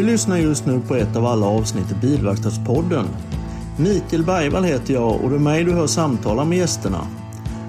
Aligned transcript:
Du 0.00 0.06
lyssnar 0.06 0.38
just 0.38 0.66
nu 0.66 0.80
på 0.80 0.94
ett 0.94 1.16
av 1.16 1.26
alla 1.26 1.46
avsnitt 1.46 1.92
i 1.92 1.94
Bilverkstadspodden. 1.94 3.06
Mikael 3.76 4.24
Bergvall 4.24 4.64
heter 4.64 4.94
jag 4.94 5.20
och 5.24 5.30
det 5.30 5.36
är 5.36 5.40
mig 5.40 5.64
du 5.64 5.72
hör 5.72 5.86
samtala 5.86 6.44
med 6.44 6.58
gästerna. 6.58 7.06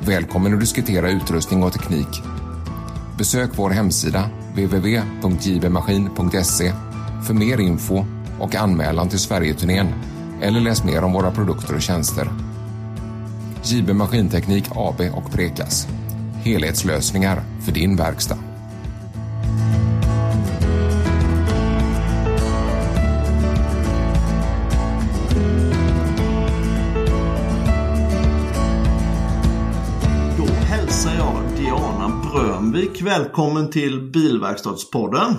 Välkommen 0.00 0.54
att 0.54 0.60
diskutera 0.60 1.10
utrustning 1.10 1.62
och 1.62 1.72
teknik. 1.72 2.22
Besök 3.18 3.50
vår 3.56 3.70
hemsida 3.70 4.30
www.jbmaskin.se 4.52 6.72
för 7.26 7.34
mer 7.34 7.60
info 7.60 8.04
och 8.40 8.54
anmälan 8.54 9.08
till 9.08 9.18
Sverigeturnén 9.18 9.88
eller 10.42 10.60
läs 10.60 10.84
mer 10.84 11.04
om 11.04 11.12
våra 11.12 11.30
produkter 11.30 11.74
och 11.74 11.82
tjänster. 11.82 12.28
JB 13.64 13.90
Maskinteknik 13.90 14.64
AB 14.70 15.00
och 15.14 15.32
Prekas. 15.32 15.88
Helhetslösningar 16.44 17.42
för 17.64 17.72
din 17.72 17.96
verkstad. 17.96 18.51
Brönvik 32.92 33.02
välkommen 33.02 33.70
till 33.70 34.10
Bilverkstadspodden. 34.10 35.34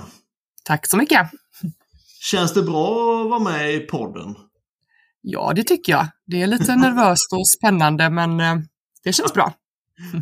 Tack 0.64 0.88
så 0.88 0.98
mycket. 0.98 1.30
Känns 2.32 2.54
det 2.54 2.62
bra 2.62 3.22
att 3.22 3.30
vara 3.30 3.40
med 3.40 3.76
i 3.76 3.80
podden? 3.80 4.36
Ja, 5.22 5.54
det 5.56 5.64
tycker 5.64 5.92
jag. 5.92 6.08
Det 6.26 6.42
är 6.42 6.48
lite 6.48 6.76
nervöst 6.76 7.34
och 7.34 7.48
spännande, 7.50 8.10
men 8.10 8.40
eh, 8.40 8.56
det 9.04 9.14
känns 9.14 9.34
bra. 9.34 9.54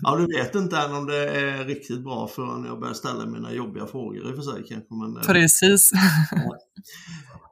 Ja, 0.02 0.16
du 0.16 0.38
vet 0.38 0.56
inte 0.56 0.78
än 0.78 0.96
om 0.96 1.06
det 1.06 1.30
är 1.30 1.66
riktigt 1.66 2.04
bra 2.04 2.28
förrän 2.28 2.66
jag 2.66 2.80
börjar 2.80 2.94
ställa 2.94 3.26
mina 3.26 3.54
jobbiga 3.54 3.86
frågor 3.86 4.30
i 4.30 4.32
och 4.32 4.36
för 4.36 4.52
sig 4.52 4.64
kanske. 4.68 4.94
Men, 4.94 5.18
eh, 5.18 5.24
Precis. 5.24 5.92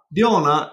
Diana, 0.10 0.68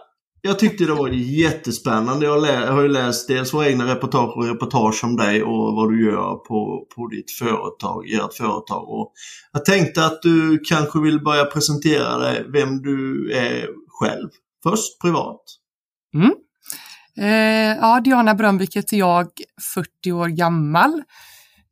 jag 0.47 0.59
tyckte 0.59 0.85
det 0.85 0.95
var 0.95 1.09
jättespännande. 1.09 2.27
Jag 2.27 2.33
har, 2.33 2.41
lä- 2.41 2.65
jag 2.65 2.73
har 2.73 2.83
ju 2.83 2.89
läst 2.89 3.29
dels 3.29 3.55
våra 3.55 3.69
egna 3.69 3.95
reportage 3.95 4.37
och 4.37 4.49
reportage 4.49 5.05
om 5.05 5.17
dig 5.17 5.43
och 5.43 5.75
vad 5.75 5.91
du 5.93 6.05
gör 6.05 6.35
på, 6.35 6.87
på 6.97 7.09
ditt 7.09 7.31
företag, 7.31 8.11
ert 8.11 8.35
företag. 8.35 8.89
Och 8.89 9.13
jag 9.53 9.65
tänkte 9.65 10.07
att 10.07 10.23
du 10.23 10.59
kanske 10.59 11.01
vill 11.01 11.25
börja 11.25 11.45
presentera 11.45 12.19
dig, 12.19 12.45
vem 12.53 12.83
du 12.83 13.31
är 13.33 13.67
själv. 13.89 14.29
Först 14.63 15.01
privat. 15.01 15.43
Mm. 16.15 16.33
Eh, 17.19 17.77
ja, 17.81 18.01
Diana 18.01 18.35
Brönnvik 18.35 18.77
heter 18.77 18.97
jag, 18.97 19.29
40 19.75 20.13
år 20.13 20.29
gammal. 20.29 21.03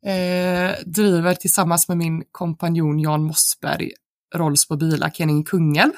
Eh, 0.05 0.83
driver 0.85 1.33
tillsammans 1.33 1.87
med 1.87 1.97
min 1.97 2.23
kompanjon 2.31 2.99
Jan 2.99 3.23
Mossberg 3.23 3.91
Rolls 4.35 4.67
på 4.67 4.75
bilar, 4.75 5.09
Kenning 5.09 5.43
Kungälv. 5.43 5.91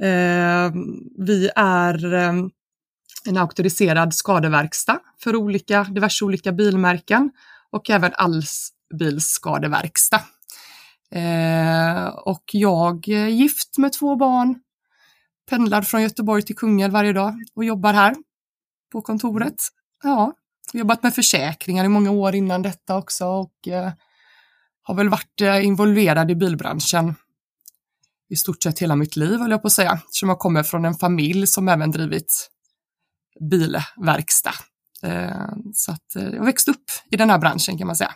Eh, 0.00 0.72
vi 1.18 1.50
är 1.56 2.14
eh, 2.14 2.32
en 3.24 3.36
auktoriserad 3.36 4.14
skadeverkstad 4.14 5.00
för 5.18 5.36
olika, 5.36 5.84
diverse 5.84 6.24
olika 6.24 6.52
bilmärken 6.52 7.30
och 7.70 7.90
även 7.90 8.12
allbilsskadeverkstad. 8.14 10.22
Eh, 11.10 12.06
och 12.06 12.42
jag 12.52 13.08
är 13.08 13.26
gift 13.26 13.78
med 13.78 13.92
två 13.92 14.16
barn, 14.16 14.60
pendlar 15.50 15.82
från 15.82 16.02
Göteborg 16.02 16.42
till 16.42 16.56
Kungälv 16.56 16.92
varje 16.92 17.12
dag 17.12 17.34
och 17.54 17.64
jobbar 17.64 17.92
här 17.92 18.14
på 18.92 19.02
kontoret. 19.02 19.54
Ja, 20.02 20.32
jobbat 20.72 21.02
med 21.02 21.14
försäkringar 21.14 21.84
i 21.84 21.88
många 21.88 22.10
år 22.10 22.34
innan 22.34 22.62
detta 22.62 22.96
också 22.96 23.26
och 23.26 23.68
eh, 23.68 23.92
har 24.82 24.94
väl 24.94 25.08
varit 25.08 25.40
eh, 25.40 25.66
involverad 25.66 26.30
i 26.30 26.34
bilbranschen 26.34 27.14
i 28.32 28.36
stort 28.36 28.62
sett 28.62 28.78
hela 28.78 28.96
mitt 28.96 29.16
liv, 29.16 29.38
höll 29.38 29.50
jag 29.50 29.62
på 29.62 29.66
att 29.66 29.72
säga, 29.72 29.92
eftersom 29.92 30.28
jag 30.28 30.38
kommer 30.38 30.62
från 30.62 30.84
en 30.84 30.94
familj 30.94 31.46
som 31.46 31.68
även 31.68 31.90
drivit 31.90 32.48
bilverkstad. 33.50 34.54
Eh, 35.02 35.48
så 35.74 35.92
att 35.92 36.16
eh, 36.16 36.28
jag 36.28 36.44
växte 36.44 36.70
upp 36.70 36.84
i 37.10 37.16
den 37.16 37.30
här 37.30 37.38
branschen 37.38 37.78
kan 37.78 37.86
man 37.86 37.96
säga. 37.96 38.12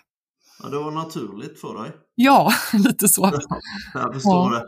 Ja, 0.62 0.68
det 0.68 0.76
var 0.78 0.90
naturligt 0.90 1.60
för 1.60 1.82
dig. 1.82 1.92
Ja, 2.14 2.52
lite 2.72 3.08
så. 3.08 3.32
Jag 3.94 4.14
förstår 4.14 4.52
Ja. 4.54 4.58
det. 4.58 4.66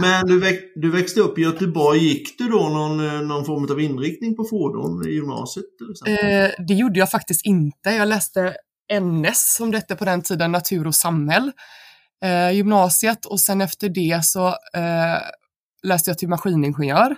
Men 0.00 0.26
du, 0.26 0.40
väx, 0.40 0.58
du 0.74 0.90
växte 0.90 1.20
upp 1.20 1.38
i 1.38 1.42
Göteborg. 1.42 1.98
Gick 1.98 2.38
du 2.38 2.48
då 2.48 2.68
någon, 2.68 3.06
eh, 3.06 3.20
någon 3.20 3.44
form 3.44 3.70
av 3.70 3.80
inriktning 3.80 4.36
på 4.36 4.44
fordon 4.44 5.08
i 5.08 5.10
gymnasiet? 5.10 5.64
Eh, 6.06 6.64
det 6.66 6.74
gjorde 6.74 6.98
jag 6.98 7.10
faktiskt 7.10 7.46
inte. 7.46 7.90
Jag 7.90 8.08
läste 8.08 8.54
NS, 9.00 9.54
som 9.56 9.70
det 9.70 9.76
hette 9.76 9.96
på 9.96 10.04
den 10.04 10.22
tiden, 10.22 10.52
natur 10.52 10.86
och 10.86 10.94
samhäll, 10.94 11.52
eh, 12.24 12.50
gymnasiet 12.50 13.26
och 13.26 13.40
sen 13.40 13.60
efter 13.60 13.88
det 13.88 14.24
så 14.24 14.46
eh, 14.48 15.18
läste 15.82 16.10
jag 16.10 16.18
till 16.18 16.28
maskiningenjör. 16.28 17.16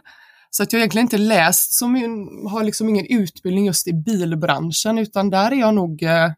Så 0.51 0.63
att 0.63 0.73
jag 0.73 0.81
egentligen 0.81 1.05
inte 1.05 1.19
läst 1.19 1.73
som 1.73 1.95
har 2.51 2.65
liksom 2.65 2.89
ingen 2.89 3.07
utbildning 3.07 3.67
just 3.67 3.89
i 3.89 3.93
bilbranschen 3.93 4.99
utan 4.99 5.31
där 5.31 5.53
är 5.53 5.57
jag 5.57 5.75
nog 5.75 6.03
eh, 6.03 6.33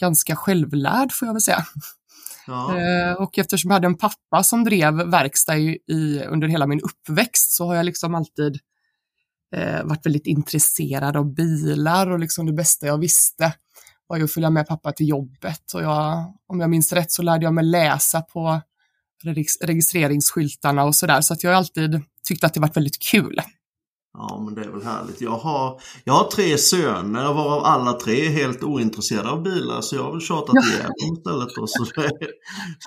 ganska 0.00 0.36
självlärd 0.36 1.12
får 1.12 1.28
jag 1.28 1.32
väl 1.32 1.42
säga. 1.42 1.64
Ja. 2.46 2.78
Eh, 2.78 3.12
och 3.12 3.38
eftersom 3.38 3.70
jag 3.70 3.74
hade 3.74 3.86
en 3.86 3.98
pappa 3.98 4.42
som 4.42 4.64
drev 4.64 4.94
verkstad 4.94 5.56
i, 5.56 5.78
i, 5.88 6.22
under 6.28 6.48
hela 6.48 6.66
min 6.66 6.80
uppväxt 6.80 7.52
så 7.52 7.66
har 7.66 7.74
jag 7.74 7.86
liksom 7.86 8.14
alltid 8.14 8.58
eh, 9.56 9.84
varit 9.84 10.06
väldigt 10.06 10.26
intresserad 10.26 11.16
av 11.16 11.34
bilar 11.34 12.10
och 12.10 12.18
liksom 12.18 12.46
det 12.46 12.52
bästa 12.52 12.86
jag 12.86 12.98
visste 12.98 13.52
var 14.06 14.16
ju 14.16 14.24
att 14.24 14.32
följa 14.32 14.50
med 14.50 14.66
pappa 14.68 14.92
till 14.92 15.08
jobbet. 15.08 15.72
Och 15.74 15.82
jag, 15.82 16.34
om 16.48 16.60
jag 16.60 16.70
minns 16.70 16.92
rätt 16.92 17.12
så 17.12 17.22
lärde 17.22 17.44
jag 17.44 17.54
mig 17.54 17.64
läsa 17.64 18.20
på 18.22 18.60
regis- 19.24 19.58
registreringsskyltarna 19.66 20.84
och 20.84 20.94
sådär. 20.94 21.20
Så 21.20 21.34
att 21.34 21.44
jag 21.44 21.50
har 21.50 21.56
alltid 21.56 22.02
tyckt 22.28 22.44
att 22.44 22.54
det 22.54 22.60
varit 22.60 22.76
väldigt 22.76 23.02
kul. 23.02 23.40
Ja, 24.18 24.42
men 24.44 24.54
det 24.54 24.64
är 24.64 24.68
väl 24.68 24.82
härligt. 24.82 25.20
Jag 25.20 25.38
har, 25.38 25.80
jag 26.04 26.14
har 26.14 26.30
tre 26.30 26.58
söner 26.58 27.34
varav 27.34 27.64
alla 27.64 27.92
tre 27.92 28.26
är 28.26 28.30
helt 28.30 28.62
ointresserade 28.62 29.30
av 29.30 29.42
bilar 29.42 29.80
så 29.80 29.96
jag 29.96 30.02
har 30.04 30.12
väl 30.12 30.20
tjatat 30.20 30.54
Ja. 30.54 30.62
ihjäl 30.62 30.82
dem 30.82 31.16
istället. 31.18 31.48
Då, 31.56 31.66
så 31.66 31.84
det 31.84 32.06
är 32.06 32.30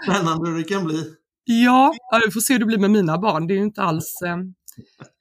spännande 0.03 0.49
hur 0.49 0.57
det 0.57 0.63
kan 0.63 0.85
bli. 0.85 1.03
Ja, 1.43 1.93
vi 2.25 2.31
får 2.31 2.39
se 2.41 2.53
hur 2.53 2.59
det 2.59 2.65
blir 2.65 2.77
med 2.77 2.91
mina 2.91 3.17
barn. 3.17 3.47
Det 3.47 3.53
är 3.53 3.55
ju 3.55 3.63
inte 3.63 3.81
alls... 3.81 4.13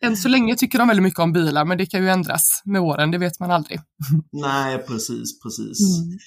Än 0.03 0.17
så 0.17 0.29
länge 0.29 0.56
tycker 0.56 0.79
de 0.79 0.88
väldigt 0.88 1.03
mycket 1.03 1.20
om 1.20 1.32
bilar, 1.32 1.64
men 1.64 1.79
det 1.79 1.87
kan 1.87 2.03
ju 2.03 2.11
ändras 2.11 2.62
med 2.64 2.81
åren, 2.81 3.11
det 3.11 3.19
vet 3.19 3.41
man 3.41 3.50
aldrig. 3.50 3.81
Nej, 4.32 4.79
precis, 4.79 5.41
precis. 5.43 5.99
Mm. 5.99 6.19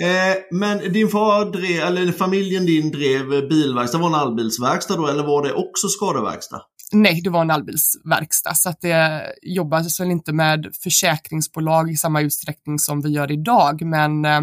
Eh, 0.00 0.36
men 0.50 0.92
din 0.92 1.08
far 1.08 1.52
drev, 1.52 1.80
eller 1.80 2.12
familjen 2.12 2.66
din 2.66 2.90
drev 2.90 3.48
bilverkstad, 3.48 3.98
var 3.98 4.08
en 4.08 4.14
allbilsverkstad 4.14 4.96
då, 4.96 5.06
eller 5.06 5.22
var 5.22 5.42
det 5.42 5.52
också 5.52 5.88
skadeverkstad? 5.88 6.62
Nej, 6.92 7.20
det 7.24 7.30
var 7.30 7.40
en 7.40 7.50
allbilsverkstad, 7.50 8.54
så 8.54 8.68
att 8.68 8.80
det 8.80 9.22
jobbades 9.42 10.00
väl 10.00 10.10
inte 10.10 10.32
med 10.32 10.66
försäkringsbolag 10.82 11.90
i 11.90 11.96
samma 11.96 12.20
utsträckning 12.20 12.78
som 12.78 13.00
vi 13.00 13.08
gör 13.08 13.32
idag, 13.32 13.82
men 13.82 14.24
eh, 14.24 14.40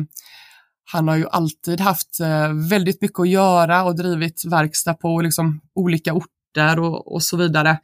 han 0.92 1.08
har 1.08 1.16
ju 1.16 1.28
alltid 1.30 1.80
haft 1.80 2.20
eh, 2.20 2.54
väldigt 2.70 3.02
mycket 3.02 3.20
att 3.20 3.30
göra 3.30 3.84
och 3.84 3.96
drivit 3.96 4.46
verkstad 4.46 4.94
på 4.94 5.22
liksom 5.22 5.62
olika 5.76 6.14
orter 6.14 6.80
och, 6.80 7.14
och 7.14 7.24
så 7.24 7.38
vidare. 7.38 7.80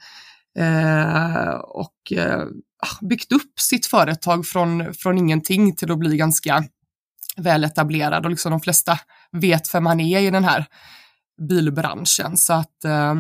Eh, 0.58 1.54
och 1.54 2.12
eh, 2.12 2.44
byggt 3.02 3.32
upp 3.32 3.60
sitt 3.60 3.86
företag 3.86 4.46
från, 4.46 4.94
från 4.94 5.18
ingenting 5.18 5.76
till 5.76 5.92
att 5.92 6.00
bli 6.00 6.18
ganska 6.18 6.64
väletablerad 7.38 8.26
och 8.26 8.32
liksom 8.32 8.52
de 8.52 8.62
flesta 8.62 9.00
vet 9.32 9.74
vem 9.74 9.84
man 9.84 10.00
är 10.00 10.20
i 10.20 10.30
den 10.30 10.44
här 10.44 10.66
bilbranschen. 11.50 12.38
Så 12.38 12.54
att 12.54 12.86
eh, 12.86 13.16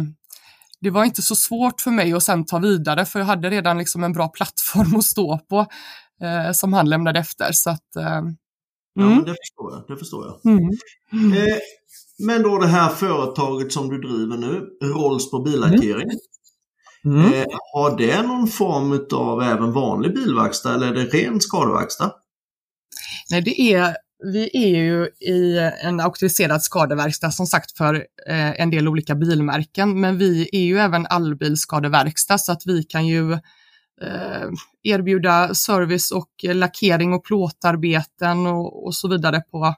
det 0.81 0.89
var 0.89 1.05
inte 1.05 1.21
så 1.21 1.35
svårt 1.35 1.81
för 1.81 1.91
mig 1.91 2.13
att 2.13 2.23
sen 2.23 2.45
ta 2.45 2.59
vidare 2.59 3.05
för 3.05 3.19
jag 3.19 3.25
hade 3.25 3.49
redan 3.49 3.77
liksom 3.77 4.03
en 4.03 4.13
bra 4.13 4.27
plattform 4.27 4.95
att 4.95 5.03
stå 5.03 5.39
på 5.49 5.65
eh, 6.21 6.51
som 6.51 6.73
han 6.73 6.89
lämnade 6.89 7.19
efter. 7.19 7.49
Så 7.51 7.69
att, 7.69 7.95
eh, 7.95 8.21
Ja, 8.99 9.05
mm. 9.05 9.23
det 9.23 9.35
förstår 9.45 9.71
jag. 9.71 9.83
Det 9.87 9.97
förstår 9.97 10.25
jag. 10.25 10.53
Mm. 10.53 10.69
Mm. 11.13 11.31
Eh, 11.37 11.57
men 12.19 12.43
då 12.43 12.57
det 12.57 12.67
här 12.67 12.89
företaget 12.89 13.73
som 13.73 13.89
du 13.89 13.97
driver 13.97 14.37
nu, 14.37 14.67
Rolls 14.87 15.31
på 15.31 15.39
billackering. 15.39 16.09
Mm. 17.05 17.33
Eh, 17.33 17.45
har 17.73 17.97
det 17.97 18.21
någon 18.21 18.47
form 18.47 19.07
av 19.13 19.43
även 19.43 19.71
vanlig 19.71 20.13
bilverkstad 20.13 20.73
eller 20.73 20.87
är 20.87 20.93
det 20.93 21.05
ren 21.05 21.41
skadeverkstad? 21.41 22.11
Nej, 23.31 23.41
det 23.41 23.61
är, 23.61 23.95
vi 24.23 24.49
är 24.53 24.77
ju 24.77 25.05
i 25.33 25.71
en 25.81 25.99
auktoriserad 25.99 26.63
skadeverkstad 26.63 27.31
som 27.31 27.47
sagt 27.47 27.77
för 27.77 27.95
eh, 28.27 28.61
en 28.61 28.69
del 28.69 28.87
olika 28.87 29.15
bilmärken, 29.15 30.01
men 30.01 30.17
vi 30.17 30.49
är 30.51 30.63
ju 30.63 30.79
även 30.79 31.05
allbilsskadeverkstad 31.05 32.37
så 32.37 32.51
att 32.51 32.61
vi 32.65 32.83
kan 32.83 33.07
ju 33.07 33.33
eh, 34.01 34.49
erbjuda 34.83 35.53
service 35.53 36.11
och 36.11 36.29
lackering 36.43 37.13
och 37.13 37.23
plåtarbeten 37.23 38.47
och, 38.47 38.85
och, 38.85 38.95
så 38.95 39.07
vidare 39.07 39.41
på, 39.51 39.75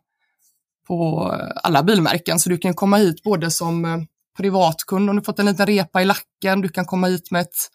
på 0.87 1.31
alla 1.63 1.83
bilmärken. 1.83 2.39
Så 2.39 2.49
du 2.49 2.57
kan 2.57 2.73
komma 2.73 2.97
hit 2.97 3.23
både 3.23 3.51
som 3.51 3.85
eh, 3.85 3.97
privatkund 4.39 5.09
om 5.09 5.15
du 5.15 5.21
fått 5.21 5.39
en 5.39 5.45
liten 5.45 5.65
repa 5.65 6.01
i 6.01 6.05
lacken, 6.05 6.61
du 6.61 6.69
kan 6.69 6.85
komma 6.85 7.07
hit 7.07 7.31
med 7.31 7.41
ett 7.41 7.69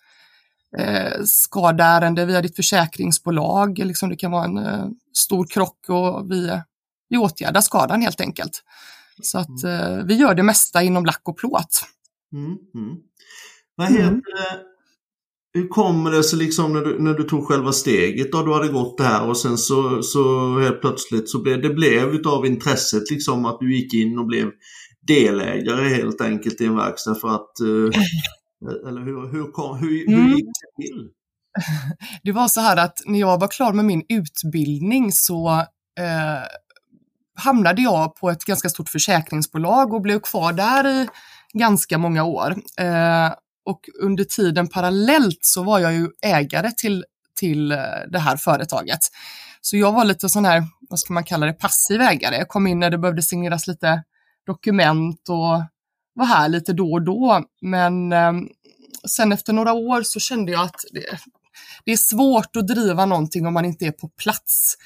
eh, 0.79 1.23
skadeärende 1.25 2.27
via 2.27 2.43
ditt 2.43 2.57
försäkringsbolag, 2.57 3.79
liksom 3.79 4.09
det 4.09 4.17
kan 4.17 4.31
vara 4.31 4.45
en 4.45 4.59
eh, 4.59 4.87
stor 5.17 5.47
krock 5.47 5.89
och 5.89 6.31
vi, 6.31 6.61
vi 7.09 7.17
åtgärdar 7.17 7.61
skadan 7.61 8.03
helt 8.03 8.21
enkelt. 8.21 8.63
Så 9.23 9.39
att 9.39 9.65
eh, 9.65 9.97
vi 10.05 10.15
gör 10.15 10.35
det 10.35 10.43
mesta 10.43 10.83
inom 10.83 11.05
lack 11.05 11.23
och 11.25 11.39
plåt. 11.39 11.83
Mm, 12.33 12.57
mm. 12.75 12.97
Vad 13.77 13.89
heter 13.89 14.09
mm 14.09 14.23
hur 15.55 15.69
kommer 15.69 16.11
det 16.11 16.23
sig 16.23 16.39
liksom 16.39 16.73
när 16.73 16.81
du, 16.81 17.03
när 17.03 17.15
du 17.15 17.25
tog 17.25 17.47
själva 17.47 17.73
steget 17.73 18.33
då? 18.33 18.43
Du 18.43 18.53
hade 18.53 18.69
gått 18.69 18.99
det 18.99 19.05
här 19.05 19.29
och 19.29 19.37
sen 19.37 19.59
så, 19.59 20.03
så 20.03 20.59
helt 20.59 20.81
plötsligt 20.81 21.29
så 21.29 21.43
blev 21.43 21.63
det 21.63 21.71
blev 21.71 22.15
utav 22.15 22.47
intresset 22.47 23.11
liksom 23.11 23.45
att 23.45 23.61
du 23.61 23.77
gick 23.77 23.95
in 23.95 24.19
och 24.19 24.27
blev 24.27 24.51
delägare 25.07 25.89
helt 25.89 26.21
enkelt 26.21 26.61
i 26.61 26.67
en 26.67 26.77
verkstad 26.77 27.15
för 27.15 27.29
att 27.29 27.61
eh, 27.61 28.01
eller 28.89 29.01
hur, 29.01 29.33
hur, 29.33 29.53
kom, 29.53 29.79
hur, 29.79 29.89
hur 29.89 30.19
mm. 30.19 30.33
gick 30.33 30.45
det 30.45 30.83
till? 30.83 31.09
Det 32.23 32.33
var 32.33 32.49
så 32.49 32.61
här 32.61 32.77
att 32.77 32.99
när 33.07 33.21
jag 33.21 33.41
var 33.41 33.49
klar 33.49 33.73
med 33.73 33.85
min 33.85 34.05
utbildning 34.09 35.13
så 35.13 35.51
eh, 36.01 36.45
hamnade 37.37 37.83
jag 37.83 38.17
på 38.17 38.31
ett 38.31 38.45
ganska 38.45 38.69
stort 38.69 38.89
försäkringsbolag 38.89 39.95
och 39.95 40.03
blev 40.03 40.21
kvar 40.21 40.53
där 40.53 40.87
i 40.89 41.09
ganska 41.53 41.99
många 41.99 42.25
år. 42.25 42.51
Eh, 42.79 43.33
och 43.67 43.81
under 44.01 44.25
tiden 44.25 44.69
parallellt 44.69 45.39
så 45.41 45.63
var 45.63 45.79
jag 45.79 45.95
ju 45.95 46.09
ägare 46.23 46.71
till, 46.77 47.05
till 47.41 47.73
eh, 47.73 47.79
det 48.13 48.19
här 48.19 48.37
företaget. 48.37 49.01
Så 49.61 49.77
jag 49.77 49.93
var 49.93 50.05
lite 50.05 50.29
sån 50.29 50.45
här, 50.45 50.65
vad 50.81 50.99
ska 50.99 51.13
man 51.13 51.25
kalla 51.25 51.47
det, 51.47 51.53
passiv 51.53 52.01
ägare. 52.01 52.37
Jag 52.37 52.49
kom 52.49 52.67
in 52.67 52.81
när 52.81 52.91
det 52.91 52.99
behövde 52.99 53.23
signeras 53.23 53.67
lite 53.67 54.03
dokument 54.47 55.29
och 55.29 55.63
var 56.15 56.27
här 56.27 56.49
lite 56.49 56.73
då 56.73 56.93
och 56.93 57.03
då. 57.03 57.45
Men 57.61 58.13
eh, 58.13 58.33
sen 59.09 59.33
efter 59.33 59.53
några 59.53 59.73
år 59.73 60.03
så 60.03 60.21
kände 60.21 60.53
jag 60.53 60.65
att 60.65 60.85
det, 60.93 61.19
det 61.85 61.93
är 61.93 61.97
svårt 61.97 62.57
att 62.57 62.67
driva 62.67 63.07
någonting 63.07 63.47
om 63.47 63.55
man 63.55 63.65
inte 63.65 63.87
är 63.87 63.93
på 63.93 64.09
plats. 64.09 64.77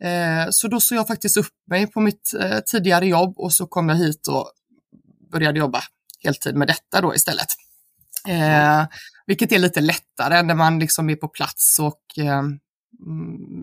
Eh, 0.00 0.46
så 0.50 0.68
då 0.68 0.80
såg 0.80 0.98
jag 0.98 1.06
faktiskt 1.06 1.36
upp 1.36 1.52
mig 1.66 1.86
på 1.86 2.00
mitt 2.00 2.34
eh, 2.40 2.58
tidigare 2.58 3.06
jobb 3.06 3.38
och 3.38 3.52
så 3.52 3.66
kom 3.66 3.88
jag 3.88 3.96
hit 3.96 4.28
och 4.28 4.50
började 5.32 5.58
jobba 5.58 5.82
heltid 6.24 6.56
med 6.56 6.68
detta 6.68 7.00
då 7.00 7.14
istället. 7.14 7.46
Eh, 8.28 8.86
vilket 9.26 9.52
är 9.52 9.58
lite 9.58 9.80
lättare 9.80 10.42
när 10.42 10.54
man 10.54 10.78
liksom 10.78 11.10
är 11.10 11.16
på 11.16 11.28
plats 11.28 11.78
och 11.78 12.24
eh, 12.24 12.42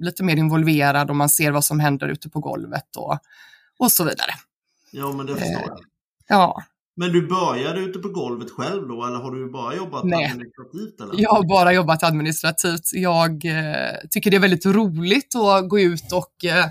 lite 0.02 0.24
mer 0.24 0.36
involverad 0.36 1.10
och 1.10 1.16
man 1.16 1.30
ser 1.30 1.52
vad 1.52 1.66
som 1.66 1.80
händer 1.80 2.08
ute 2.08 2.30
på 2.30 2.40
golvet 2.40 2.96
och, 2.96 3.18
och 3.80 3.92
så 3.92 4.04
vidare. 4.04 4.32
Ja, 4.92 5.12
men 5.12 5.26
det 5.26 5.36
förstår 5.36 5.62
jag. 5.62 5.72
Eh, 5.72 5.78
ja. 6.28 6.64
Men 6.96 7.12
du 7.12 7.28
började 7.28 7.80
ute 7.80 8.00
på 8.00 8.10
golvet 8.10 8.52
själv 8.52 8.88
då 8.88 9.06
eller 9.06 9.18
har 9.18 9.32
du 9.32 9.52
bara 9.52 9.76
jobbat 9.76 10.04
Nej. 10.04 10.26
administrativt? 10.26 11.02
Eller? 11.02 11.22
Jag 11.22 11.30
har 11.30 11.48
bara 11.48 11.74
jobbat 11.74 12.04
administrativt. 12.04 12.90
Jag 12.94 13.46
eh, 13.46 13.96
tycker 14.10 14.32
det 14.32 14.38
är 14.38 14.42
väldigt 14.42 14.66
roligt 14.66 15.36
att 15.36 15.70
gå 15.70 15.80
ut 15.80 16.12
och 16.12 16.46
eh, 16.46 16.66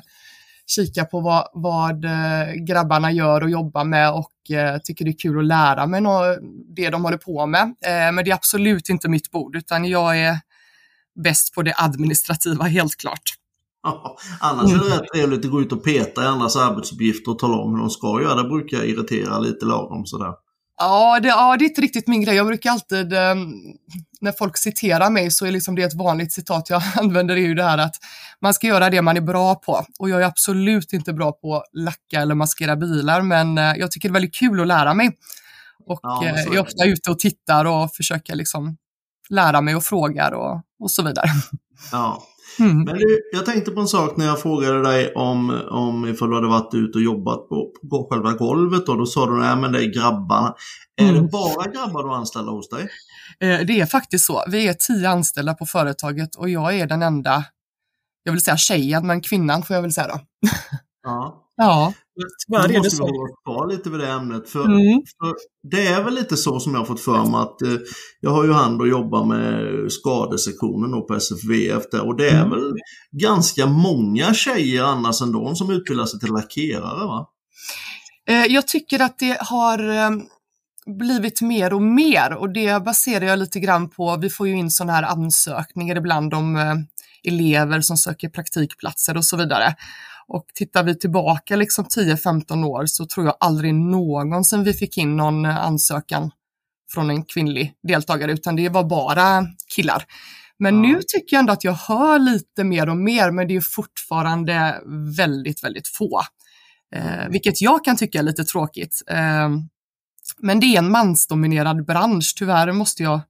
kika 0.67 1.05
på 1.05 1.20
vad, 1.20 1.49
vad 1.52 2.05
eh, 2.05 2.52
grabbarna 2.55 3.12
gör 3.12 3.43
och 3.43 3.50
jobbar 3.50 3.84
med 3.84 4.12
och 4.12 4.56
eh, 4.56 4.78
tycker 4.78 5.05
det 5.05 5.11
är 5.11 5.19
kul 5.19 5.38
att 5.38 5.44
lära 5.44 5.87
mig 5.87 6.02
det 6.76 6.90
de 6.90 7.05
håller 7.05 7.19
på 7.19 7.46
med. 7.46 7.62
Eh, 7.62 8.12
men 8.12 8.25
det 8.25 8.31
är 8.31 8.34
absolut 8.34 8.88
inte 8.88 9.08
mitt 9.08 9.31
bord 9.31 9.56
utan 9.56 9.84
jag 9.84 10.19
är 10.19 10.38
bäst 11.25 11.55
på 11.55 11.62
det 11.62 11.75
administrativa 11.76 12.64
helt 12.64 12.96
klart. 12.96 13.39
Annars 14.41 14.72
är 14.72 14.79
det 14.79 14.96
rätt 14.96 15.13
trevligt 15.15 15.44
att 15.44 15.51
gå 15.51 15.60
ut 15.60 15.72
och 15.72 15.84
peta 15.84 16.25
i 16.25 16.27
andras 16.27 16.56
arbetsuppgifter 16.56 17.31
och 17.31 17.39
tala 17.39 17.56
om 17.56 17.70
hur 17.70 17.79
de 17.79 17.91
ska 17.91 18.22
göra. 18.22 18.43
Det 18.43 18.49
brukar 18.49 18.84
irritera 18.84 19.39
lite 19.39 19.67
lagom 19.67 20.06
sådär. 20.06 20.32
Ja 20.79 21.20
det, 21.20 21.29
ja, 21.29 21.56
det 21.56 21.65
är 21.65 21.69
inte 21.69 21.81
riktigt 21.81 22.06
min 22.06 22.20
grej. 22.20 22.37
Jag 22.37 22.46
brukar 22.46 22.70
alltid, 22.70 23.13
eh, 23.13 23.34
när 24.20 24.32
folk 24.32 24.56
citerar 24.56 25.10
mig 25.10 25.31
så 25.31 25.46
är 25.46 25.51
liksom 25.51 25.75
det 25.75 25.82
ett 25.82 25.94
vanligt 25.94 26.32
citat 26.32 26.70
jag 26.70 26.82
använder 26.96 27.37
är 27.37 27.41
ju 27.41 27.55
det 27.55 27.65
här 27.65 27.79
att 27.79 27.94
man 28.41 28.55
ska 28.55 28.67
göra 28.67 28.91
det 28.91 29.03
man 29.03 29.17
är 29.17 29.20
bra 29.20 29.55
på. 29.55 29.84
Och 29.99 30.10
jag 30.10 30.22
är 30.22 30.27
absolut 30.27 30.93
inte 30.93 31.13
bra 31.13 31.32
på 31.32 31.56
att 31.56 31.65
lacka 31.72 32.20
eller 32.20 32.34
maskera 32.34 32.77
bilar, 32.77 33.22
men 33.22 33.58
eh, 33.58 33.75
jag 33.77 33.91
tycker 33.91 34.08
det 34.08 34.13
är 34.13 34.15
väldigt 34.15 34.34
kul 34.34 34.60
att 34.60 34.67
lära 34.67 34.94
mig. 34.94 35.10
Och 35.87 36.01
ja, 36.03 36.25
eh, 36.25 36.34
jag 36.44 36.55
är 36.55 36.60
ofta 36.60 36.84
ute 36.84 37.10
och 37.10 37.19
tittar 37.19 37.65
och 37.65 37.94
försöker 37.94 38.34
liksom 38.34 38.77
lära 39.31 39.60
mig 39.60 39.77
och 39.77 39.84
frågar 39.84 40.32
och, 40.32 40.63
och 40.81 40.91
så 40.91 41.03
vidare. 41.03 41.27
Ja, 41.93 42.22
Mm. 42.58 42.84
Men 42.84 42.98
du, 42.98 43.20
jag 43.32 43.46
tänkte 43.46 43.70
på 43.70 43.80
en 43.80 43.88
sak 43.88 44.16
när 44.16 44.26
jag 44.26 44.42
frågade 44.42 44.82
dig 44.82 45.12
om, 45.14 45.60
om 45.70 46.08
ifall 46.08 46.28
du 46.28 46.34
hade 46.34 46.48
varit 46.48 46.74
ute 46.74 46.98
och 46.98 47.04
jobbat 47.04 47.48
på, 47.48 47.70
på 47.90 48.08
själva 48.10 48.32
golvet. 48.32 48.86
Då, 48.86 48.94
då 48.94 49.06
sa 49.06 49.26
du 49.26 49.44
att 49.44 49.72
det 49.72 49.84
är 49.84 49.94
grabbarna. 49.94 50.54
Mm. 51.00 51.14
Är 51.16 51.20
det 51.20 51.28
bara 51.28 51.70
grabbar 51.70 52.08
du 52.08 52.14
anställer 52.14 52.52
hos 52.52 52.69
dig? 52.69 52.88
Eh, 53.40 53.66
det 53.66 53.80
är 53.80 53.86
faktiskt 53.86 54.24
så. 54.24 54.44
Vi 54.48 54.69
är 54.69 54.74
tio 54.74 55.08
anställda 55.08 55.54
på 55.54 55.66
företaget 55.66 56.34
och 56.34 56.48
jag 56.48 56.78
är 56.78 56.86
den 56.86 57.02
enda, 57.02 57.44
jag 58.22 58.32
vill 58.32 58.42
säga 58.42 58.56
tjejen, 58.56 59.06
men 59.06 59.20
kvinnan 59.20 59.62
får 59.62 59.76
jag 59.76 59.82
väl 59.82 59.92
säga 59.92 60.06
då. 60.06 60.20
Ja. 61.02 61.36
Ja, 61.62 61.92
är 62.56 62.82
det 62.82 62.91
så. 62.91 63.06
Vi 63.06 63.12
måste 63.12 63.34
kvar 63.44 63.72
lite 63.72 63.91
vid 63.91 64.00
det 64.00 64.08
ämnet. 64.08 64.48
För, 64.48 64.65
mm. 64.65 65.03
för, 65.20 65.34
det 65.70 65.86
är 65.86 66.03
väl 66.03 66.15
lite 66.15 66.36
så 66.36 66.60
som 66.60 66.74
jag 66.74 66.86
fått 66.86 67.00
för 67.00 67.24
mig 67.24 67.41
att 67.41 67.62
eh, 67.62 67.79
jag 68.20 68.31
har 68.31 68.44
ju 68.44 68.53
hand 68.53 68.81
och 68.81 68.89
jobbar 68.89 69.24
med 69.24 69.93
skadesektionen 69.93 71.06
på 71.06 71.15
SFVF 71.15 71.82
där, 71.93 72.06
och 72.06 72.17
det 72.17 72.31
är 72.31 72.44
mm. 72.44 72.50
väl 72.50 72.72
ganska 73.12 73.67
många 73.67 74.34
tjejer 74.34 74.84
annars 74.84 75.22
ändå 75.22 75.55
som 75.55 75.70
utbildar 75.70 76.06
sig 76.06 76.20
till 76.20 76.32
lackerare 76.32 77.06
va? 77.06 77.27
Eh, 78.29 78.44
jag 78.46 78.69
tycker 78.69 79.03
att 79.03 79.19
det 79.19 79.36
har 79.41 79.89
eh, 79.89 80.10
blivit 80.86 81.41
mer 81.41 81.72
och 81.72 81.82
mer 81.82 82.32
och 82.32 82.53
det 82.53 82.84
baserar 82.84 83.24
jag 83.24 83.39
lite 83.39 83.60
grann 83.60 83.91
på, 83.91 84.17
vi 84.17 84.31
får 84.31 84.48
ju 84.48 84.58
in 84.58 84.70
sådana 84.70 84.93
här 84.93 85.03
ansökningar 85.03 85.96
ibland 85.96 86.34
om 86.34 86.56
eh, 86.56 86.74
elever 87.24 87.81
som 87.81 87.96
söker 87.96 88.29
praktikplatser 88.29 89.17
och 89.17 89.24
så 89.24 89.36
vidare. 89.36 89.74
Och 90.32 90.46
tittar 90.55 90.82
vi 90.82 90.99
tillbaka 90.99 91.56
liksom 91.56 91.84
10-15 91.84 92.65
år 92.65 92.87
så 92.87 93.06
tror 93.06 93.27
jag 93.27 93.37
aldrig 93.41 93.75
någonsin 93.75 94.65
vi 94.65 94.72
fick 94.72 94.99
in 94.99 95.17
någon 95.17 95.44
ansökan 95.44 96.31
från 96.93 97.10
en 97.10 97.25
kvinnlig 97.25 97.75
deltagare, 97.82 98.32
utan 98.32 98.56
det 98.56 98.69
var 98.69 98.84
bara 98.84 99.46
killar. 99.75 100.05
Men 100.58 100.75
ja. 100.75 100.81
nu 100.81 101.03
tycker 101.03 101.37
jag 101.37 101.41
ändå 101.41 101.53
att 101.53 101.65
jag 101.65 101.72
hör 101.72 102.19
lite 102.19 102.65
mer 102.65 102.89
och 102.89 102.96
mer, 102.96 103.31
men 103.31 103.49
det 103.49 103.56
är 103.56 103.60
fortfarande 103.60 104.81
väldigt, 105.17 105.65
väldigt 105.65 105.89
få. 105.89 106.20
Eh, 106.94 107.29
vilket 107.29 107.60
jag 107.60 107.84
kan 107.84 107.96
tycka 107.96 108.19
är 108.19 108.22
lite 108.22 108.44
tråkigt. 108.44 109.03
Eh, 109.06 109.49
men 110.39 110.60
det 110.60 110.67
är 110.67 110.79
en 110.79 110.91
mansdominerad 110.91 111.87
bransch, 111.87 112.34
tyvärr 112.37 112.72
måste 112.72 113.03
jag 113.03 113.20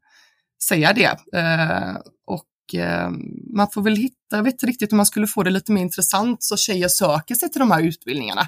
säga 0.62 0.92
det. 0.92 1.38
Eh, 1.38 1.96
och 2.26 2.44
eh, 2.74 3.10
man 3.54 3.68
får 3.74 3.82
väl 3.82 3.96
hitta, 3.96 4.36
jag 4.36 4.42
vet 4.42 4.52
inte 4.54 4.66
riktigt 4.66 4.92
om 4.92 4.96
man 4.96 5.06
skulle 5.06 5.26
få 5.26 5.42
det 5.42 5.50
lite 5.50 5.72
mer 5.72 5.82
intressant 5.82 6.42
så 6.42 6.56
tjejer 6.56 6.88
söker 6.88 7.34
sig 7.34 7.50
till 7.50 7.58
de 7.60 7.70
här 7.70 7.82
utbildningarna. 7.82 8.42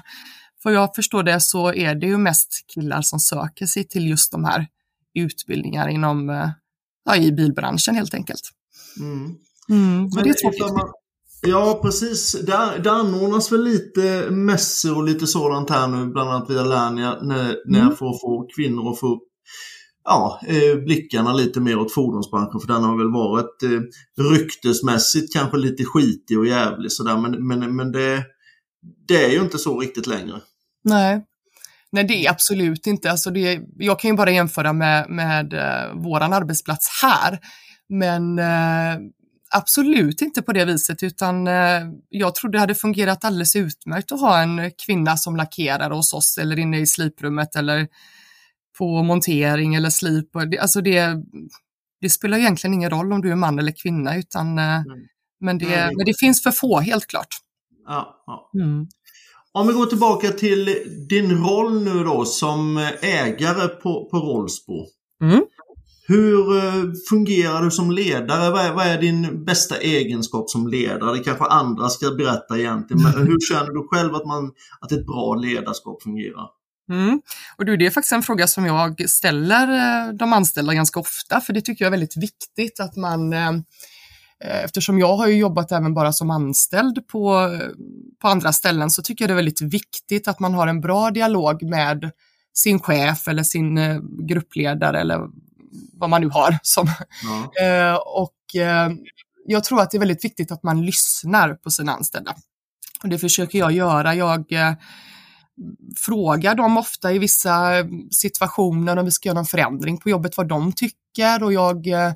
För 0.63 0.71
jag 0.71 0.95
förstår 0.95 1.23
det 1.23 1.39
så 1.39 1.73
är 1.73 1.95
det 1.95 2.05
ju 2.07 2.17
mest 2.17 2.65
killar 2.73 3.01
som 3.01 3.19
söker 3.19 3.65
sig 3.65 3.87
till 3.87 4.07
just 4.09 4.31
de 4.31 4.43
här 4.45 4.67
utbildningarna 5.13 5.91
inom, 5.91 6.29
eh, 6.29 6.49
ja, 7.05 7.15
i 7.15 7.31
bilbranschen 7.31 7.95
helt 7.95 8.13
enkelt. 8.13 8.41
Mm. 8.99 9.35
Mm, 9.69 10.09
Men 10.15 10.23
det 10.23 10.29
är 10.29 10.33
tråkigt. 10.33 10.63
ja, 11.41 11.79
precis. 11.83 12.31
Det, 12.45 12.79
det 12.83 12.91
anordnas 12.91 13.51
väl 13.51 13.63
lite 13.63 14.27
mässor 14.31 14.97
och 14.97 15.03
lite 15.03 15.27
sådant 15.27 15.69
här 15.69 15.87
nu, 15.87 16.05
bland 16.05 16.29
annat 16.29 16.49
via 16.49 16.63
Lernia, 16.63 17.17
när, 17.21 17.55
när 17.65 17.79
Mm. 17.81 17.95
för 17.95 18.05
att 18.09 18.21
få 18.21 18.47
kvinnor 18.55 18.91
att 18.91 18.99
få 18.99 19.07
upp 19.07 19.23
ja, 20.03 20.39
eh, 20.47 20.83
blickarna 20.83 21.33
lite 21.33 21.59
mer 21.59 21.77
åt 21.79 21.93
fordonsbranschen, 21.93 22.59
för 22.59 22.67
den 22.67 22.83
har 22.83 22.97
väl 22.97 23.11
varit 23.11 23.63
eh, 23.63 24.23
ryktesmässigt 24.23 25.33
kanske 25.33 25.57
lite 25.57 25.83
skitig 25.85 26.39
och 26.39 26.47
jävlig 26.47 26.91
sådär, 26.91 27.17
men, 27.17 27.47
men, 27.47 27.75
men 27.75 27.91
det, 27.91 28.23
det 29.07 29.25
är 29.25 29.29
ju 29.29 29.39
inte 29.39 29.57
så 29.57 29.79
riktigt 29.79 30.07
längre. 30.07 30.41
Nej. 30.83 31.25
Nej, 31.91 32.03
det 32.03 32.25
är 32.25 32.31
absolut 32.31 32.87
inte. 32.87 33.11
Alltså 33.11 33.31
det, 33.31 33.61
jag 33.77 33.99
kan 33.99 34.11
ju 34.11 34.17
bara 34.17 34.31
jämföra 34.31 34.73
med, 34.73 35.09
med 35.09 35.53
eh, 35.53 35.93
våran 35.93 36.33
arbetsplats 36.33 37.01
här. 37.01 37.39
Men 37.89 38.39
eh, 38.39 38.97
absolut 39.51 40.21
inte 40.21 40.41
på 40.41 40.53
det 40.53 40.65
viset, 40.65 41.03
utan 41.03 41.47
eh, 41.47 41.81
jag 42.09 42.35
tror 42.35 42.51
det 42.51 42.59
hade 42.59 42.75
fungerat 42.75 43.25
alldeles 43.25 43.55
utmärkt 43.55 44.11
att 44.11 44.21
ha 44.21 44.41
en 44.41 44.71
kvinna 44.85 45.17
som 45.17 45.35
lackerar 45.35 45.89
hos 45.89 46.13
oss 46.13 46.37
eller 46.37 46.59
inne 46.59 46.79
i 46.79 46.87
sliprummet 46.87 47.55
eller 47.55 47.87
på 48.77 49.03
montering 49.03 49.75
eller 49.75 49.89
slip. 49.89 50.35
Alltså 50.35 50.81
det, 50.81 51.23
det 52.01 52.09
spelar 52.09 52.37
egentligen 52.37 52.73
ingen 52.73 52.89
roll 52.89 53.13
om 53.13 53.21
du 53.21 53.31
är 53.31 53.35
man 53.35 53.59
eller 53.59 53.73
kvinna, 53.83 54.17
utan 54.17 54.57
eh, 54.57 54.81
men, 55.39 55.57
det, 55.57 55.65
Nej. 55.65 55.95
men 55.95 56.05
det 56.05 56.19
finns 56.19 56.43
för 56.43 56.51
få, 56.51 56.79
helt 56.79 57.07
klart. 57.07 57.27
Ja, 57.87 58.23
ja. 58.25 58.51
Mm. 58.61 58.87
Om 59.51 59.67
vi 59.67 59.73
går 59.73 59.85
tillbaka 59.85 60.29
till 60.29 60.75
din 61.09 61.43
roll 61.43 61.83
nu 61.83 62.03
då 62.03 62.25
som 62.25 62.77
ägare 63.01 63.67
på, 63.67 64.09
på 64.11 64.17
Rollsbo. 64.17 64.85
Mm. 65.21 65.43
Hur 66.07 66.57
eh, 66.57 66.83
fungerar 67.09 67.61
du 67.61 67.71
som 67.71 67.91
ledare? 67.91 68.51
Vad 68.51 68.65
är, 68.65 68.73
vad 68.73 68.87
är 68.87 69.01
din 69.01 69.45
bästa 69.45 69.77
egenskap 69.77 70.49
som 70.49 70.67
ledare? 70.67 71.17
Det 71.17 71.23
kanske 71.23 71.45
andra 71.45 71.89
ska 71.89 72.11
berätta 72.11 72.57
egentligen. 72.57 73.03
Men 73.03 73.11
hur 73.27 73.37
känner 73.49 73.71
du 73.71 73.87
själv 73.91 74.15
att, 74.15 74.25
man, 74.25 74.51
att 74.81 74.91
ett 74.91 75.05
bra 75.05 75.35
ledarskap 75.35 76.03
fungerar? 76.03 76.47
Mm. 76.93 77.21
Och 77.57 77.65
det 77.65 77.85
är 77.85 77.89
faktiskt 77.89 78.13
en 78.13 78.23
fråga 78.23 78.47
som 78.47 78.65
jag 78.65 79.09
ställer 79.09 79.67
eh, 80.07 80.13
de 80.13 80.33
anställda 80.33 80.73
ganska 80.73 80.99
ofta, 80.99 81.41
för 81.41 81.53
det 81.53 81.61
tycker 81.61 81.85
jag 81.85 81.87
är 81.87 81.91
väldigt 81.91 82.17
viktigt 82.17 82.79
att 82.79 82.95
man 82.95 83.33
eh, 83.33 83.49
eh, 84.43 84.63
Eftersom 84.63 84.99
jag 84.99 85.17
har 85.17 85.27
ju 85.27 85.35
jobbat 85.35 85.71
även 85.71 85.93
bara 85.93 86.13
som 86.13 86.31
anställd 86.31 87.07
på, 87.07 87.49
på 88.21 88.27
andra 88.27 88.53
ställen 88.53 88.89
så 88.89 89.01
tycker 89.01 89.23
jag 89.23 89.29
det 89.29 89.33
är 89.33 89.35
väldigt 89.35 89.61
viktigt 89.61 90.27
att 90.27 90.39
man 90.39 90.53
har 90.53 90.67
en 90.67 90.81
bra 90.81 91.11
dialog 91.11 91.63
med 91.63 92.11
sin 92.53 92.79
chef 92.79 93.27
eller 93.27 93.43
sin 93.43 93.79
gruppledare 94.27 94.99
eller 95.01 95.19
vad 95.93 96.09
man 96.09 96.21
nu 96.21 96.29
har. 96.29 96.57
Som. 96.63 96.87
Eh, 97.61 97.95
och 97.95 98.35
jag 99.45 99.63
tror 99.63 99.81
att 99.81 99.91
det 99.91 99.97
är 99.97 99.99
väldigt 99.99 100.25
viktigt 100.25 100.51
att 100.51 100.63
man 100.63 100.85
lyssnar 100.85 101.53
på 101.53 101.71
sina 101.71 101.91
anställda. 101.93 102.35
Och 103.03 103.09
det 103.09 103.19
försöker 103.19 103.59
jag 103.59 103.71
göra. 103.71 104.15
Jag 104.15 104.51
frågar 105.97 106.55
dem 106.55 106.77
ofta 106.77 107.13
i 107.13 107.19
vissa 107.19 107.71
situationer 108.11 108.97
om 108.97 109.05
vi 109.05 109.11
ska 109.11 109.29
göra 109.29 109.35
någon 109.35 109.45
förändring 109.45 109.97
på 109.97 110.09
jobbet, 110.09 110.37
vad 110.37 110.47
de 110.47 110.71
tycker 110.71 111.43
och 111.43 111.53
jag, 111.53 111.87
eh, 111.87 112.13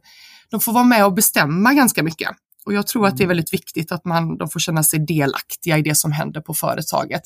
de 0.49 0.59
får 0.59 0.73
vara 0.73 0.83
med 0.83 1.05
och 1.05 1.13
bestämma 1.13 1.73
ganska 1.73 2.03
mycket. 2.03 2.29
Och 2.65 2.73
jag 2.73 2.87
tror 2.87 3.07
att 3.07 3.17
det 3.17 3.23
är 3.23 3.27
väldigt 3.27 3.53
viktigt 3.53 3.91
att 3.91 4.05
man, 4.05 4.37
de 4.37 4.49
får 4.49 4.59
känna 4.59 4.83
sig 4.83 4.99
delaktiga 4.99 5.77
i 5.77 5.81
det 5.81 5.95
som 5.95 6.11
händer 6.11 6.41
på 6.41 6.53
företaget. 6.53 7.23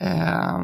Eh, 0.00 0.60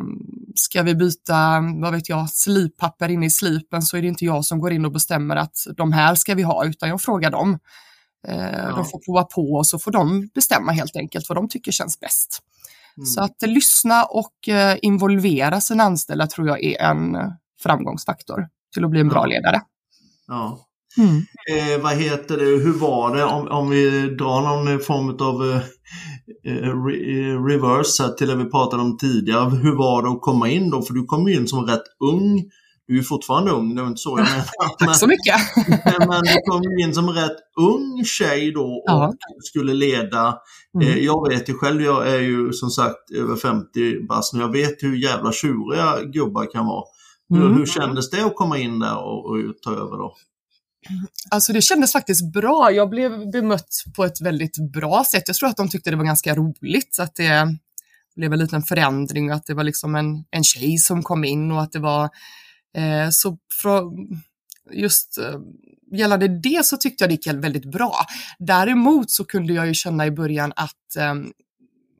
ska 0.54 0.82
vi 0.82 0.94
byta, 0.94 1.60
vad 1.82 1.92
vet 1.92 2.08
jag, 2.08 2.30
slippapper 2.30 3.08
inne 3.08 3.26
i 3.26 3.30
slipen 3.30 3.82
så 3.82 3.96
är 3.96 4.02
det 4.02 4.08
inte 4.08 4.24
jag 4.24 4.44
som 4.44 4.58
går 4.58 4.72
in 4.72 4.84
och 4.84 4.92
bestämmer 4.92 5.36
att 5.36 5.56
de 5.76 5.92
här 5.92 6.14
ska 6.14 6.34
vi 6.34 6.42
ha, 6.42 6.64
utan 6.64 6.88
jag 6.88 7.02
frågar 7.02 7.30
dem. 7.30 7.58
Eh, 8.28 8.76
De 8.76 8.84
får 8.84 9.04
prova 9.04 9.24
på 9.24 9.52
och 9.52 9.66
så 9.66 9.78
får 9.78 9.90
de 9.90 10.28
bestämma 10.34 10.72
helt 10.72 10.96
enkelt 10.96 11.28
vad 11.28 11.38
de 11.38 11.48
tycker 11.48 11.72
känns 11.72 12.00
bäst. 12.00 12.42
Mm. 12.96 13.06
Så 13.06 13.22
att 13.22 13.42
lyssna 13.42 14.04
och 14.04 14.48
eh, 14.48 14.78
involvera 14.82 15.60
sina 15.60 15.82
anställda 15.84 16.26
tror 16.26 16.48
jag 16.48 16.64
är 16.64 16.80
en 16.80 17.14
eh, 17.14 17.28
framgångsfaktor 17.62 18.48
till 18.74 18.84
att 18.84 18.90
bli 18.90 19.00
en 19.00 19.08
bra 19.08 19.26
ledare. 19.26 19.60
Ja. 20.26 20.66
Mm. 20.98 21.16
Eh, 21.50 21.82
vad 21.82 21.96
heter 21.96 22.36
det, 22.36 22.44
hur 22.44 22.78
var 22.78 23.16
det 23.16 23.24
om, 23.24 23.48
om 23.48 23.70
vi 23.70 24.00
drar 24.00 24.42
någon 24.42 24.80
form 24.80 25.08
av 25.08 25.50
eh, 25.50 25.62
eh, 26.44 26.84
re, 26.84 26.94
eh, 26.94 27.44
reverse 27.44 28.02
här 28.02 28.10
till 28.10 28.28
det 28.28 28.36
vi 28.36 28.50
pratade 28.50 28.82
om 28.82 28.98
tidigare. 28.98 29.50
Hur 29.50 29.76
var 29.76 30.02
det 30.02 30.08
att 30.08 30.20
komma 30.20 30.48
in 30.48 30.70
då? 30.70 30.82
För 30.82 30.94
du 30.94 31.04
kom 31.04 31.28
in 31.28 31.48
som 31.48 31.66
rätt 31.66 31.82
ung. 32.04 32.50
Du 32.90 32.94
är 32.94 32.98
ju 32.98 33.04
fortfarande 33.04 33.50
ung, 33.50 33.74
det 33.74 33.82
var 33.82 33.88
inte 33.88 34.00
så 34.00 34.18
jag 34.18 34.24
menade. 34.24 34.44
Tack 34.78 34.96
så 34.96 35.06
mycket. 35.06 35.34
Men, 35.84 36.08
men 36.08 36.22
du 36.22 36.40
kom 36.50 36.62
in 36.82 36.94
som 36.94 37.08
rätt 37.10 37.36
ung 37.60 38.04
tjej 38.04 38.52
då 38.52 38.62
och 38.64 38.82
Ja. 38.86 39.12
skulle 39.42 39.74
leda. 39.74 40.38
Mm. 40.74 40.88
Eh, 40.88 40.98
jag 40.98 41.28
vet 41.28 41.48
ju 41.48 41.54
själv, 41.54 41.82
jag 41.82 42.08
är 42.08 42.20
ju 42.20 42.52
som 42.52 42.70
sagt 42.70 43.10
över 43.14 43.36
50 43.36 44.06
bast 44.08 44.34
nu. 44.34 44.40
Jag 44.40 44.52
vet 44.52 44.82
hur 44.82 44.96
jävla 44.96 45.32
tjuriga 45.32 46.02
gubbar 46.04 46.52
kan 46.52 46.66
vara. 46.66 46.84
Hur, 47.28 47.42
Mm. 47.46 47.54
hur 47.58 47.66
kändes 47.66 48.10
det 48.10 48.24
att 48.26 48.34
komma 48.36 48.58
in 48.58 48.78
där 48.78 48.96
och, 48.98 49.24
och 49.30 49.38
ta 49.64 49.70
över 49.70 49.96
då? 49.98 50.14
Alltså 51.30 51.52
det 51.52 51.62
kändes 51.62 51.92
faktiskt 51.92 52.32
bra. 52.32 52.70
Jag 52.72 52.90
blev 52.90 53.30
bemött 53.30 53.68
på 53.96 54.04
ett 54.04 54.20
väldigt 54.20 54.72
bra 54.72 55.04
sätt. 55.10 55.22
Jag 55.26 55.36
tror 55.36 55.48
att 55.48 55.56
de 55.56 55.68
tyckte 55.68 55.90
det 55.90 55.96
var 55.96 56.04
ganska 56.04 56.34
roligt 56.34 56.96
att 57.00 57.14
det 57.14 57.56
blev 58.16 58.32
en 58.32 58.38
liten 58.38 58.62
förändring 58.62 59.30
och 59.30 59.36
att 59.36 59.46
det 59.46 59.54
var 59.54 59.64
liksom 59.64 59.94
en, 59.94 60.24
en 60.30 60.44
tjej 60.44 60.78
som 60.78 61.02
kom 61.02 61.24
in 61.24 61.52
och 61.52 61.62
att 61.62 61.72
det 61.72 61.78
var 61.78 62.08
eh, 62.76 63.10
så 63.10 63.38
från, 63.62 63.92
just 64.72 65.18
eh, 65.18 65.40
gällande 65.92 66.28
det 66.28 66.66
så 66.66 66.76
tyckte 66.76 67.04
jag 67.04 67.10
det 67.10 67.14
gick 67.14 67.26
väldigt 67.26 67.72
bra. 67.72 67.94
Däremot 68.38 69.10
så 69.10 69.24
kunde 69.24 69.52
jag 69.52 69.66
ju 69.66 69.74
känna 69.74 70.06
i 70.06 70.10
början 70.10 70.52
att 70.56 70.96
eh, 70.96 71.14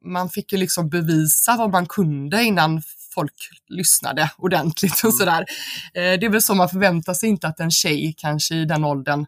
man 0.05 0.31
fick 0.31 0.53
ju 0.53 0.59
liksom 0.59 0.89
bevisa 0.89 1.57
vad 1.57 1.71
man 1.71 1.87
kunde 1.87 2.45
innan 2.45 2.83
folk 3.15 3.35
lyssnade 3.69 4.31
ordentligt 4.37 5.05
och 5.05 5.15
sådär. 5.15 5.45
Eh, 5.95 6.03
det 6.21 6.27
är 6.27 6.29
väl 6.29 6.43
så 6.43 6.55
man 6.55 6.69
förväntar 6.69 7.15
sig 7.15 7.29
inte 7.29 7.49
att 7.49 7.61
en 7.61 7.71
tjej 7.71 8.15
kanske 8.17 8.55
i 8.55 8.65
den 8.65 8.85
åldern 8.85 9.27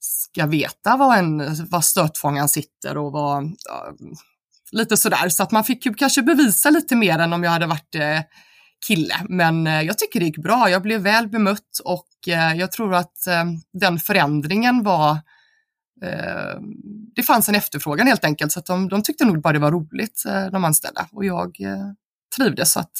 ska 0.00 0.46
veta 0.46 0.96
var, 0.96 1.16
en, 1.16 1.66
var 1.68 1.80
stötfångaren 1.80 2.48
sitter 2.48 2.98
och 2.98 3.12
vad, 3.12 3.44
ja, 3.64 3.92
lite 4.72 4.96
sådär. 4.96 5.28
Så 5.28 5.42
att 5.42 5.50
man 5.50 5.64
fick 5.64 5.86
ju 5.86 5.94
kanske 5.94 6.22
bevisa 6.22 6.70
lite 6.70 6.96
mer 6.96 7.18
än 7.18 7.32
om 7.32 7.44
jag 7.44 7.50
hade 7.50 7.66
varit 7.66 7.94
eh, 7.94 8.20
kille. 8.86 9.14
Men 9.28 9.66
eh, 9.66 9.82
jag 9.82 9.98
tycker 9.98 10.20
det 10.20 10.26
gick 10.26 10.38
bra. 10.38 10.70
Jag 10.70 10.82
blev 10.82 11.00
väl 11.00 11.28
bemött 11.28 11.78
och 11.84 12.08
eh, 12.28 12.54
jag 12.54 12.72
tror 12.72 12.94
att 12.94 13.26
eh, 13.26 13.44
den 13.72 13.98
förändringen 13.98 14.82
var 14.82 15.18
det 17.14 17.22
fanns 17.22 17.48
en 17.48 17.54
efterfrågan 17.54 18.06
helt 18.06 18.24
enkelt, 18.24 18.52
så 18.52 18.58
att 18.58 18.66
de, 18.66 18.88
de 18.88 19.02
tyckte 19.02 19.24
nog 19.24 19.40
bara 19.40 19.52
det 19.52 19.58
var 19.58 19.72
roligt, 19.72 20.22
de 20.52 20.64
anställda. 20.64 21.06
Och 21.12 21.24
jag 21.24 21.56
trivdes, 22.36 22.72
så 22.72 22.80
att 22.80 22.90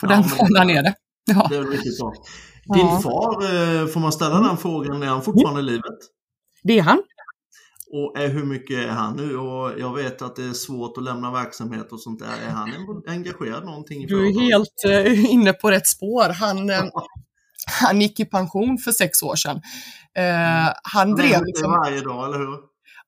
på 0.00 0.06
Ja, 0.06 0.08
den 0.08 0.24
banan 0.38 0.70
är 0.70 0.82
det. 0.82 0.94
Ja. 1.24 1.46
Det 1.50 1.56
är 1.56 1.62
riktigt 1.64 1.98
bra. 1.98 2.12
Din 2.74 2.86
Ja. 2.86 3.00
far, 3.02 3.86
får 3.86 4.00
man 4.00 4.12
ställa 4.12 4.40
den 4.40 4.56
frågan, 4.56 5.02
är 5.02 5.06
han 5.06 5.22
fortfarande 5.22 5.60
i 5.60 5.64
livet? 5.64 5.94
Det 6.62 6.78
är 6.78 6.82
han. 6.82 7.02
Och 7.92 8.18
är, 8.18 8.28
hur 8.28 8.44
mycket 8.44 8.78
är 8.78 8.88
han 8.88 9.16
nu? 9.16 9.36
Och 9.36 9.80
jag 9.80 9.94
vet 9.94 10.22
att 10.22 10.36
det 10.36 10.44
är 10.44 10.52
svårt 10.52 10.96
att 10.98 11.04
lämna 11.04 11.30
verksamhet 11.32 11.92
och 11.92 12.00
sånt 12.02 12.18
där. 12.20 12.46
Är 12.46 12.50
han 12.50 12.68
en- 12.72 13.12
engagerad 13.14 13.64
någonting 13.64 14.06
Du 14.06 14.28
är 14.28 14.40
helt 14.50 14.84
eh, 15.06 15.24
inne 15.30 15.52
på 15.52 15.70
rätt 15.70 15.86
spår. 15.86 16.28
Han, 16.28 16.70
eh, 16.70 16.84
han 17.80 18.00
gick 18.00 18.20
i 18.20 18.24
pension 18.24 18.78
för 18.78 18.92
sex 18.92 19.22
år 19.22 19.36
sedan. 19.36 19.56
Eh, 20.18 20.24
han 20.24 20.74
Han 20.82 21.12
är 21.12 21.16
drev 21.16 21.44
liksom, 21.44 21.70
varje 21.70 22.00
dag, 22.00 22.26
eller 22.28 22.38
hur? 22.38 22.58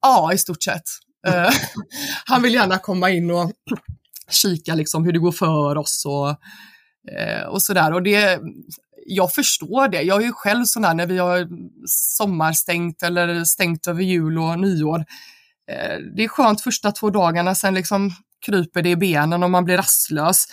ja 0.03 0.33
i 0.33 0.39
stort 0.39 0.63
sett. 0.63 0.83
Eh, 1.27 1.51
han 2.27 2.43
vill 2.43 2.55
gärna 2.55 2.79
komma 2.79 3.11
in 3.11 3.31
och 3.31 3.53
kika 4.31 4.75
liksom 4.75 5.05
hur 5.05 5.13
det 5.13 5.19
går 5.19 5.33
för 5.33 5.77
oss 5.79 6.05
och, 6.07 6.37
Eh, 7.17 7.43
och 7.43 7.63
sådär. 7.63 7.93
Och 7.93 8.03
det, 8.03 8.41
jag 9.07 9.33
förstår 9.33 9.89
det. 9.89 10.03
Jag 10.03 10.23
är 10.23 10.27
ju 10.27 10.33
själv 10.33 10.65
sån 10.65 10.83
där 10.83 10.95
när 10.95 11.07
vi 11.07 11.19
har 11.19 11.49
sommarstängt 11.87 13.03
eller 13.03 13.45
stängt 13.45 13.87
över 13.87 14.03
jul 14.03 14.39
och 14.39 14.59
nyår. 14.59 15.05
Eh, 15.71 15.99
det 16.17 16.25
är 16.25 16.29
skönt 16.29 16.61
första 16.61 16.93
två 16.93 17.11
dagarna, 17.11 17.55
sen 17.55 17.75
liksom 17.75 18.11
kryper 18.47 18.83
det 18.83 18.91
i 18.91 18.97
benen 18.97 19.43
och 19.43 19.51
man 19.51 19.65
blir 19.65 19.77
rastlös. 19.77 20.45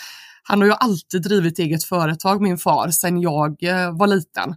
Han 0.44 0.62
har 0.62 0.68
ju 0.68 0.74
alltid 0.74 1.22
drivit 1.22 1.60
eget 1.60 1.84
företag, 1.84 2.42
min 2.42 2.58
far, 2.58 2.90
sedan 2.90 3.22
jag 3.22 3.64
eh, 3.64 3.98
var 3.98 4.08
liten. 4.08 4.56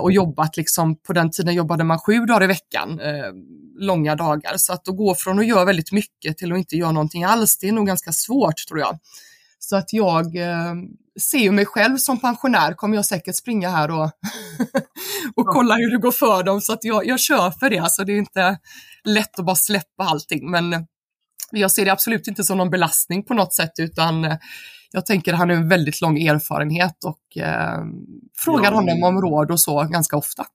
Och 0.00 0.12
jobbat 0.12 0.56
liksom, 0.56 0.96
på 0.96 1.12
den 1.12 1.30
tiden 1.30 1.54
jobbade 1.54 1.84
man 1.84 1.98
sju 1.98 2.26
dagar 2.26 2.44
i 2.44 2.46
veckan, 2.46 3.00
eh, 3.00 3.32
långa 3.78 4.16
dagar. 4.16 4.56
Så 4.56 4.72
att 4.72 4.86
gå 4.86 5.14
från 5.14 5.38
att 5.38 5.46
göra 5.46 5.64
väldigt 5.64 5.92
mycket 5.92 6.38
till 6.38 6.52
att 6.52 6.58
inte 6.58 6.76
göra 6.76 6.92
någonting 6.92 7.24
alls, 7.24 7.58
det 7.58 7.68
är 7.68 7.72
nog 7.72 7.86
ganska 7.86 8.12
svårt 8.12 8.66
tror 8.68 8.80
jag. 8.80 8.98
Så 9.68 9.76
att 9.76 9.92
jag 9.92 10.36
eh, 10.36 10.74
ser 11.20 11.38
ju 11.38 11.50
mig 11.50 11.66
själv 11.66 11.96
som 11.96 12.20
pensionär, 12.20 12.74
kommer 12.74 12.96
jag 12.96 13.06
säkert 13.06 13.36
springa 13.36 13.70
här 13.70 13.90
och, 13.90 14.10
och 15.36 15.46
kolla 15.46 15.74
hur 15.74 15.90
det 15.90 15.98
går 15.98 16.10
för 16.10 16.42
dem. 16.42 16.60
Så 16.60 16.72
att 16.72 16.84
jag, 16.84 17.06
jag 17.06 17.20
kör 17.20 17.50
för 17.50 17.70
det. 17.70 17.78
Alltså 17.78 18.04
det 18.04 18.12
är 18.12 18.18
inte 18.18 18.58
lätt 19.04 19.38
att 19.38 19.44
bara 19.44 19.56
släppa 19.56 20.04
allting, 20.04 20.50
men 20.50 20.86
jag 21.50 21.70
ser 21.70 21.84
det 21.84 21.90
absolut 21.90 22.28
inte 22.28 22.44
som 22.44 22.58
någon 22.58 22.70
belastning 22.70 23.24
på 23.24 23.34
något 23.34 23.54
sätt, 23.54 23.72
utan 23.78 24.24
eh, 24.24 24.36
jag 24.92 25.06
tänker 25.06 25.32
att 25.32 25.38
han 25.38 25.50
har 25.50 25.56
en 25.56 25.68
väldigt 25.68 26.00
lång 26.00 26.18
erfarenhet 26.18 27.04
och 27.04 27.42
eh, 27.42 27.84
frågar 28.36 28.70
ja, 28.70 28.76
honom 28.76 29.02
om 29.02 29.20
råd 29.20 29.50
och 29.50 29.60
så 29.60 29.82
ganska 29.82 30.16
ofta. 30.16 30.46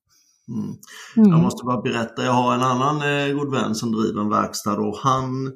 Mm. 0.47 0.75
Mm. 1.17 1.29
Jag 1.29 1.39
måste 1.39 1.65
bara 1.65 1.81
berätta, 1.81 2.23
jag 2.23 2.33
har 2.33 2.53
en 2.53 2.61
annan 2.61 2.95
eh, 2.95 3.33
god 3.35 3.51
vän 3.51 3.75
som 3.75 3.91
driver 3.91 4.21
en 4.21 4.29
verkstad 4.29 4.77
och 4.77 4.97
han 4.97 5.51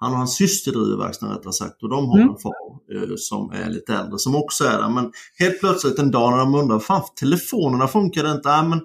han 0.00 0.12
och 0.12 0.18
hans 0.18 0.36
syster 0.36 0.72
driver 0.72 0.96
verkstaden 1.04 1.36
rättare 1.36 1.52
sagt 1.52 1.82
och 1.82 1.88
de 1.88 2.08
har 2.08 2.18
mm. 2.18 2.28
en 2.28 2.38
far 2.38 2.50
eh, 2.50 2.67
som 3.16 3.50
är 3.50 3.70
lite 3.70 3.94
äldre 3.94 4.18
som 4.18 4.36
också 4.36 4.64
är 4.64 4.78
där. 4.78 4.88
Men 4.88 5.12
helt 5.38 5.60
plötsligt 5.60 5.98
en 5.98 6.10
dag 6.10 6.30
när 6.30 6.38
de 6.38 6.54
undrar, 6.54 6.78
fan 6.78 7.02
telefonerna 7.20 7.88
funkade 7.88 8.32
inte. 8.32 8.50
Äh, 8.50 8.68
men 8.68 8.80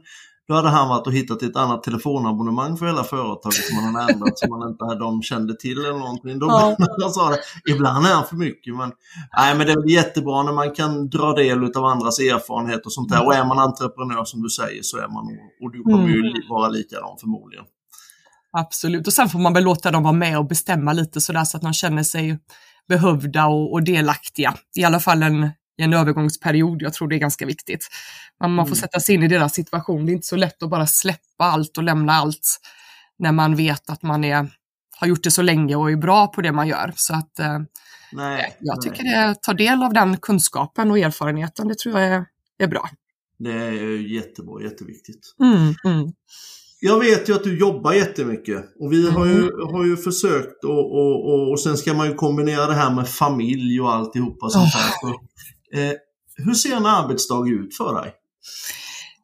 då 0.48 0.54
hade 0.54 0.70
han 0.70 0.90
varit 0.90 1.08
och 1.08 1.14
hittat 1.14 1.44
ett 1.44 1.56
annat 1.56 1.84
telefonabonnemang 1.84 2.78
för 2.78 2.86
hela 2.86 3.04
företaget 3.04 3.66
som 3.66 3.78
han 3.78 3.96
hade 3.96 4.14
ändrat 4.14 4.40
som 4.40 4.50
man 4.50 4.70
inte 4.70 4.86
de 4.86 5.22
kände 5.22 5.56
till 5.56 5.78
eller 5.78 6.00
någonting. 6.00 6.40
Då, 6.40 6.46
ja. 6.46 6.76
han 7.02 7.12
sa 7.12 7.30
det, 7.30 7.72
ibland 7.72 8.06
är 8.06 8.14
han 8.14 8.26
för 8.26 8.36
mycket 8.36 8.76
men, 8.76 8.92
nej, 9.38 9.58
men 9.58 9.68
det 9.68 9.74
är 9.74 9.90
jättebra 9.90 10.44
när 10.44 10.54
man 10.54 10.72
kan 10.72 11.10
dra 11.10 11.34
del 11.34 11.64
av 11.64 11.86
andras 11.86 12.20
erfarenhet 12.20 12.86
och 12.86 12.94
sånt 12.94 13.10
där. 13.10 13.26
Och 13.26 13.36
är 13.36 13.46
man 13.46 13.60
entreprenör 13.60 14.26
som 14.26 14.42
du 14.42 14.50
säger 14.50 14.82
så 14.84 14.98
är 14.98 15.08
man 15.08 15.26
och 15.62 15.72
du 15.72 15.84
kommer 15.84 16.10
ju 16.10 16.20
mm. 16.20 16.34
vara 16.50 16.70
likadan 16.70 17.18
förmodligen. 17.20 17.66
Absolut, 18.58 19.08
och 19.08 19.14
sen 19.14 19.30
får 19.30 19.40
man 19.40 19.54
väl 19.54 19.64
låta 19.64 19.92
dem 19.92 20.04
vara 20.04 20.14
med 20.14 20.40
och 20.40 20.48
bestämma 20.48 20.94
lite 20.94 21.22
sådär 21.22 21.44
så 21.44 21.58
att 21.58 21.64
de 21.64 21.74
känner 21.74 22.04
sig 22.04 22.40
behövda 22.88 23.46
och, 23.46 23.74
och 23.74 23.84
delaktiga. 23.84 24.56
I 24.76 24.84
alla 24.84 25.00
fall 25.00 25.24
en, 25.24 25.50
en 25.78 25.94
övergångsperiod, 25.94 26.82
jag 26.82 26.94
tror 26.94 27.08
det 27.08 27.16
är 27.16 27.20
ganska 27.20 27.46
viktigt. 27.46 27.88
Man, 28.40 28.54
man 28.54 28.66
får 28.66 28.76
mm. 28.76 28.82
sätta 28.82 29.00
sig 29.00 29.16
in 29.16 29.24
i 29.24 29.28
deras 29.28 29.54
situation, 29.54 30.06
det 30.06 30.12
är 30.12 30.14
inte 30.14 30.28
så 30.28 30.36
lätt 30.36 30.64
att 30.64 30.70
bara 30.70 30.88
släppa 30.88 31.44
allt 31.46 31.78
och 31.78 31.84
lämna 31.84 32.14
allt 32.14 32.60
när 33.20 33.32
man 33.32 33.56
vet 33.56 33.90
att 33.90 34.04
man 34.04 34.24
är, 34.24 34.50
har 35.00 35.08
gjort 35.08 35.24
det 35.24 35.32
så 35.32 35.42
länge 35.42 35.76
och 35.76 35.92
är 35.92 35.96
bra 35.96 36.28
på 36.28 36.42
det 36.42 36.52
man 36.52 36.68
gör. 36.68 36.94
Så 36.96 37.16
att 37.16 37.40
eh, 37.40 37.60
nej, 38.12 38.58
jag 38.60 38.82
tycker 38.82 39.04
nej. 39.04 39.28
det, 39.28 39.42
ta 39.42 39.54
del 39.54 39.84
av 39.84 39.94
den 39.94 40.18
kunskapen 40.18 40.92
och 40.92 41.00
erfarenheten, 41.00 41.68
det 41.68 41.78
tror 41.78 42.00
jag 42.00 42.10
är, 42.10 42.26
är 42.58 42.68
bra. 42.68 42.90
Det 43.40 43.52
är 43.52 44.12
jättebra, 44.12 44.64
jätteviktigt. 44.64 45.36
Mm, 45.40 45.76
mm 45.86 46.14
jag 46.86 47.00
vet 47.00 47.30
ju 47.30 47.34
att 47.34 47.44
du 47.44 47.60
jobbar 47.60 47.94
jättemycket 47.94 48.64
och 48.80 48.94
vi 48.94 49.10
har 49.10 49.26
ju, 49.26 49.40
mm. 49.40 49.74
har 49.74 49.86
ju 49.86 49.98
försökt 49.98 50.64
och, 50.64 50.94
och, 50.94 51.34
och, 51.34 51.52
och 51.52 51.60
sen 51.60 51.78
ska 51.78 51.94
man 51.94 52.08
ju 52.08 52.16
kombinera 52.16 52.68
det 52.68 52.74
här 52.74 52.92
med 52.92 53.10
familj 53.10 53.82
och 53.82 53.94
alltihopa 53.94 54.50
sånt 54.50 54.74
här. 54.74 54.92
Så, 55.02 55.08
eh, 55.80 55.94
hur 56.36 56.54
ser 56.54 56.76
en 56.76 56.86
arbetsdag 56.86 57.48
ut 57.50 57.78
för 57.78 58.02
dig? 58.02 58.14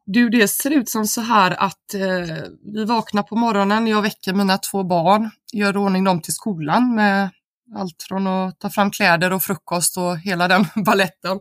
Du, 0.06 0.28
det 0.28 0.48
ser 0.48 0.70
ut 0.70 0.88
som 0.88 1.06
så 1.06 1.20
här 1.20 1.50
att 1.50 1.94
eh, 1.94 2.36
vi 2.74 2.84
vaknar 2.84 3.22
på 3.22 3.36
morgonen, 3.36 3.86
jag 3.86 4.02
väcker 4.02 4.32
mina 4.32 4.58
två 4.58 4.84
barn, 4.84 5.30
gör 5.52 5.76
ordning 5.76 6.04
dem 6.04 6.20
till 6.20 6.34
skolan 6.34 6.94
med 6.94 7.30
allt 7.76 8.02
från 8.08 8.26
att 8.26 8.60
ta 8.60 8.70
fram 8.70 8.90
kläder 8.90 9.32
och 9.32 9.42
frukost 9.42 9.96
och 9.96 10.18
hela 10.18 10.48
den 10.48 10.66
balletten. 10.84 11.40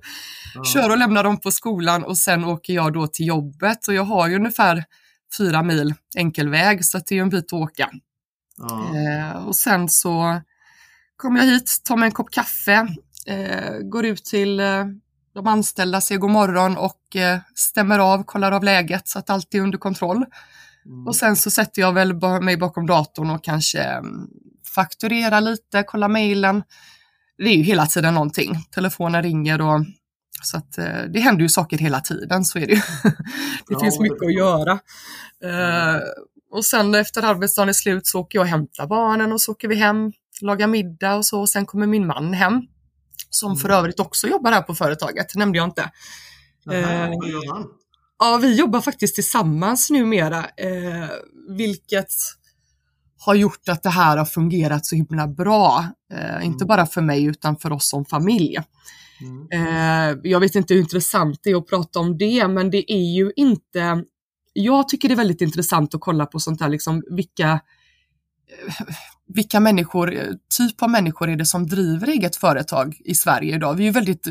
Ja. 0.56 0.64
Kör 0.64 0.90
och 0.90 0.98
lämnar 0.98 1.24
dem 1.24 1.40
på 1.40 1.52
skolan 1.52 2.04
och 2.04 2.18
sen 2.18 2.46
åker 2.46 2.74
jag 2.74 2.94
då 2.94 3.08
till 3.08 3.28
jobbet 3.28 3.88
och 3.88 3.94
jag 3.94 4.04
har 4.04 4.28
ju 4.28 4.36
ungefär 4.36 4.84
fyra 5.38 5.64
mil 5.64 5.94
enkel 6.18 6.50
väg 6.50 6.86
så 6.86 7.00
det 7.08 7.18
är 7.18 7.22
en 7.22 7.30
bit 7.30 7.46
att 7.46 7.54
åka. 7.54 7.90
Ja. 8.58 8.96
Eh, 8.96 9.48
och 9.48 9.56
sen 9.56 9.90
så 9.90 10.42
kommer 11.18 11.40
jag 11.40 11.48
hit, 11.48 11.82
tar 11.84 11.98
mig 11.98 12.06
en 12.08 12.12
kopp 12.12 12.32
kaffe, 12.32 12.88
eh, 13.28 13.78
går 13.80 14.06
ut 14.06 14.26
till 14.26 14.60
eh, 14.60 14.86
de 15.34 15.48
anställda, 15.48 16.02
säger 16.02 16.20
god 16.20 16.32
morgon 16.32 16.78
och 16.78 17.16
eh, 17.16 17.40
stämmer 17.56 18.00
av, 18.00 18.24
kollar 18.24 18.52
av 18.52 18.64
läget 18.64 19.08
så 19.08 19.20
att 19.20 19.30
allt 19.30 19.56
är 19.56 19.62
under 19.62 19.78
kontroll. 19.78 20.26
Mm. 20.86 21.08
Och 21.08 21.16
sen 21.16 21.36
så 21.36 21.52
sätter 21.52 21.82
jag 21.82 21.94
väl 21.94 22.14
mig 22.42 22.58
bakom 22.58 22.86
datorn 22.86 23.30
och 23.30 23.44
kanske 23.44 23.80
mm, 23.84 24.28
fakturerar 24.76 25.42
lite, 25.42 25.84
kollar 25.84 26.08
mejlen. 26.08 26.64
Det 27.38 27.44
är 27.44 27.56
ju 27.56 27.64
hela 27.64 27.86
tiden 27.86 28.14
någonting. 28.14 28.56
Telefonen 28.72 29.24
ringer 29.24 29.62
och 29.62 29.86
så 30.42 30.58
att 30.58 30.78
eh, 30.78 31.02
det 31.14 31.20
händer 31.20 31.42
ju 31.42 31.50
saker 31.50 31.78
hela 31.78 32.00
tiden, 32.00 32.46
så 32.46 32.60
är 32.60 32.68
det 32.68 32.74
ju. 32.74 32.82
det 33.70 33.80
finns 33.80 34.00
mycket 34.00 34.22
att 34.22 34.34
göra. 34.34 34.74
Uh, 35.46 36.02
och 36.52 36.66
sen 36.66 36.96
efter 36.96 37.24
arbetsdagen 37.24 37.70
är 37.70 37.74
slut 37.74 38.08
så 38.08 38.20
åker 38.20 38.38
jag 38.38 38.44
och 38.44 38.50
hämtar 38.50 38.88
barnen 38.88 39.32
och 39.32 39.42
så 39.42 39.52
åker 39.52 39.68
vi 39.68 39.76
hem, 39.76 40.12
lagar 40.42 40.68
middag 40.68 41.16
och 41.16 41.26
så. 41.26 41.40
Och 41.40 41.50
sen 41.50 41.66
kommer 41.66 41.88
min 41.88 42.08
man 42.08 42.34
hem, 42.34 42.62
som 43.30 43.58
för 43.58 43.70
mm. 43.70 43.80
övrigt 43.80 44.00
också 44.00 44.28
jobbar 44.28 44.52
här 44.52 44.62
på 44.62 44.76
företaget, 44.76 45.36
nämnde 45.36 45.58
jag 45.58 45.68
inte. 45.68 45.92
Han? 47.50 47.66
Ja, 48.20 48.40
vi 48.42 48.56
jobbar 48.56 48.82
faktiskt 48.82 49.16
tillsammans 49.16 49.90
numera, 49.90 50.40
uh, 50.40 51.10
vilket 51.58 52.14
har 53.20 53.36
gjort 53.36 53.70
att 53.70 53.84
det 53.84 53.90
här 53.90 54.18
har 54.18 54.26
fungerat 54.26 54.86
så 54.86 54.96
himla 54.96 55.28
bra. 55.28 55.86
Mm. 56.14 56.42
Inte 56.42 56.66
bara 56.66 56.86
för 56.86 57.02
mig 57.02 57.24
utan 57.24 57.58
för 57.58 57.72
oss 57.72 57.90
som 57.90 58.06
familj. 58.06 58.58
Mm. 59.22 59.48
Eh, 59.52 60.18
jag 60.24 60.40
vet 60.40 60.56
inte 60.56 60.74
hur 60.74 60.82
intressant 60.82 61.40
det 61.44 61.50
är 61.50 61.56
att 61.56 61.68
prata 61.68 62.00
om 62.00 62.18
det, 62.18 62.48
men 62.48 62.70
det 62.72 62.92
är 62.92 63.16
ju 63.16 63.32
inte... 63.36 64.04
Jag 64.54 64.88
tycker 64.88 65.08
det 65.08 65.14
är 65.14 65.18
väldigt 65.18 65.42
intressant 65.42 65.96
att 65.96 66.02
kolla 66.02 66.26
på 66.26 66.40
sånt 66.40 66.62
här, 66.62 66.70
liksom 66.70 67.04
vilka, 67.10 67.52
eh, 67.52 68.86
vilka 69.28 69.60
människor, 69.60 70.16
typ 70.58 70.84
av 70.84 70.90
människor 70.90 71.30
är 71.30 71.36
det 71.36 71.46
som 71.46 71.68
driver 71.68 72.08
eget 72.08 72.36
företag 72.36 72.98
i 73.06 73.16
Sverige 73.16 73.56
idag? 73.56 73.74
Vi 73.74 73.84
är 73.84 73.86
ju 73.86 73.92
väldigt, 73.92 74.28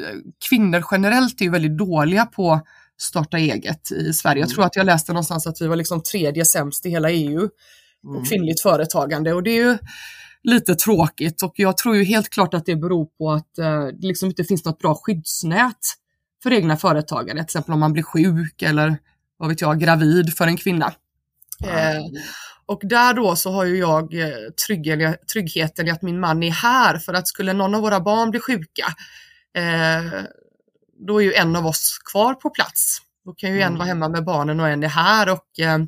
kvinnor 0.49 0.85
generellt 0.91 1.41
är 1.41 1.45
ju 1.45 1.51
väldigt 1.51 1.79
dåliga 1.79 2.27
på 2.27 2.61
starta 2.99 3.39
eget 3.39 3.93
i 3.93 4.13
Sverige. 4.13 4.41
Jag 4.41 4.47
mm. 4.47 4.55
tror 4.55 4.65
att 4.65 4.77
jag 4.77 4.87
läste 4.87 5.13
någonstans 5.13 5.47
att 5.47 5.61
vi 5.61 5.67
var 5.67 5.77
liksom 5.77 6.03
tredje 6.03 6.45
sämst 6.45 6.87
i 6.87 6.91
hela 6.91 7.11
EU 7.11 7.49
på 8.03 8.11
mm. 8.11 8.25
kvinnligt 8.25 8.63
företagande 8.63 9.33
och 9.33 9.43
det 9.43 9.51
är 9.51 9.65
ju 9.65 9.79
lite 10.43 10.75
tråkigt 10.75 11.43
och 11.43 11.53
jag 11.57 11.77
tror 11.77 11.97
ju 11.97 12.05
helt 12.05 12.29
klart 12.29 12.55
att 12.55 12.67
det 12.67 12.77
beror 12.77 13.07
på 13.07 13.33
att 13.33 13.59
eh, 13.59 13.87
det 13.87 14.07
liksom 14.07 14.29
inte 14.29 14.45
finns 14.45 14.65
något 14.65 14.79
bra 14.79 14.95
skyddsnät 14.95 15.79
för 16.43 16.53
egna 16.53 16.77
företagare, 16.77 17.37
till 17.37 17.45
exempel 17.45 17.75
om 17.75 17.81
man 17.81 17.93
blir 17.93 18.03
sjuk 18.03 18.63
eller 18.63 18.99
vad 19.37 19.49
vet 19.49 19.61
jag, 19.61 19.81
gravid 19.81 20.35
för 20.37 20.47
en 20.47 20.57
kvinna. 20.57 20.93
Eh, 21.65 22.01
och 22.67 22.81
där 22.83 23.15
då 23.15 23.37
så 23.37 23.53
har 23.53 23.65
ju 23.65 23.77
jag 23.79 24.15
eh, 24.15 24.37
tryggheten 25.33 25.89
i 25.89 25.91
att 25.91 26.03
min 26.03 26.21
man 26.21 26.43
är 26.43 26.51
här 26.51 26.99
för 26.99 27.15
att 27.15 27.29
skulle 27.29 27.53
någon 27.53 27.75
av 27.75 27.83
våra 27.83 28.01
barn 28.01 28.31
bli 28.31 28.41
sjuka, 28.41 28.87
eh, 29.57 30.23
då 31.07 31.23
är 31.23 31.25
ju 31.25 31.33
en 31.33 31.57
av 31.57 31.67
oss 31.67 31.99
kvar 32.13 32.35
på 32.35 32.51
plats. 32.51 32.99
Då 33.25 33.33
kan 33.33 33.51
ju 33.51 33.61
en 33.61 33.67
mm. 33.67 33.79
vara 33.79 33.89
hemma 33.89 34.09
med 34.09 34.25
barnen 34.25 34.61
och 34.61 34.69
en 34.69 34.83
är 34.83 34.89
här 34.89 35.33
och 35.33 35.61
eh, 35.61 35.79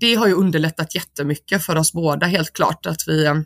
det 0.00 0.14
har 0.14 0.26
ju 0.26 0.34
underlättat 0.34 0.94
jättemycket 0.94 1.62
för 1.62 1.76
oss 1.76 1.92
båda 1.92 2.26
helt 2.26 2.52
klart 2.52 2.86
att 2.86 3.08
vi 3.08 3.44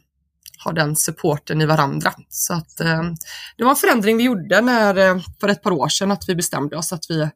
har 0.59 0.73
den 0.73 0.97
supporten 0.97 1.61
i 1.61 1.67
varandra. 1.67 2.13
Så 2.29 2.55
att 2.55 2.81
eh, 2.81 3.03
det 3.57 3.65
var 3.65 3.71
en 3.71 3.77
förändring 3.77 4.17
vi 4.17 4.25
gjorde 4.25 4.61
när, 4.61 4.97
eh, 4.97 5.23
för 5.41 5.49
ett 5.49 5.63
par 5.63 5.71
år 5.71 5.89
sedan 5.89 6.11
att 6.11 6.29
vi 6.29 6.35
bestämde 6.35 6.77
oss 6.77 6.93
att 6.93 7.05
vi 7.09 7.31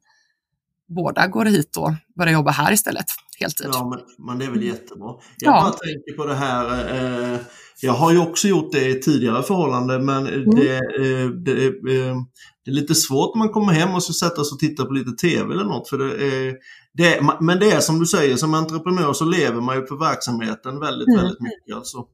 båda 0.95 1.27
går 1.27 1.45
hit 1.45 1.77
och 1.77 1.93
börjar 2.17 2.33
jobba 2.33 2.51
här 2.51 2.73
istället, 2.73 3.07
heltid. 3.41 3.67
Ja, 3.73 3.89
men, 3.89 4.27
men 4.27 4.39
det 4.39 4.45
är 4.45 4.51
väl 4.51 4.63
jättebra. 4.63 5.09
Jag 5.39 5.55
ja. 5.55 5.63
bara 5.63 5.73
tänker 5.73 6.17
på 6.17 6.27
det 6.27 6.35
här, 6.35 6.95
eh, 7.35 7.39
jag 7.81 7.93
har 7.93 8.13
ju 8.13 8.19
också 8.19 8.49
gjort 8.49 8.73
det 8.73 8.89
i 8.89 9.01
tidigare 9.01 9.43
förhållanden 9.43 10.05
men 10.05 10.27
mm. 10.27 10.51
det, 10.51 10.75
eh, 10.77 11.29
det, 11.29 11.67
eh, 11.67 12.17
det, 12.65 12.71
är 12.71 12.75
lite 12.75 12.95
svårt 12.95 13.35
när 13.35 13.39
man 13.39 13.53
kommer 13.53 13.73
hem 13.73 13.95
och 13.95 14.03
så 14.03 14.13
sätta 14.13 14.45
sig 14.45 14.55
och 14.55 14.59
titta 14.59 14.85
på 14.85 14.93
lite 14.93 15.11
TV 15.11 15.55
eller 15.55 15.65
något. 15.65 15.89
För 15.89 15.99
det, 15.99 16.57
det, 16.93 17.21
men 17.41 17.59
det 17.59 17.71
är 17.71 17.81
som 17.81 17.99
du 17.99 18.07
säger, 18.07 18.37
som 18.37 18.55
entreprenör 18.55 19.13
så 19.13 19.25
lever 19.25 19.61
man 19.61 19.77
ju 19.77 19.83
på 19.83 19.97
verksamheten 19.97 20.81
väldigt, 20.81 21.09
mm. 21.09 21.21
väldigt 21.21 21.41
mycket. 21.41 21.77
Alltså. 21.77 22.05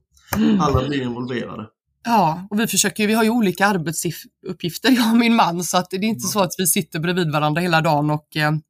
Alla 0.59 0.87
blir 0.87 1.01
involverade. 1.01 1.65
Ja, 2.05 2.47
och 2.49 2.59
vi 2.59 2.67
försöker 2.67 3.07
vi 3.07 3.13
har 3.13 3.23
ju 3.23 3.29
olika 3.29 3.65
arbetsuppgifter, 3.65 4.91
jag 4.91 5.11
och 5.11 5.17
min 5.17 5.35
man, 5.35 5.63
så 5.63 5.77
att 5.77 5.89
det 5.89 5.97
är 5.97 6.03
inte 6.03 6.23
mm. 6.23 6.29
så 6.29 6.39
att 6.39 6.53
vi 6.57 6.67
sitter 6.67 6.99
bredvid 6.99 7.31
varandra 7.31 7.61
hela 7.61 7.81
dagen 7.81 8.09
och 8.09 8.37
eh, 8.37 8.47
mm. 8.47 8.61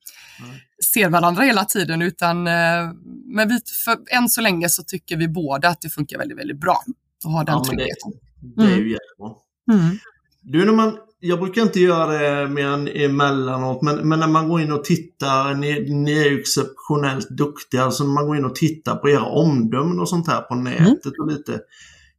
ser 0.93 1.09
varandra 1.09 1.43
hela 1.43 1.65
tiden, 1.65 2.01
utan 2.01 2.47
eh, 2.47 2.91
men 3.25 3.49
vi, 3.49 3.59
för, 3.85 3.97
än 4.17 4.29
så 4.29 4.41
länge 4.41 4.69
så 4.69 4.83
tycker 4.83 5.17
vi 5.17 5.27
båda 5.27 5.69
att 5.69 5.81
det 5.81 5.89
funkar 5.89 6.17
väldigt, 6.17 6.37
väldigt 6.37 6.59
bra 6.59 6.83
att 7.25 7.31
ha 7.31 7.43
den 7.43 7.55
ja, 7.55 7.63
tryggheten. 7.63 8.11
Det, 8.41 8.63
det, 8.63 8.71
är 8.71 8.75
ju 8.75 8.81
mm. 8.81 8.89
jättebra. 8.89 9.33
Mm. 9.71 9.97
Du, 10.41 10.65
när 10.65 10.73
man, 10.73 10.97
jag 11.19 11.39
brukar 11.39 11.61
inte 11.61 11.79
göra 11.79 12.07
det 12.07 12.47
mer 12.49 12.67
än 12.67 12.87
emellanåt, 12.87 13.81
men, 13.81 14.09
men 14.09 14.19
när 14.19 14.27
man 14.27 14.49
går 14.49 14.61
in 14.61 14.71
och 14.71 14.83
tittar, 14.83 15.53
ni, 15.53 15.93
ni 15.93 16.17
är 16.17 16.29
ju 16.29 16.39
exceptionellt 16.39 17.29
duktiga, 17.29 17.83
alltså 17.83 18.03
när 18.03 18.13
man 18.13 18.27
går 18.27 18.37
in 18.37 18.45
och 18.45 18.55
tittar 18.55 18.95
på 18.95 19.09
era 19.09 19.25
omdömen 19.25 19.99
och 19.99 20.09
sånt 20.09 20.27
här 20.27 20.41
på 20.41 20.55
nätet 20.55 21.05
mm. 21.05 21.19
och 21.21 21.27
lite. 21.27 21.59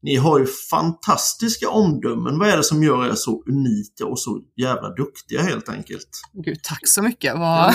Ni 0.02 0.16
har 0.16 0.38
ju 0.38 0.46
fantastiska 0.70 1.68
omdömen. 1.68 2.38
Vad 2.38 2.48
är 2.48 2.56
det 2.56 2.62
som 2.62 2.82
gör 2.82 3.06
er 3.06 3.14
så 3.14 3.42
unika 3.46 4.06
och 4.06 4.20
så 4.20 4.40
jävla 4.56 4.88
duktiga 4.88 5.42
helt 5.42 5.68
enkelt? 5.68 6.08
Gud, 6.32 6.62
tack 6.62 6.88
så 6.88 7.02
mycket. 7.02 7.34
Vad, 7.34 7.74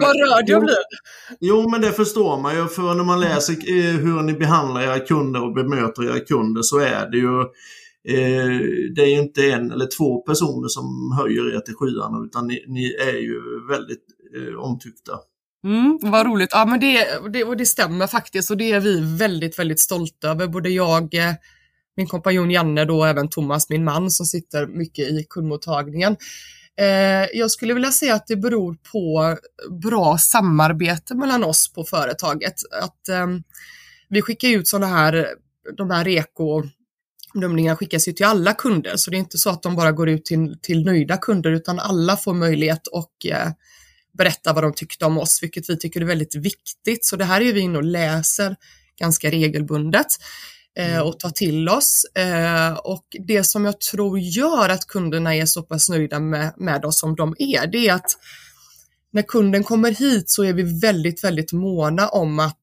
Vad 0.00 0.16
rörd 0.16 0.44
jag 0.46 0.62
blir. 0.62 0.76
Jo, 1.40 1.70
men 1.70 1.80
det 1.80 1.92
förstår 1.92 2.40
man 2.40 2.56
ju. 2.56 2.68
För 2.68 2.94
när 2.94 3.04
man 3.04 3.20
läser 3.20 3.52
eh, 3.52 3.94
hur 3.94 4.22
ni 4.22 4.32
behandlar 4.32 4.82
era 4.82 4.98
kunder 4.98 5.42
och 5.44 5.54
bemöter 5.54 6.04
era 6.04 6.20
kunder 6.20 6.62
så 6.62 6.78
är 6.78 7.10
det 7.10 7.18
ju 7.18 7.44
eh, 8.08 8.60
det 8.94 9.02
är 9.02 9.06
ju 9.06 9.18
inte 9.18 9.50
en 9.52 9.72
eller 9.72 9.96
två 9.96 10.20
personer 10.20 10.68
som 10.68 11.18
höjer 11.18 11.56
er 11.56 11.60
till 11.60 11.74
skyarna 11.74 12.24
utan 12.26 12.46
ni, 12.46 12.64
ni 12.66 12.94
är 12.94 13.18
ju 13.18 13.40
väldigt 13.70 14.04
eh, 14.36 14.58
omtyckta. 14.58 15.12
Mm, 15.64 15.98
vad 16.02 16.26
roligt. 16.26 16.48
Ja, 16.52 16.66
men 16.66 16.80
det, 16.80 17.06
det, 17.32 17.44
och 17.44 17.56
det 17.56 17.66
stämmer 17.66 18.06
faktiskt 18.06 18.50
och 18.50 18.56
det 18.56 18.72
är 18.72 18.80
vi 18.80 19.16
väldigt, 19.16 19.58
väldigt 19.58 19.80
stolta 19.80 20.28
över. 20.28 20.46
Både 20.46 20.70
jag, 20.70 21.14
eh, 21.14 21.34
min 21.96 22.06
kompanjon 22.06 22.50
Janne 22.50 22.84
då 22.84 22.98
och 22.98 23.08
även 23.08 23.28
Thomas, 23.28 23.70
min 23.70 23.84
man 23.84 24.10
som 24.10 24.26
sitter 24.26 24.66
mycket 24.66 25.08
i 25.08 25.26
kundmottagningen. 25.30 26.16
Eh, 26.80 27.38
jag 27.38 27.50
skulle 27.50 27.74
vilja 27.74 27.90
säga 27.90 28.14
att 28.14 28.26
det 28.26 28.36
beror 28.36 28.76
på 28.92 29.36
bra 29.82 30.18
samarbete 30.18 31.14
mellan 31.14 31.44
oss 31.44 31.72
på 31.72 31.84
företaget. 31.84 32.54
Att 32.82 33.08
eh, 33.08 33.26
vi 34.08 34.22
skickar 34.22 34.48
ut 34.48 34.68
sådana 34.68 34.86
här, 34.86 35.28
de 35.76 35.90
här 35.90 36.04
reko 36.04 36.62
bedömningarna 37.40 37.76
skickas 37.76 38.08
ju 38.08 38.12
till 38.12 38.26
alla 38.26 38.54
kunder, 38.54 38.96
så 38.96 39.10
det 39.10 39.16
är 39.16 39.18
inte 39.18 39.38
så 39.38 39.50
att 39.50 39.62
de 39.62 39.76
bara 39.76 39.92
går 39.92 40.08
ut 40.08 40.24
till, 40.24 40.56
till 40.62 40.84
nöjda 40.84 41.16
kunder, 41.16 41.50
utan 41.50 41.78
alla 41.78 42.16
får 42.16 42.34
möjlighet 42.34 42.86
och 42.86 43.26
eh, 43.26 43.48
berätta 44.18 44.52
vad 44.52 44.64
de 44.64 44.72
tyckte 44.72 45.04
om 45.04 45.18
oss, 45.18 45.42
vilket 45.42 45.70
vi 45.70 45.78
tycker 45.78 46.00
är 46.00 46.04
väldigt 46.04 46.34
viktigt. 46.34 47.04
Så 47.04 47.16
det 47.16 47.24
här 47.24 47.40
är 47.40 47.52
vi 47.52 47.60
inne 47.60 47.78
och 47.78 47.84
läser 47.84 48.56
ganska 48.98 49.30
regelbundet 49.30 50.06
eh, 50.78 50.94
mm. 50.94 51.06
och 51.06 51.18
tar 51.18 51.30
till 51.30 51.68
oss. 51.68 52.04
Eh, 52.14 52.72
och 52.72 53.06
det 53.26 53.44
som 53.44 53.64
jag 53.64 53.80
tror 53.80 54.18
gör 54.18 54.68
att 54.68 54.86
kunderna 54.86 55.34
är 55.34 55.46
så 55.46 55.62
pass 55.62 55.88
nöjda 55.88 56.20
med, 56.20 56.54
med 56.56 56.84
oss 56.84 57.00
som 57.00 57.16
de 57.16 57.34
är, 57.38 57.66
det 57.66 57.88
är 57.88 57.94
att 57.94 58.10
när 59.12 59.22
kunden 59.22 59.64
kommer 59.64 59.90
hit 59.90 60.30
så 60.30 60.44
är 60.44 60.52
vi 60.52 60.80
väldigt, 60.80 61.24
väldigt 61.24 61.52
måna 61.52 62.08
om 62.08 62.38
att 62.38 62.62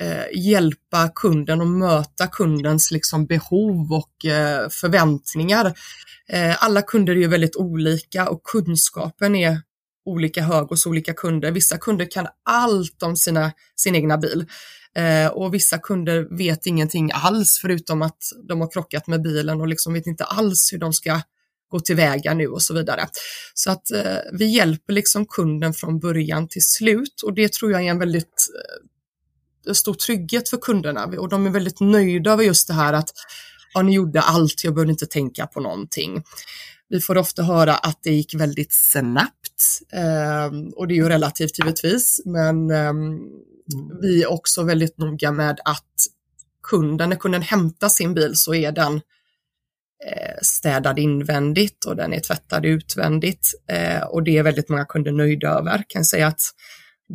eh, 0.00 0.40
hjälpa 0.40 1.08
kunden 1.14 1.60
och 1.60 1.66
möta 1.66 2.26
kundens 2.26 2.90
liksom, 2.90 3.26
behov 3.26 3.92
och 3.92 4.24
eh, 4.24 4.68
förväntningar. 4.68 5.74
Eh, 6.28 6.64
alla 6.64 6.82
kunder 6.82 7.12
är 7.12 7.20
ju 7.20 7.28
väldigt 7.28 7.56
olika 7.56 8.28
och 8.28 8.42
kunskapen 8.42 9.36
är 9.36 9.60
olika 10.04 10.42
hög 10.42 10.68
hos 10.68 10.86
olika 10.86 11.14
kunder. 11.14 11.50
Vissa 11.50 11.78
kunder 11.78 12.10
kan 12.10 12.26
allt 12.44 13.02
om 13.02 13.16
sina, 13.16 13.52
sin 13.76 13.94
egna 13.94 14.18
bil 14.18 14.46
eh, 14.96 15.26
och 15.26 15.54
vissa 15.54 15.78
kunder 15.78 16.36
vet 16.38 16.66
ingenting 16.66 17.10
alls 17.14 17.58
förutom 17.62 18.02
att 18.02 18.18
de 18.48 18.60
har 18.60 18.70
krockat 18.70 19.06
med 19.06 19.22
bilen 19.22 19.60
och 19.60 19.68
liksom 19.68 19.92
vet 19.92 20.06
inte 20.06 20.24
alls 20.24 20.72
hur 20.72 20.78
de 20.78 20.92
ska 20.92 21.20
gå 21.68 21.80
tillväga 21.80 22.34
nu 22.34 22.46
och 22.46 22.62
så 22.62 22.74
vidare. 22.74 23.08
Så 23.54 23.70
att 23.70 23.90
eh, 23.90 24.16
vi 24.32 24.46
hjälper 24.46 24.92
liksom 24.92 25.26
kunden 25.26 25.74
från 25.74 25.98
början 25.98 26.48
till 26.48 26.64
slut 26.64 27.22
och 27.24 27.34
det 27.34 27.52
tror 27.52 27.72
jag 27.72 27.84
är 27.84 27.90
en 27.90 27.98
väldigt 27.98 28.48
eh, 28.54 28.93
stor 29.72 29.94
trygghet 29.94 30.48
för 30.48 30.56
kunderna 30.56 31.04
och 31.04 31.28
de 31.28 31.46
är 31.46 31.50
väldigt 31.50 31.80
nöjda 31.80 32.32
över 32.32 32.44
just 32.44 32.68
det 32.68 32.74
här 32.74 32.92
att 32.92 33.10
ja, 33.74 33.82
ni 33.82 33.94
gjorde 33.94 34.20
allt, 34.20 34.64
jag 34.64 34.74
behöver 34.74 34.90
inte 34.90 35.06
tänka 35.06 35.46
på 35.46 35.60
någonting. 35.60 36.22
Vi 36.88 37.00
får 37.00 37.18
ofta 37.18 37.42
höra 37.42 37.74
att 37.74 37.98
det 38.02 38.10
gick 38.10 38.34
väldigt 38.34 38.72
snabbt 38.72 39.80
eh, 39.92 40.58
och 40.76 40.88
det 40.88 40.94
är 40.94 40.96
ju 40.96 41.08
relativt 41.08 41.58
givetvis, 41.58 42.22
men 42.24 42.70
eh, 42.70 42.92
vi 44.02 44.22
är 44.22 44.30
också 44.30 44.62
väldigt 44.62 44.98
noga 44.98 45.32
med 45.32 45.60
att 45.64 46.06
kunden, 46.62 47.08
när 47.08 47.16
kunden 47.16 47.42
hämtar 47.42 47.88
sin 47.88 48.14
bil 48.14 48.32
så 48.34 48.54
är 48.54 48.72
den 48.72 48.94
eh, 50.06 50.38
städad 50.42 50.98
invändigt 50.98 51.84
och 51.84 51.96
den 51.96 52.12
är 52.12 52.20
tvättad 52.20 52.66
utvändigt 52.66 53.50
eh, 53.68 54.02
och 54.02 54.22
det 54.22 54.38
är 54.38 54.42
väldigt 54.42 54.68
många 54.68 54.84
kunder 54.84 55.12
nöjda 55.12 55.48
över. 55.48 55.70
Jag 55.70 55.88
kan 55.88 56.04
säga 56.04 56.26
att 56.26 56.40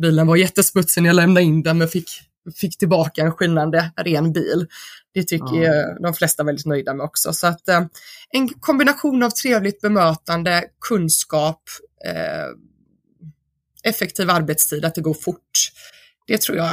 bilen 0.00 0.26
var 0.26 0.36
jättesmutsig 0.36 1.02
när 1.02 1.08
jag 1.08 1.16
lämnade 1.16 1.46
in 1.46 1.62
den 1.62 1.78
men 1.78 1.88
fick, 1.88 2.10
fick 2.56 2.78
tillbaka 2.78 3.22
en 3.22 3.32
skinande 3.32 3.92
ren 3.96 4.32
bil. 4.32 4.66
Det 5.14 5.22
tycker 5.22 5.62
ja. 5.62 5.98
de 6.02 6.14
flesta 6.14 6.44
väldigt 6.44 6.66
nöjda 6.66 6.94
med 6.94 7.04
också. 7.04 7.32
Så 7.32 7.46
att 7.46 7.68
eh, 7.68 7.82
en 8.30 8.48
kombination 8.48 9.22
av 9.22 9.30
trevligt 9.30 9.80
bemötande, 9.80 10.64
kunskap, 10.88 11.62
eh, 12.06 12.46
effektiv 13.82 14.30
arbetstid, 14.30 14.84
att 14.84 14.94
det 14.94 15.00
går 15.00 15.14
fort. 15.14 15.50
Det 16.26 16.40
tror 16.40 16.58
jag 16.58 16.72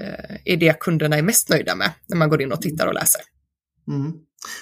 eh, 0.00 0.36
är 0.44 0.56
det 0.56 0.80
kunderna 0.80 1.16
är 1.16 1.22
mest 1.22 1.48
nöjda 1.48 1.74
med 1.74 1.90
när 2.06 2.16
man 2.16 2.28
går 2.28 2.42
in 2.42 2.52
och 2.52 2.62
tittar 2.62 2.86
och 2.86 2.94
läser. 2.94 3.20
Mm. 3.88 4.12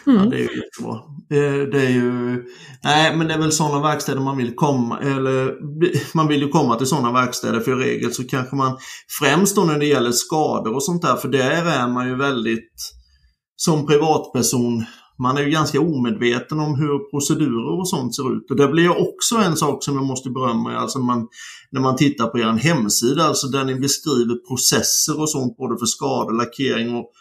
Mm. 0.07 0.19
Ja, 0.19 0.31
det 0.31 0.37
är 0.37 0.41
ju 0.41 0.63
jättebra. 0.63 1.01
Det, 1.29 1.67
det, 1.67 1.87
är 1.87 1.91
ju, 1.91 2.45
nej, 2.85 3.17
men 3.17 3.29
det 3.29 3.35
är 3.35 3.39
väl 3.39 3.53
sådana 3.53 3.83
verkstäder 3.83 4.21
man 4.21 4.37
vill 4.37 4.55
komma, 4.55 4.99
eller 4.99 5.55
man 6.17 6.29
vill 6.29 6.43
ju 6.43 6.49
komma 6.49 6.77
till 6.77 6.87
sådana 6.87 7.13
verkstäder 7.13 7.61
för 7.61 7.83
i 7.83 7.85
regel 7.85 8.13
så 8.13 8.25
kanske 8.25 8.57
man, 8.57 8.79
främst 9.21 9.57
då 9.57 9.65
när 9.65 9.79
det 9.79 9.87
gäller 9.87 10.13
skador 10.13 10.75
och 10.75 10.85
sånt 10.85 11.03
där, 11.03 11.17
för 11.17 11.29
där 11.29 11.67
är 11.67 11.89
man 11.89 12.09
ju 12.09 12.17
väldigt, 12.17 12.75
som 13.57 13.87
privatperson, 13.87 14.85
man 15.23 15.37
är 15.37 15.43
ju 15.43 15.51
ganska 15.51 15.81
omedveten 15.81 16.61
om 16.61 16.75
hur 16.75 17.11
procedurer 17.11 17.79
och 17.81 17.89
sånt 17.89 18.17
ser 18.17 18.37
ut. 18.37 18.51
Och 18.51 18.57
det 18.57 18.69
blir 18.69 19.09
också 19.09 19.37
en 19.37 19.57
sak 19.57 19.85
som 19.85 19.95
jag 19.95 20.05
måste 20.05 20.31
berömma, 20.31 20.77
alltså 20.77 20.99
man, 20.99 21.29
när 21.71 21.81
man 21.81 21.97
tittar 21.97 22.27
på 22.27 22.39
er 22.39 22.45
hemsida, 22.45 23.23
alltså 23.25 23.47
där 23.47 23.65
ni 23.65 23.75
beskriver 23.75 24.49
processer 24.49 25.21
och 25.21 25.31
sånt, 25.31 25.57
både 25.57 25.79
för 25.79 25.87
skador, 25.87 26.33
lackering 26.33 26.97
och 26.97 27.13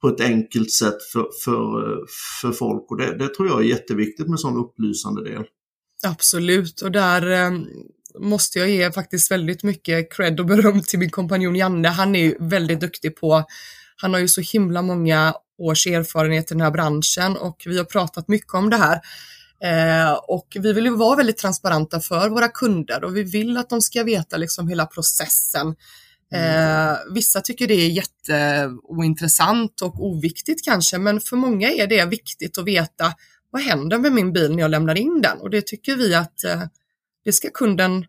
på 0.00 0.08
ett 0.08 0.20
enkelt 0.20 0.72
sätt 0.72 1.02
för, 1.12 1.26
för, 1.44 1.98
för 2.40 2.52
folk. 2.52 2.90
Och 2.90 2.96
det, 2.96 3.18
det 3.18 3.34
tror 3.34 3.48
jag 3.48 3.60
är 3.60 3.64
jätteviktigt 3.64 4.28
med 4.28 4.40
sån 4.40 4.56
upplysande 4.56 5.24
del. 5.24 5.44
Absolut, 6.04 6.80
och 6.80 6.92
där 6.92 7.30
eh, 7.30 7.50
måste 8.20 8.58
jag 8.58 8.70
ge 8.70 8.92
faktiskt 8.92 9.30
väldigt 9.30 9.62
mycket 9.62 10.12
cred 10.12 10.40
och 10.40 10.46
beröm 10.46 10.82
till 10.82 10.98
min 10.98 11.10
kompanjon 11.10 11.56
Janne. 11.56 11.88
Han 11.88 12.16
är 12.16 12.20
ju 12.20 12.36
väldigt 12.40 12.80
duktig 12.80 13.16
på, 13.16 13.44
han 13.96 14.12
har 14.12 14.20
ju 14.20 14.28
så 14.28 14.40
himla 14.40 14.82
många 14.82 15.34
års 15.58 15.86
erfarenhet 15.86 16.50
i 16.50 16.54
den 16.54 16.60
här 16.60 16.70
branschen 16.70 17.36
och 17.36 17.62
vi 17.66 17.78
har 17.78 17.84
pratat 17.84 18.28
mycket 18.28 18.54
om 18.54 18.70
det 18.70 18.76
här. 18.76 19.00
Eh, 19.62 20.12
och 20.12 20.56
vi 20.60 20.72
vill 20.72 20.84
ju 20.84 20.96
vara 20.96 21.16
väldigt 21.16 21.36
transparenta 21.36 22.00
för 22.00 22.28
våra 22.28 22.48
kunder 22.48 23.04
och 23.04 23.16
vi 23.16 23.22
vill 23.22 23.56
att 23.56 23.70
de 23.70 23.80
ska 23.80 24.04
veta 24.04 24.36
liksom 24.36 24.68
hela 24.68 24.86
processen. 24.86 25.74
Mm. 26.32 26.90
Eh, 26.90 26.98
vissa 27.14 27.40
tycker 27.40 27.66
det 27.66 27.74
är 27.74 27.88
jätteointressant 27.88 29.82
och 29.82 30.04
oviktigt 30.06 30.64
kanske, 30.64 30.98
men 30.98 31.20
för 31.20 31.36
många 31.36 31.70
är 31.70 31.86
det 31.86 32.04
viktigt 32.04 32.58
att 32.58 32.64
veta 32.64 33.14
vad 33.50 33.62
händer 33.62 33.98
med 33.98 34.12
min 34.12 34.32
bil 34.32 34.54
när 34.54 34.62
jag 34.62 34.70
lämnar 34.70 34.94
in 34.98 35.20
den? 35.22 35.40
Och 35.40 35.50
det 35.50 35.66
tycker 35.66 35.96
vi 35.96 36.14
att 36.14 36.44
eh, 36.44 36.62
det 37.24 37.32
ska 37.32 37.50
kunden 37.50 38.06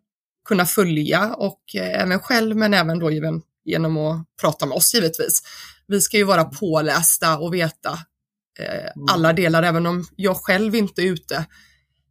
kunna 0.47 0.65
följa 0.65 1.33
och 1.33 1.61
eh, 1.75 2.01
även 2.01 2.19
själv, 2.19 2.55
men 2.55 2.73
även 2.73 2.99
då 2.99 3.11
genom, 3.11 3.41
genom 3.65 3.97
att 3.97 4.25
prata 4.41 4.65
med 4.65 4.75
oss 4.75 4.93
givetvis. 4.93 5.43
Vi 5.87 6.01
ska 6.01 6.17
ju 6.17 6.23
vara 6.23 6.43
pålästa 6.43 7.37
och 7.37 7.53
veta 7.53 7.99
eh, 8.59 8.91
mm. 8.95 9.05
alla 9.11 9.33
delar, 9.33 9.63
även 9.63 9.85
om 9.85 10.05
jag 10.15 10.37
själv 10.37 10.75
inte 10.75 11.01
är 11.01 11.05
ute 11.05 11.45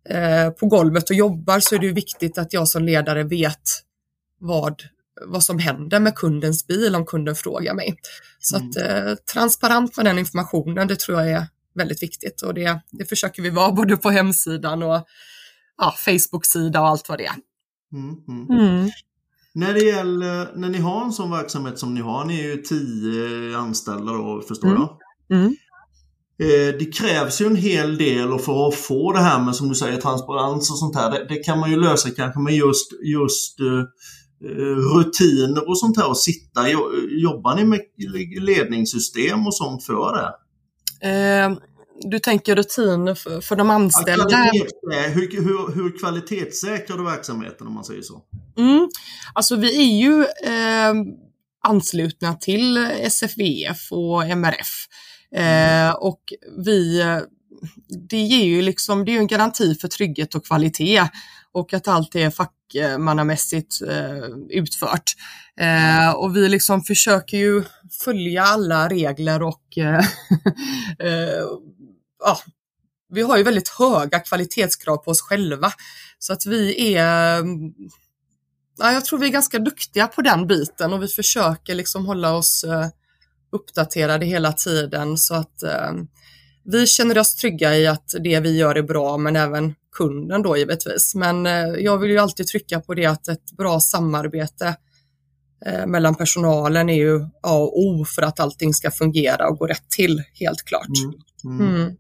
eh, 0.09 0.51
på 0.51 0.67
golvet 0.67 1.11
och 1.11 1.17
jobbar 1.17 1.61
så 1.61 1.75
är 1.75 1.79
det 1.79 1.93
viktigt 1.93 2.39
att 2.39 2.53
jag 2.53 2.69
som 2.69 2.85
ledare 2.85 3.23
vet 3.23 3.63
vad 4.39 4.83
vad 5.25 5.43
som 5.43 5.59
händer 5.59 6.01
med 6.01 6.15
kundens 6.15 6.67
bil 6.67 6.95
om 6.95 7.07
kunden 7.07 7.35
frågar 7.35 7.75
mig. 7.75 7.97
Så 8.39 8.57
mm. 8.57 8.69
att 8.69 8.77
eh, 8.77 9.15
transparent 9.33 9.97
med 9.97 10.07
den 10.07 10.19
informationen, 10.19 10.89
det 10.89 10.99
tror 10.99 11.21
jag 11.21 11.31
är 11.31 11.47
väldigt 11.75 12.03
viktigt 12.03 12.43
och 12.43 12.55
det, 12.55 12.81
det 12.91 13.05
försöker 13.05 13.43
vi 13.43 13.51
vara 13.51 13.73
både 13.73 13.97
på 13.97 14.11
hemsidan 14.11 14.83
och 14.83 15.07
ja, 15.79 15.95
Facebook-sida 16.05 16.81
och 16.81 16.89
allt 16.89 17.09
vad 17.09 17.19
det 17.19 17.27
är. 17.27 17.37
Mm, 17.93 18.17
mm. 18.29 18.61
Mm. 18.61 18.91
När 19.55 19.75
det 19.75 19.81
gäller, 19.81 20.57
när 20.57 20.69
ni 20.69 20.79
har 20.79 21.05
en 21.05 21.13
sån 21.13 21.31
verksamhet 21.31 21.79
som 21.79 21.95
ni 21.95 22.01
har, 22.01 22.25
ni 22.25 22.41
är 22.41 22.49
ju 22.49 22.57
tio 22.57 23.59
anställda 23.59 24.13
då 24.13 24.43
förstår 24.49 24.69
mm. 24.69 24.81
jag. 24.81 24.99
Mm. 25.39 25.57
Eh, 26.39 26.79
det 26.79 26.95
krävs 26.95 27.41
ju 27.41 27.47
en 27.47 27.57
hel 27.57 27.99
del 27.99 28.39
för 28.39 28.69
att 28.69 28.75
få 28.75 29.13
det 29.13 29.21
här 29.21 29.45
med 29.45 29.57
som 29.57 29.69
du 29.69 29.75
säger 29.75 30.01
transparens 30.01 30.71
och 30.71 30.79
sånt 30.79 30.97
här. 30.97 31.11
Det, 31.11 31.27
det 31.29 31.37
kan 31.37 31.59
man 31.59 31.71
ju 31.71 31.77
lösa 31.77 32.11
kanske 32.11 32.41
med 32.41 32.55
just, 32.55 32.93
just 33.03 33.61
uh, 33.61 33.83
Eh, 33.83 33.85
rutiner 34.41 35.69
och 35.69 35.79
sånt 35.79 35.97
här 35.97 36.09
och 36.09 36.19
sitta? 36.19 36.69
Jobbar 37.09 37.57
ni 37.57 37.65
med 37.65 37.81
ledningssystem 38.41 39.47
och 39.47 39.57
sånt 39.57 39.85
för 39.85 40.17
det? 40.17 40.35
Eh, 41.09 41.57
du 42.01 42.19
tänker 42.19 42.57
rutiner 42.57 43.15
för, 43.15 43.41
för 43.41 43.57
de 43.57 43.71
anställda? 43.71 44.27
Ja, 44.31 44.51
hur, 45.09 45.43
hur, 45.43 45.75
hur 45.75 45.99
kvalitetssäkrar 45.99 46.97
du 46.97 47.05
verksamheten 47.05 47.67
om 47.67 47.75
man 47.75 47.85
säger 47.85 48.03
så? 48.03 48.23
Mm. 48.59 48.89
Alltså 49.35 49.57
vi 49.57 49.77
är 49.77 50.01
ju 50.01 50.23
eh, 50.23 50.95
anslutna 51.63 52.35
till 52.35 52.77
SFVF 53.01 53.93
och 53.93 54.25
MRF. 54.25 54.87
Eh, 55.35 55.95
och 55.95 56.21
vi, 56.67 57.03
det 58.09 58.21
ger 58.21 58.45
ju 58.45 58.63
liksom, 58.63 59.05
det 59.05 59.15
är 59.15 59.19
en 59.19 59.27
garanti 59.27 59.75
för 59.75 59.89
trygghet 59.89 60.35
och 60.35 60.47
kvalitet 60.47 61.03
och 61.57 61.75
att 61.75 61.89
allt 61.89 62.15
är 62.15 62.31
fackmannamässigt 62.31 63.83
eh, 63.83 64.25
utfört. 64.51 65.15
Eh, 65.61 66.11
och 66.11 66.37
vi 66.37 66.49
liksom 66.49 66.83
försöker 66.83 67.37
ju 67.39 67.65
följa 68.05 68.43
alla 68.43 68.89
regler 68.89 69.43
och 69.43 69.79
eh, 69.79 69.99
eh, 70.99 71.47
ja, 72.25 72.39
vi 73.09 73.23
har 73.23 73.37
ju 73.37 73.43
väldigt 73.43 73.69
höga 73.69 74.19
kvalitetskrav 74.21 74.97
på 74.97 75.11
oss 75.11 75.21
själva. 75.21 75.73
Så 76.19 76.33
att 76.33 76.47
vi 76.47 76.95
är, 76.95 77.39
mm, 77.39 77.73
ja, 78.79 78.93
jag 78.93 79.05
tror 79.05 79.19
vi 79.19 79.27
är 79.27 79.33
ganska 79.33 79.59
duktiga 79.59 80.07
på 80.07 80.23
den 80.23 80.47
biten 80.47 80.93
och 80.93 81.03
vi 81.03 81.09
försöker 81.09 81.75
liksom 81.75 82.07
hålla 82.07 82.33
oss 82.35 82.65
eh, 82.65 82.87
uppdaterade 83.53 84.27
hela 84.27 84.53
tiden 84.53 85.19
så 85.19 85.35
att 85.35 85.63
eh, 85.63 85.93
vi 86.65 86.87
känner 86.87 87.19
oss 87.19 87.35
trygga 87.35 87.77
i 87.77 87.87
att 87.87 88.15
det 88.21 88.41
vi 88.41 88.57
gör 88.57 88.75
är 88.75 88.83
bra, 88.83 89.17
men 89.17 89.37
även 89.37 89.75
kunden 89.97 90.43
då 90.43 90.57
givetvis. 90.57 91.15
Men 91.15 91.47
eh, 91.47 91.69
jag 91.79 91.99
vill 91.99 92.11
ju 92.11 92.19
alltid 92.19 92.47
trycka 92.47 92.81
på 92.81 92.95
det 92.95 93.07
att 93.07 93.29
ett 93.29 93.57
bra 93.59 93.81
samarbete 93.81 94.77
eh, 95.67 95.87
mellan 95.87 96.15
personalen 96.15 96.89
är 96.89 96.97
ju 96.97 97.21
A 97.43 97.57
och 97.57 97.79
O 97.79 98.05
för 98.05 98.23
att 98.23 98.41
allting 98.41 98.75
ska 98.75 98.91
fungera 98.91 99.49
och 99.49 99.59
gå 99.59 99.67
rätt 99.67 99.91
till, 99.91 100.23
helt 100.35 100.63
klart. 100.63 100.89
Mm. 101.45 101.61
Mm. 101.61 101.75
Mm. 101.75 101.97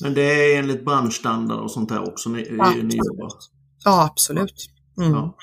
Men 0.00 0.14
det 0.14 0.22
är 0.22 0.58
enligt 0.58 0.84
branschstandard 0.84 1.60
och 1.60 1.70
sånt 1.70 1.88
där 1.88 2.08
också 2.08 2.28
ni, 2.28 2.46
ja. 2.58 2.70
ni 2.82 2.96
jobbar? 2.96 3.28
Ja, 3.84 4.04
absolut. 4.04 4.70
Mm. 4.98 5.12
Ja. 5.12 5.36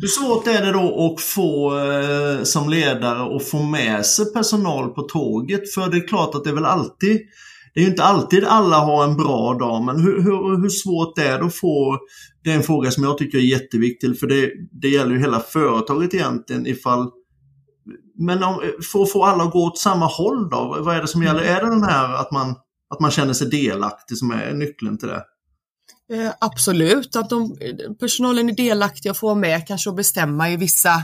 Hur 0.00 0.08
svårt 0.08 0.46
är 0.46 0.66
det 0.66 0.72
då 0.72 1.14
att 1.14 1.20
få 1.20 1.78
eh, 1.78 2.42
som 2.42 2.68
ledare 2.68 3.36
att 3.36 3.44
få 3.44 3.62
med 3.62 4.06
sig 4.06 4.32
personal 4.32 4.88
på 4.88 5.02
tåget? 5.02 5.74
För 5.74 5.90
det 5.90 5.96
är 5.96 6.08
klart 6.08 6.34
att 6.34 6.44
det 6.44 6.50
är 6.50 6.54
väl 6.54 6.64
alltid 6.64 7.20
det 7.78 7.84
är 7.84 7.88
inte 7.88 8.04
alltid 8.04 8.44
alla 8.44 8.76
har 8.76 9.04
en 9.04 9.16
bra 9.16 9.54
dag, 9.54 9.84
men 9.84 10.00
hur, 10.00 10.22
hur, 10.22 10.62
hur 10.62 10.68
svårt 10.68 11.18
är 11.18 11.38
det 11.38 11.44
att 11.44 11.54
få... 11.54 11.98
Det 12.44 12.50
är 12.50 12.56
en 12.56 12.62
fråga 12.62 12.90
som 12.90 13.04
jag 13.04 13.18
tycker 13.18 13.38
är 13.38 13.42
jätteviktig, 13.42 14.18
för 14.18 14.26
det, 14.26 14.50
det 14.72 14.88
gäller 14.88 15.12
ju 15.12 15.20
hela 15.20 15.40
företaget 15.40 16.14
egentligen 16.14 16.66
ifall... 16.66 17.10
Men 18.18 18.42
om, 18.42 18.60
för 18.92 19.02
att 19.02 19.12
få 19.12 19.24
alla 19.24 19.44
att 19.44 19.52
gå 19.52 19.66
åt 19.66 19.78
samma 19.78 20.06
håll 20.06 20.50
då, 20.50 20.76
vad 20.80 20.96
är 20.96 21.00
det 21.00 21.08
som 21.08 21.22
gäller? 21.22 21.40
Är 21.40 21.62
det 21.64 21.70
den 21.70 21.82
här 21.82 22.14
att 22.14 22.32
man, 22.32 22.54
att 22.90 23.00
man 23.00 23.10
känner 23.10 23.32
sig 23.32 23.50
delaktig 23.50 24.18
som 24.18 24.30
är 24.30 24.54
nyckeln 24.54 24.98
till 24.98 25.08
det? 25.08 25.24
Eh, 26.12 26.32
absolut, 26.40 27.16
att 27.16 27.30
de, 27.30 27.56
personalen 28.00 28.48
är 28.48 28.56
delaktig 28.56 29.10
och 29.10 29.16
får 29.16 29.34
med 29.34 29.66
kanske 29.66 29.90
att 29.90 29.96
bestämma 29.96 30.50
i 30.50 30.56
vissa, 30.56 31.02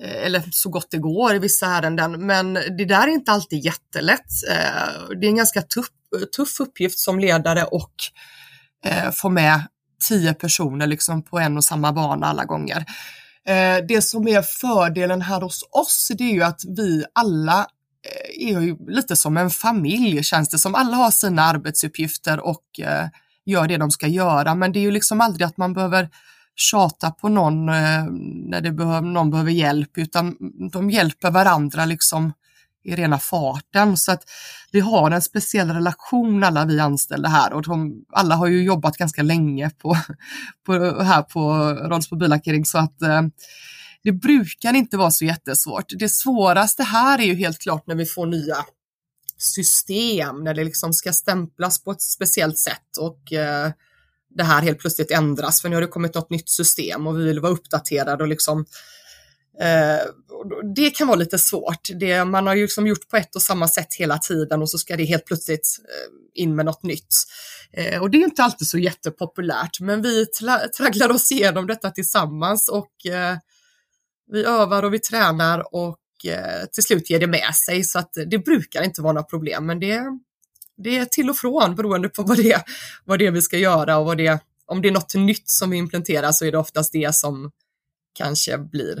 Eh, 0.00 0.26
eller 0.26 0.42
så 0.50 0.68
gott 0.68 0.90
det 0.90 0.98
går 0.98 1.34
i 1.34 1.38
vissa 1.38 1.66
ärenden. 1.66 2.26
Men 2.26 2.54
det 2.54 2.84
där 2.84 3.08
är 3.08 3.12
inte 3.12 3.32
alltid 3.32 3.64
jättelätt. 3.64 4.30
Eh, 4.50 5.08
det 5.20 5.26
är 5.26 5.30
en 5.30 5.36
ganska 5.36 5.62
tuff, 5.62 5.86
tuff 6.36 6.60
uppgift 6.60 6.98
som 6.98 7.20
ledare 7.20 7.64
och 7.64 7.92
eh, 8.84 9.10
få 9.10 9.28
med 9.28 9.62
tio 10.08 10.34
personer 10.34 10.86
liksom 10.86 11.22
på 11.22 11.38
en 11.38 11.56
och 11.56 11.64
samma 11.64 11.92
bana 11.92 12.26
alla 12.26 12.44
gånger. 12.44 12.84
Det 13.88 14.02
som 14.02 14.28
är 14.28 14.42
fördelen 14.42 15.22
här 15.22 15.40
hos 15.40 15.64
oss, 15.70 16.10
det 16.18 16.24
är 16.24 16.32
ju 16.32 16.42
att 16.42 16.60
vi 16.76 17.04
alla 17.12 17.66
är 18.38 18.60
ju 18.60 18.76
lite 18.88 19.16
som 19.16 19.36
en 19.36 19.50
familj 19.50 20.22
känns 20.22 20.48
det 20.48 20.58
som. 20.58 20.74
Alla 20.74 20.96
har 20.96 21.10
sina 21.10 21.42
arbetsuppgifter 21.42 22.40
och 22.40 22.64
gör 23.44 23.68
det 23.68 23.76
de 23.76 23.90
ska 23.90 24.06
göra. 24.06 24.54
Men 24.54 24.72
det 24.72 24.78
är 24.78 24.82
ju 24.82 24.90
liksom 24.90 25.20
aldrig 25.20 25.46
att 25.46 25.56
man 25.56 25.72
behöver 25.72 26.08
tjata 26.54 27.10
på 27.10 27.28
någon 27.28 27.68
eh, 27.68 28.04
när 28.48 28.60
det 28.60 28.72
behöv, 28.72 29.04
någon 29.04 29.30
behöver 29.30 29.50
hjälp, 29.50 29.98
utan 29.98 30.36
de 30.72 30.90
hjälper 30.90 31.30
varandra 31.30 31.84
liksom 31.84 32.32
i 32.84 32.96
rena 32.96 33.18
farten. 33.18 33.96
Så 33.96 34.12
att 34.12 34.22
vi 34.72 34.80
har 34.80 35.10
en 35.10 35.22
speciell 35.22 35.70
relation 35.70 36.44
alla 36.44 36.64
vi 36.64 36.80
anställda 36.80 37.28
här 37.28 37.52
och 37.52 37.62
de, 37.62 38.04
alla 38.12 38.34
har 38.34 38.46
ju 38.46 38.62
jobbat 38.62 38.96
ganska 38.96 39.22
länge 39.22 39.70
på, 39.70 39.96
på, 40.66 41.02
här 41.02 41.22
på 41.22 41.50
Rolls 41.88 42.10
billackering 42.10 42.64
så 42.64 42.78
att 42.78 43.02
eh, 43.02 43.22
det 44.04 44.12
brukar 44.12 44.74
inte 44.74 44.96
vara 44.96 45.10
så 45.10 45.24
jättesvårt. 45.24 45.84
Det 45.98 46.08
svåraste 46.08 46.82
här 46.82 47.18
är 47.18 47.24
ju 47.24 47.34
helt 47.34 47.58
klart 47.58 47.86
när 47.86 47.94
vi 47.94 48.06
får 48.06 48.26
nya 48.26 48.56
system 49.38 50.44
när 50.44 50.54
det 50.54 50.64
liksom 50.64 50.92
ska 50.92 51.12
stämplas 51.12 51.84
på 51.84 51.90
ett 51.90 52.02
speciellt 52.02 52.58
sätt 52.58 52.96
och 53.00 53.32
eh, 53.32 53.72
det 54.34 54.44
här 54.44 54.62
helt 54.62 54.78
plötsligt 54.78 55.10
ändras 55.10 55.62
för 55.62 55.68
nu 55.68 55.76
har 55.76 55.80
det 55.80 55.88
kommit 55.88 56.14
något 56.14 56.30
nytt 56.30 56.48
system 56.48 57.06
och 57.06 57.18
vi 57.18 57.24
vill 57.24 57.40
vara 57.40 57.52
uppdaterade 57.52 58.22
och 58.22 58.28
liksom 58.28 58.64
eh, 59.60 60.06
det 60.74 60.90
kan 60.90 61.06
vara 61.06 61.18
lite 61.18 61.38
svårt. 61.38 61.88
Det, 61.94 62.24
man 62.24 62.46
har 62.46 62.54
ju 62.54 62.62
liksom 62.62 62.86
gjort 62.86 63.08
på 63.08 63.16
ett 63.16 63.36
och 63.36 63.42
samma 63.42 63.68
sätt 63.68 63.94
hela 63.98 64.18
tiden 64.18 64.62
och 64.62 64.70
så 64.70 64.78
ska 64.78 64.96
det 64.96 65.04
helt 65.04 65.24
plötsligt 65.24 65.68
eh, 65.88 66.42
in 66.42 66.56
med 66.56 66.66
något 66.66 66.82
nytt. 66.82 67.14
Eh, 67.72 68.02
och 68.02 68.10
det 68.10 68.18
är 68.18 68.24
inte 68.24 68.42
alltid 68.42 68.68
så 68.68 68.78
jättepopulärt, 68.78 69.80
men 69.80 70.02
vi 70.02 70.26
tragglar 70.76 71.10
oss 71.10 71.32
igenom 71.32 71.66
detta 71.66 71.90
tillsammans 71.90 72.68
och 72.68 73.06
eh, 73.06 73.36
vi 74.32 74.44
övar 74.44 74.82
och 74.82 74.94
vi 74.94 74.98
tränar 74.98 75.74
och 75.74 75.98
eh, 76.24 76.66
till 76.72 76.82
slut 76.82 77.10
ger 77.10 77.20
det 77.20 77.26
med 77.26 77.54
sig 77.54 77.84
så 77.84 77.98
att 77.98 78.12
det 78.26 78.38
brukar 78.38 78.82
inte 78.82 79.02
vara 79.02 79.12
några 79.12 79.26
problem 79.26 79.66
men 79.66 79.80
det, 79.80 80.02
det 80.76 80.98
är 80.98 81.04
till 81.04 81.30
och 81.30 81.36
från 81.36 81.74
beroende 81.74 82.08
på 82.08 82.22
vad 82.22 82.36
det, 82.36 82.64
vad 83.04 83.18
det 83.18 83.26
är 83.26 83.30
vi 83.30 83.42
ska 83.42 83.58
göra 83.58 83.98
och 83.98 84.06
vad 84.06 84.18
det, 84.18 84.40
om 84.66 84.82
det 84.82 84.88
är 84.88 84.92
något 84.92 85.14
nytt 85.14 85.50
som 85.50 85.70
vi 85.70 85.76
implementerar 85.76 86.32
så 86.32 86.44
är 86.44 86.52
det 86.52 86.58
oftast 86.58 86.92
det 86.92 87.14
som 87.14 87.50
kanske 88.14 88.58
blir 88.58 88.98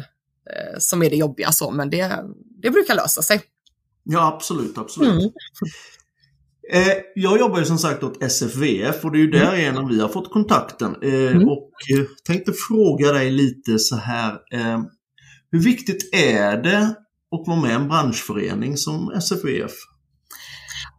eh, 0.50 0.78
som 0.78 1.02
är 1.02 1.10
det 1.10 1.16
jobbiga 1.16 1.52
så 1.52 1.70
men 1.70 1.90
det, 1.90 2.24
det 2.62 2.70
brukar 2.70 2.94
lösa 2.94 3.22
sig. 3.22 3.42
Ja 4.04 4.34
absolut, 4.34 4.78
absolut. 4.78 5.10
Mm. 5.10 5.30
Eh, 6.72 6.96
jag 7.14 7.38
jobbar 7.38 7.58
ju 7.58 7.64
som 7.64 7.78
sagt 7.78 8.02
åt 8.02 8.22
SFVF 8.22 9.04
och 9.04 9.12
det 9.12 9.18
är 9.18 9.20
ju 9.20 9.30
därigenom 9.30 9.84
mm. 9.84 9.94
vi 9.94 10.00
har 10.00 10.08
fått 10.08 10.32
kontakten. 10.32 10.96
Eh, 11.02 11.32
mm. 11.32 11.48
Och 11.48 11.70
eh, 11.94 12.04
tänkte 12.26 12.52
fråga 12.68 13.12
dig 13.12 13.30
lite 13.30 13.78
så 13.78 13.96
här. 13.96 14.38
Hur 15.50 15.60
viktigt 15.60 16.14
är 16.14 16.62
det 16.62 16.94
och 17.30 17.46
vara 17.46 17.60
med 17.60 17.70
i 17.70 17.74
en 17.74 17.88
branschförening 17.88 18.76
som 18.76 19.10
SFVF? 19.10 19.72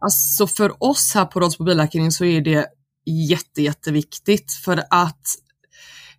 Alltså 0.04 0.46
för 0.46 0.82
oss 0.82 1.14
här 1.14 1.24
på 1.24 1.40
Rolls 1.40 1.58
Mobilacademy 1.58 2.10
så 2.10 2.24
är 2.24 2.40
det 2.40 2.66
jätte, 3.06 3.62
jätteviktigt 3.62 4.52
för 4.52 4.84
att 4.90 5.26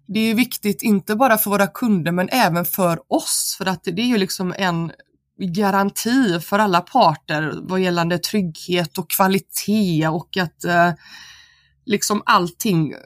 det 0.07 0.19
är 0.19 0.35
viktigt 0.35 0.81
inte 0.81 1.15
bara 1.15 1.37
för 1.37 1.49
våra 1.49 1.67
kunder 1.67 2.11
men 2.11 2.29
även 2.29 2.65
för 2.65 3.13
oss. 3.13 3.55
För 3.57 3.65
att 3.65 3.83
det 3.83 4.01
är 4.01 4.05
ju 4.07 4.17
liksom 4.17 4.53
en 4.57 4.91
garanti 5.39 6.39
för 6.39 6.59
alla 6.59 6.81
parter 6.81 7.53
vad 7.61 7.79
gällande 7.79 8.17
trygghet 8.17 8.97
och 8.97 9.09
kvalitet 9.09 10.07
och 10.07 10.37
att 10.37 10.63
eh, 10.63 10.91
liksom 11.85 12.21
allting 12.25 12.91
eh, 12.91 12.97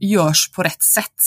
görs 0.00 0.50
på 0.52 0.62
rätt 0.62 0.82
sätt 0.82 1.22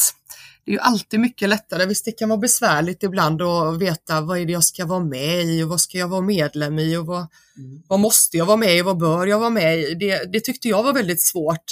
det 0.70 0.74
är 0.74 0.78
ju 0.78 0.82
alltid 0.82 1.20
mycket 1.20 1.50
lättare. 1.50 1.86
Visst, 1.86 2.06
det 2.06 2.12
kan 2.12 2.30
vara 2.30 2.40
besvärligt 2.40 3.04
ibland 3.04 3.42
att 3.42 3.82
veta 3.82 4.22
vad 4.22 4.40
är 4.40 4.46
det 4.46 4.52
jag 4.52 4.64
ska 4.64 4.86
vara 4.86 5.00
med 5.00 5.46
i 5.46 5.64
och 5.64 5.70
vad 5.70 5.82
ska 5.82 5.98
jag 5.98 6.08
vara 6.08 6.22
medlem 6.22 6.80
i 6.80 6.98
och 6.98 7.06
vad, 7.06 7.28
mm. 7.58 7.82
vad 7.88 8.00
måste 8.00 8.38
jag 8.38 8.46
vara 8.46 8.58
med 8.58 8.78
i, 8.78 8.82
vad 8.82 8.98
bör 8.98 9.28
jag 9.28 9.40
vara 9.40 9.50
med 9.50 9.80
i? 9.80 9.94
Det, 9.94 10.32
det 10.34 10.40
tyckte 10.40 10.68
jag 10.68 10.84
var 10.84 10.94
väldigt 10.94 11.22
svårt 11.22 11.64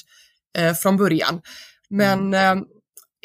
eh, 0.58 0.74
från 0.74 0.98
början. 0.98 1.42
Men 1.90 2.20
mm. 2.20 2.58
eh, 2.58 2.64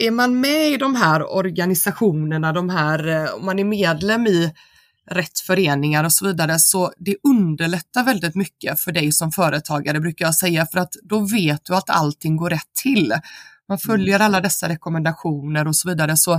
är 0.06 0.10
man 0.10 0.40
med 0.40 0.72
i 0.72 0.76
de 0.76 0.96
här 0.96 1.36
organisationerna, 1.36 2.52
de 2.52 2.70
här, 2.70 3.08
eh, 3.08 3.34
om 3.34 3.46
man 3.46 3.58
är 3.58 3.64
medlem 3.64 4.26
i 4.26 4.52
rätt 5.10 5.38
föreningar 5.38 6.04
och 6.04 6.12
så 6.12 6.26
vidare, 6.26 6.58
så 6.58 6.92
det 6.98 7.16
underlättar 7.28 8.04
väldigt 8.04 8.34
mycket 8.34 8.80
för 8.80 8.92
dig 8.92 9.12
som 9.12 9.32
företagare 9.32 10.00
brukar 10.00 10.24
jag 10.24 10.34
säga, 10.34 10.66
för 10.66 10.78
att 10.78 10.92
då 11.02 11.18
vet 11.18 11.64
du 11.64 11.74
att 11.74 11.90
allting 11.90 12.36
går 12.36 12.50
rätt 12.50 12.74
till 12.82 13.14
man 13.68 13.78
följer 13.78 14.20
alla 14.20 14.40
dessa 14.40 14.68
rekommendationer 14.68 15.68
och 15.68 15.76
så 15.76 15.88
vidare 15.88 16.16
så 16.16 16.32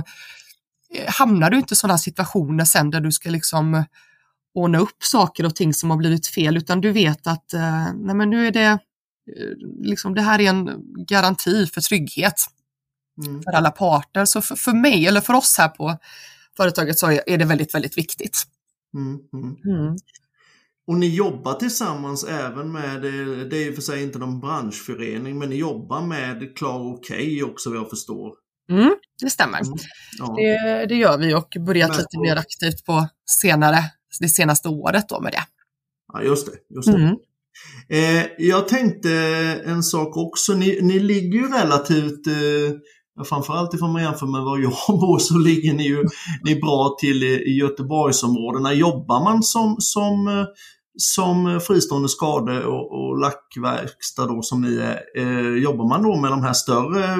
eh, 0.94 1.08
hamnar 1.08 1.50
du 1.50 1.56
inte 1.56 1.74
i 1.74 1.76
sådana 1.76 1.98
situationer 1.98 2.64
sen 2.64 2.90
där 2.90 3.00
du 3.00 3.12
ska 3.12 3.30
liksom 3.30 3.84
ordna 4.54 4.78
upp 4.78 5.02
saker 5.02 5.46
och 5.46 5.56
ting 5.56 5.74
som 5.74 5.90
har 5.90 5.96
blivit 5.96 6.26
fel 6.26 6.56
utan 6.56 6.80
du 6.80 6.92
vet 6.92 7.26
att 7.26 7.54
eh, 7.54 7.92
nej 7.94 8.14
men 8.14 8.30
nu 8.30 8.46
är 8.46 8.50
det 8.50 8.66
eh, 8.66 8.78
liksom 9.82 10.14
det 10.14 10.22
här 10.22 10.40
är 10.40 10.48
en 10.48 10.70
garanti 11.06 11.66
för 11.66 11.80
trygghet 11.80 12.34
mm. 13.26 13.42
för 13.42 13.52
alla 13.52 13.70
parter. 13.70 14.24
Så 14.24 14.42
för, 14.42 14.56
för, 14.56 14.72
mig 14.72 15.06
eller 15.06 15.20
för 15.20 15.34
oss 15.34 15.58
här 15.58 15.68
på 15.68 15.98
företaget 16.56 16.98
så 16.98 17.10
är 17.26 17.38
det 17.38 17.44
väldigt, 17.44 17.74
väldigt 17.74 17.98
viktigt. 17.98 18.42
Mm, 18.94 19.20
mm. 19.64 19.96
Och 20.86 20.94
ni 20.94 21.14
jobbar 21.14 21.54
tillsammans 21.54 22.24
även 22.24 22.72
med, 22.72 23.02
det 23.50 23.56
är 23.56 23.64
ju 23.64 23.74
för 23.74 23.82
sig 23.82 24.02
inte 24.02 24.18
någon 24.18 24.40
branschförening, 24.40 25.38
men 25.38 25.48
ni 25.48 25.56
jobbar 25.56 26.00
med 26.00 26.56
Klar 26.56 26.80
OK 26.80 27.10
också 27.44 27.70
vad 27.70 27.78
jag 27.78 27.90
förstår. 27.90 28.32
Mm, 28.70 28.94
det 29.22 29.30
stämmer. 29.30 29.60
Mm, 29.60 29.78
ja. 30.18 30.34
det, 30.36 30.86
det, 30.86 30.94
gör 30.94 31.18
vi 31.18 31.34
och 31.34 31.56
börjat 31.66 31.90
men, 31.90 31.98
lite 31.98 32.18
mer 32.18 32.36
aktivt 32.36 32.84
på 32.84 33.08
senare, 33.42 33.78
det 34.20 34.28
senaste 34.28 34.68
året 34.68 35.08
då 35.08 35.20
med 35.20 35.32
det. 35.32 35.44
Ja, 36.12 36.22
just 36.22 36.46
det. 36.46 36.74
Just 36.74 36.92
det. 36.92 36.98
Mm. 36.98 37.16
Eh, 37.88 38.26
jag 38.38 38.68
tänkte 38.68 39.10
en 39.64 39.82
sak 39.82 40.16
också. 40.16 40.52
Ni, 40.52 40.78
ni 40.82 40.98
ligger 40.98 41.38
ju 41.38 41.48
relativt 41.48 42.26
eh, 42.26 43.24
framförallt 43.24 43.74
ifrån 43.74 43.92
man 43.92 44.02
jämför 44.02 44.26
med 44.26 44.42
var 44.42 44.58
jag 44.58 44.72
bor 45.00 45.18
så 45.18 45.38
ligger 45.38 45.74
ni 45.74 45.86
ju 45.88 46.04
ni 46.44 46.60
bra 46.60 46.96
till 47.00 47.22
i, 47.22 47.26
i 47.26 47.58
Göteborgsområdena. 47.58 48.72
Jobbar 48.72 49.24
man 49.24 49.42
som, 49.42 49.76
som 49.78 50.28
eh, 50.28 50.44
som 50.96 51.60
fristående 51.60 52.08
skade 52.08 52.64
och, 52.64 52.92
och 52.92 53.18
lackverkstad 53.18 54.26
då 54.26 54.42
som 54.42 54.62
ni 54.62 54.76
är, 54.76 55.02
eh, 55.16 55.62
jobbar 55.62 55.88
man 55.88 56.02
då 56.02 56.20
med 56.20 56.30
de 56.30 56.42
här 56.42 56.52
större, 56.52 57.16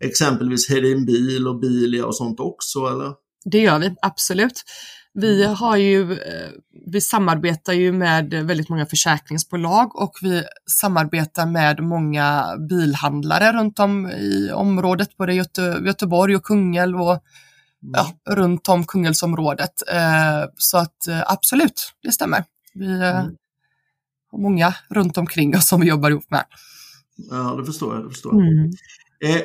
exempelvis 0.00 0.70
Hedin 0.70 1.06
Bil 1.06 1.48
och 1.48 1.60
Bilia 1.60 2.06
och 2.06 2.16
sånt 2.16 2.40
också 2.40 2.78
eller? 2.78 3.12
Det 3.44 3.58
gör 3.58 3.78
vi, 3.78 3.94
absolut. 4.02 4.64
Vi, 5.14 5.44
mm. 5.44 5.56
har 5.56 5.76
ju, 5.76 6.12
eh, 6.12 6.50
vi 6.86 7.00
samarbetar 7.00 7.72
ju 7.72 7.92
med 7.92 8.34
väldigt 8.34 8.68
många 8.68 8.86
försäkringsbolag 8.86 9.96
och 9.96 10.18
vi 10.22 10.42
samarbetar 10.66 11.46
med 11.46 11.82
många 11.82 12.56
bilhandlare 12.68 13.52
runt 13.52 13.78
om 13.78 14.10
i 14.10 14.50
området, 14.52 15.16
både 15.16 15.34
Göte, 15.34 15.82
Göteborg 15.86 16.36
och 16.36 16.42
Kungälv 16.42 17.00
och 17.00 17.10
mm. 17.10 17.22
ja, 17.92 18.34
runt 18.34 18.68
om 18.68 18.86
Kungälvsområdet. 18.86 19.82
Eh, 19.92 20.50
så 20.56 20.78
att 20.78 21.08
eh, 21.08 21.22
absolut, 21.26 21.92
det 22.02 22.12
stämmer. 22.12 22.44
Vi, 22.78 23.00
eh, 23.00 23.20
mm. 23.20 23.36
många 24.32 24.74
runt 24.90 25.18
omkring 25.18 25.56
oss 25.56 25.68
som 25.68 25.80
vi 25.80 25.88
jobbar 25.88 26.10
ihop 26.10 26.30
med. 26.30 26.44
Ja, 27.30 27.54
det 27.58 27.64
förstår 27.64 27.94
jag. 27.94 28.04
Det, 28.04 28.10
förstår 28.10 28.34
jag. 28.34 28.52
Mm. 28.52 28.70
Eh, 29.24 29.42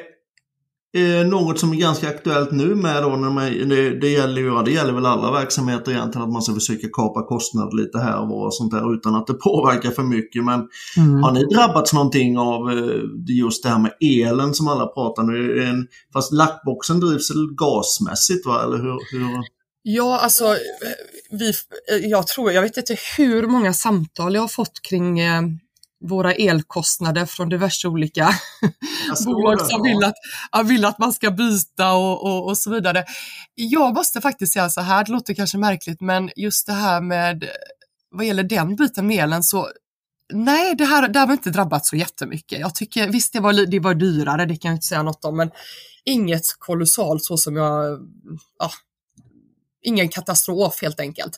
Eh, 0.97 1.27
något 1.27 1.59
som 1.59 1.71
är 1.71 1.75
ganska 1.75 2.09
aktuellt 2.09 2.51
nu 2.51 2.75
med 2.75 3.03
då, 3.03 3.09
när 3.09 3.29
man, 3.29 3.45
det, 3.69 3.99
det, 3.99 4.09
gäller 4.09 4.41
ju, 4.41 4.63
det 4.63 4.71
gäller 4.71 4.93
väl 4.93 5.05
alla 5.05 5.31
verksamheter 5.31 5.91
egentligen, 5.91 6.27
att 6.27 6.33
man 6.33 6.41
ska 6.41 6.53
försöka 6.53 6.87
kapa 6.93 7.23
kostnader 7.23 7.77
lite 7.77 7.99
här 7.99 8.21
och 8.21 8.27
var 8.27 8.45
och 8.45 8.55
sånt 8.55 8.71
där 8.71 8.93
utan 8.93 9.15
att 9.15 9.27
det 9.27 9.33
påverkar 9.43 9.91
för 9.91 10.03
mycket. 10.03 10.45
Men 10.45 10.67
mm. 10.97 11.23
har 11.23 11.31
ni 11.31 11.45
drabbats 11.45 11.93
någonting 11.93 12.37
av 12.37 12.71
eh, 12.71 13.01
just 13.27 13.63
det 13.63 13.69
här 13.69 13.79
med 13.79 13.91
elen 14.01 14.53
som 14.53 14.67
alla 14.67 14.87
pratar 14.87 15.23
nu? 15.23 15.63
En, 15.63 15.87
fast 16.13 16.33
lackboxen 16.33 16.99
drivs 16.99 17.31
gasmässigt 17.57 18.45
va, 18.45 18.63
eller 18.63 18.77
hur? 18.77 19.19
hur? 19.19 19.43
Ja, 19.83 20.19
alltså, 20.19 20.57
vi, 21.29 21.49
eh, 21.91 21.97
jag 21.97 22.27
tror, 22.27 22.51
jag 22.51 22.61
vet 22.61 22.77
inte 22.77 22.97
hur 23.17 23.47
många 23.47 23.73
samtal 23.73 24.35
jag 24.35 24.41
har 24.41 24.47
fått 24.47 24.81
kring 24.81 25.19
eh, 25.19 25.41
våra 26.05 26.33
elkostnader 26.33 27.25
från 27.25 27.49
diverse 27.49 27.87
olika 27.87 28.29
bolag 29.25 29.61
som 29.61 29.83
vill 29.83 30.03
att, 30.03 30.15
vill 30.65 30.85
att 30.85 30.99
man 30.99 31.13
ska 31.13 31.31
byta 31.31 31.93
och, 31.93 32.23
och, 32.23 32.47
och, 32.47 32.57
så 32.57 32.71
vidare. 32.71 33.05
Jag 33.55 33.93
måste 33.93 34.21
faktiskt 34.21 34.53
säga 34.53 34.69
så 34.69 34.81
här, 34.81 35.05
det 35.05 35.11
låter 35.11 35.33
kanske 35.33 35.57
märkligt, 35.57 36.01
men 36.01 36.29
just 36.35 36.67
det 36.67 36.73
här 36.73 37.01
med 37.01 37.49
vad 38.11 38.25
gäller 38.25 38.43
den 38.43 38.75
biten 38.75 39.07
med 39.07 39.23
elen 39.23 39.43
så 39.43 39.69
Nej, 40.33 40.75
det 40.75 40.85
här, 40.85 41.07
det 41.07 41.19
här 41.19 41.27
har 41.27 41.33
inte 41.33 41.49
drabbat 41.49 41.85
så 41.85 41.95
jättemycket. 41.95 42.59
Jag 42.59 42.75
tycker 42.75 43.07
visst, 43.07 43.33
det 43.33 43.39
var, 43.39 43.65
det 43.65 43.79
var 43.79 43.93
dyrare, 43.93 44.45
det 44.45 44.55
kan 44.55 44.69
jag 44.69 44.75
inte 44.75 44.87
säga 44.87 45.03
något 45.03 45.25
om, 45.25 45.37
men 45.37 45.51
inget 46.05 46.43
kolossalt 46.59 47.23
så 47.23 47.37
som 47.37 47.55
jag, 47.55 47.99
ja, 48.59 48.71
ingen 49.83 50.09
katastrof 50.09 50.81
helt 50.81 50.99
enkelt. 50.99 51.37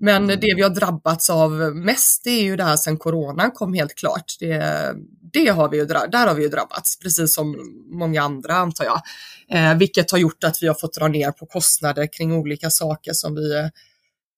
Men 0.00 0.24
mm. 0.24 0.40
det 0.40 0.54
vi 0.56 0.62
har 0.62 0.70
drabbats 0.70 1.30
av 1.30 1.52
mest 1.74 2.24
det 2.24 2.30
är 2.30 2.42
ju 2.42 2.56
det 2.56 2.64
här 2.64 2.76
sen 2.76 2.96
coronan 2.96 3.50
kom 3.50 3.74
helt 3.74 3.94
klart. 3.94 4.36
Det, 4.40 4.94
det 5.32 5.48
har 5.48 5.68
vi 5.68 5.76
ju, 5.76 5.86
där 5.86 6.26
har 6.26 6.34
vi 6.34 6.42
ju 6.42 6.48
drabbats, 6.48 6.98
precis 6.98 7.34
som 7.34 7.56
många 7.90 8.22
andra 8.22 8.54
antar 8.54 8.84
jag. 8.84 9.02
Eh, 9.50 9.78
vilket 9.78 10.10
har 10.10 10.18
gjort 10.18 10.44
att 10.44 10.62
vi 10.62 10.66
har 10.66 10.74
fått 10.74 10.94
dra 10.94 11.08
ner 11.08 11.30
på 11.30 11.46
kostnader 11.46 12.12
kring 12.12 12.32
olika 12.32 12.70
saker 12.70 13.12
som 13.12 13.34
vi 13.34 13.54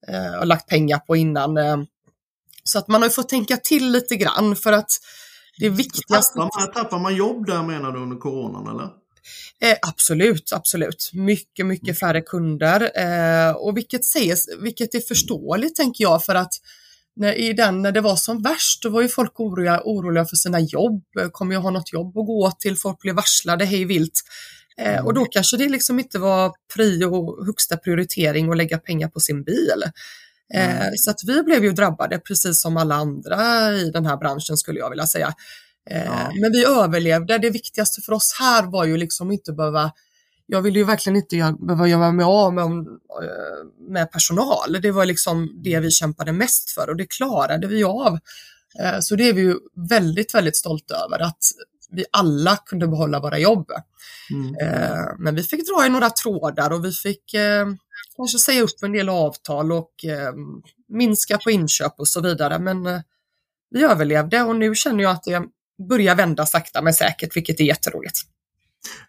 eh, 0.08 0.38
har 0.38 0.44
lagt 0.44 0.68
pengar 0.68 0.98
på 0.98 1.16
innan. 1.16 1.56
Eh. 1.56 1.76
Så 2.64 2.78
att 2.78 2.88
man 2.88 3.02
har 3.02 3.08
fått 3.08 3.28
tänka 3.28 3.56
till 3.56 3.90
lite 3.92 4.16
grann 4.16 4.56
för 4.56 4.72
att 4.72 4.90
det 5.58 5.68
viktigaste... 5.68 6.38
Tappar 6.38 6.60
man, 6.60 6.72
tappar 6.72 6.98
man 6.98 7.16
jobb 7.16 7.46
där 7.46 7.62
menar 7.62 7.92
du 7.92 7.98
under 7.98 8.16
coronan 8.16 8.68
eller? 8.68 8.88
Eh, 9.60 9.76
absolut, 9.82 10.52
absolut. 10.52 11.10
Mycket, 11.12 11.66
mycket 11.66 11.88
mm. 11.88 11.96
färre 11.96 12.20
kunder 12.20 12.90
eh, 12.94 13.50
och 13.50 13.76
vilket, 13.76 14.04
ses, 14.04 14.46
vilket 14.62 14.94
är 14.94 15.00
förståeligt 15.00 15.76
tänker 15.76 16.04
jag 16.04 16.24
för 16.24 16.34
att 16.34 16.52
när, 17.16 17.32
i 17.32 17.52
den, 17.52 17.82
när 17.82 17.92
det 17.92 18.00
var 18.00 18.16
som 18.16 18.42
värst, 18.42 18.82
då 18.82 18.88
var 18.88 19.02
ju 19.02 19.08
folk 19.08 19.40
oroliga, 19.40 19.80
oroliga 19.84 20.24
för 20.24 20.36
sina 20.36 20.60
jobb. 20.60 21.02
Kommer 21.32 21.54
jag 21.54 21.60
ha 21.60 21.70
något 21.70 21.92
jobb 21.92 22.18
att 22.18 22.26
gå 22.26 22.52
till? 22.58 22.76
Folk 22.76 23.00
blev 23.00 23.14
varslade 23.14 23.64
hej 23.64 23.84
vilt. 23.84 24.20
Eh, 24.80 25.04
och 25.04 25.14
då 25.14 25.20
mm. 25.20 25.30
kanske 25.30 25.56
det 25.56 25.68
liksom 25.68 25.98
inte 25.98 26.18
var 26.18 26.52
prio, 26.74 27.44
högsta 27.44 27.76
prioritering 27.76 28.50
att 28.50 28.56
lägga 28.56 28.78
pengar 28.78 29.08
på 29.08 29.20
sin 29.20 29.44
bil. 29.44 29.82
Eh, 30.54 30.80
mm. 30.80 30.96
Så 30.96 31.10
att 31.10 31.20
vi 31.26 31.42
blev 31.42 31.64
ju 31.64 31.72
drabbade 31.72 32.18
precis 32.18 32.60
som 32.60 32.76
alla 32.76 32.94
andra 32.94 33.72
i 33.72 33.90
den 33.90 34.06
här 34.06 34.16
branschen 34.16 34.56
skulle 34.56 34.78
jag 34.78 34.90
vilja 34.90 35.06
säga. 35.06 35.34
Eh, 35.90 36.04
ja. 36.04 36.32
Men 36.40 36.52
vi 36.52 36.64
överlevde. 36.64 37.38
Det 37.38 37.50
viktigaste 37.50 38.02
för 38.02 38.12
oss 38.12 38.36
här 38.40 38.62
var 38.66 38.84
ju 38.84 38.96
liksom 38.96 39.32
inte 39.32 39.52
behöva 39.52 39.92
jag 40.50 40.62
ville 40.62 40.78
ju 40.78 40.84
verkligen 40.84 41.16
inte 41.16 41.56
behöva 41.60 41.88
göra 41.88 42.12
mig 42.12 42.24
av 42.24 42.54
med, 42.54 42.64
eh, 42.64 43.88
med 43.88 44.12
personal. 44.12 44.80
Det 44.82 44.90
var 44.90 45.04
liksom 45.04 45.62
det 45.64 45.80
vi 45.80 45.90
kämpade 45.90 46.32
mest 46.32 46.70
för 46.70 46.90
och 46.90 46.96
det 46.96 47.06
klarade 47.06 47.66
vi 47.66 47.84
av. 47.84 48.18
Eh, 48.80 49.00
så 49.00 49.16
det 49.16 49.28
är 49.28 49.32
vi 49.32 49.40
ju 49.40 49.56
väldigt, 49.88 50.34
väldigt 50.34 50.56
stolta 50.56 50.94
över 50.94 51.18
att 51.18 51.38
vi 51.90 52.04
alla 52.12 52.56
kunde 52.56 52.88
behålla 52.88 53.20
våra 53.20 53.38
jobb. 53.38 53.70
Mm. 54.30 54.54
Men 55.18 55.34
vi 55.34 55.42
fick 55.42 55.68
dra 55.68 55.86
i 55.86 55.88
några 55.88 56.10
trådar 56.10 56.72
och 56.72 56.84
vi 56.84 56.92
fick 56.92 57.22
kanske 58.16 58.38
säga 58.38 58.62
upp 58.62 58.82
en 58.82 58.92
del 58.92 59.08
avtal 59.08 59.72
och 59.72 59.92
minska 60.88 61.38
på 61.38 61.50
inköp 61.50 61.94
och 61.98 62.08
så 62.08 62.20
vidare. 62.20 62.58
Men 62.58 63.02
vi 63.70 63.84
överlevde 63.84 64.42
och 64.42 64.56
nu 64.56 64.74
känner 64.74 65.02
jag 65.02 65.12
att 65.12 65.24
det 65.24 65.42
börjar 65.88 66.14
vända 66.14 66.46
sakta 66.46 66.82
men 66.82 66.94
säkert, 66.94 67.36
vilket 67.36 67.60
är 67.60 67.64
jätteroligt. 67.64 68.20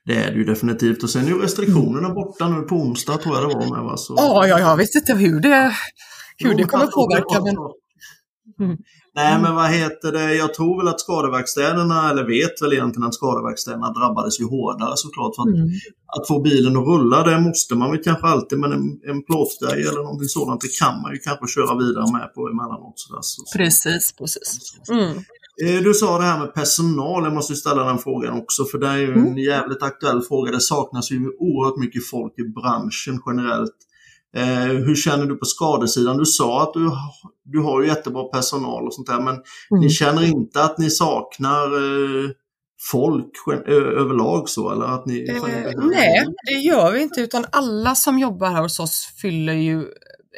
Det 0.06 0.16
är 0.16 0.32
det 0.32 0.38
ju 0.38 0.44
definitivt 0.44 1.04
och 1.04 1.10
sen 1.10 1.26
är 1.26 1.28
ju 1.28 1.42
restriktionerna 1.42 2.10
borta 2.10 2.50
nu 2.50 2.62
på 2.62 2.76
onsdag 2.76 3.18
tror 3.18 3.36
jag 3.36 3.50
det 3.50 3.56
var 3.56 3.76
med 3.76 3.86
va? 3.86 3.98
Så... 3.98 4.14
Ja, 4.18 4.48
ja, 4.48 4.60
jag 4.60 4.78
vet 4.78 4.96
inte 4.96 5.14
hur 5.14 5.40
det, 5.40 5.76
hur 6.38 6.52
jo, 6.52 6.58
det 6.58 6.64
kommer 6.64 6.88
påverka. 6.88 7.44
Men... 7.44 7.56
Mm. 8.68 8.78
Nej 9.16 9.42
men 9.42 9.56
vad 9.56 9.70
heter 9.70 10.12
det, 10.12 10.36
jag 10.36 10.54
tror 10.54 10.78
väl 10.78 10.88
att 10.88 11.00
skadeverkstäderna, 11.00 12.10
eller 12.10 12.24
vet 12.24 12.62
väl 12.62 12.74
egentligen 12.74 13.08
att 13.08 13.14
skadeverkstäderna 13.14 13.92
drabbades 13.92 14.40
ju 14.40 14.46
hårdare 14.46 14.94
såklart. 14.96 15.36
För 15.36 15.42
att, 15.42 15.56
mm. 15.56 15.70
att 16.18 16.28
få 16.28 16.42
bilen 16.42 16.78
att 16.78 16.88
rulla 16.88 17.24
det 17.24 17.40
måste 17.40 17.76
man 17.76 17.92
väl 17.92 18.04
kanske 18.04 18.28
alltid, 18.28 18.60
men 18.60 18.72
en, 18.72 19.00
en 19.12 19.24
plåtgrej 19.24 19.82
eller 19.88 20.04
någonting 20.04 20.28
sådant 20.28 20.62
det 20.62 20.74
kan 20.82 21.02
man 21.02 21.12
ju 21.14 21.20
kanske 21.20 21.48
köra 21.56 21.78
vidare 21.84 22.08
med 22.12 22.34
på 22.36 22.42
emellanåt. 22.54 23.00
Så 23.00 23.20
så. 23.22 23.58
Precis, 23.58 24.14
precis. 24.20 24.74
Mm. 24.92 25.14
Eh, 25.64 25.84
du 25.84 25.94
sa 25.94 26.18
det 26.18 26.24
här 26.24 26.40
med 26.40 26.54
personal, 26.54 27.24
jag 27.24 27.34
måste 27.34 27.56
ställa 27.56 27.84
den 27.84 27.98
frågan 27.98 28.38
också 28.38 28.66
för 28.66 28.78
det 28.78 28.88
är 28.88 28.98
ju 28.98 29.12
en 29.14 29.20
mm. 29.20 29.38
jävligt 29.38 29.84
aktuell 29.84 30.22
fråga. 30.22 30.52
Det 30.52 30.62
saknas 30.62 31.12
ju 31.12 31.32
oerhört 31.40 31.78
mycket 31.78 32.08
folk 32.08 32.40
i 32.40 32.44
branschen 32.44 33.22
generellt. 33.26 33.76
Eh, 34.36 34.74
hur 34.86 34.96
känner 34.96 35.26
du 35.26 35.36
på 35.36 35.46
skadesidan? 35.46 36.18
Du 36.18 36.26
sa 36.26 36.64
att 36.64 36.74
du, 36.74 36.92
du 37.44 37.60
har 37.60 37.82
ju 37.82 37.88
jättebra 37.88 38.24
personal 38.24 38.88
och 38.88 38.94
sånt 38.94 39.08
där 39.08 39.20
men 39.20 39.34
mm. 39.34 39.82
ni 39.82 39.90
känner 39.90 40.26
inte 40.26 40.64
att 40.64 40.78
ni 40.78 40.90
saknar 40.90 41.66
eh, 41.66 42.30
folk 42.92 43.32
överlag 43.68 44.50
så 44.50 44.72
eller 44.72 44.86
att 44.86 45.06
ni? 45.06 45.30
Eh, 45.30 45.44
nej, 45.76 46.26
det 46.46 46.54
gör 46.54 46.92
vi 46.92 47.02
inte 47.02 47.22
utan 47.22 47.46
alla 47.52 47.96
som 47.96 48.20
jobbar 48.20 48.48
här 48.48 48.62
hos 48.62 48.80
oss 48.80 49.14
fyller 49.22 49.54
ju 49.54 49.86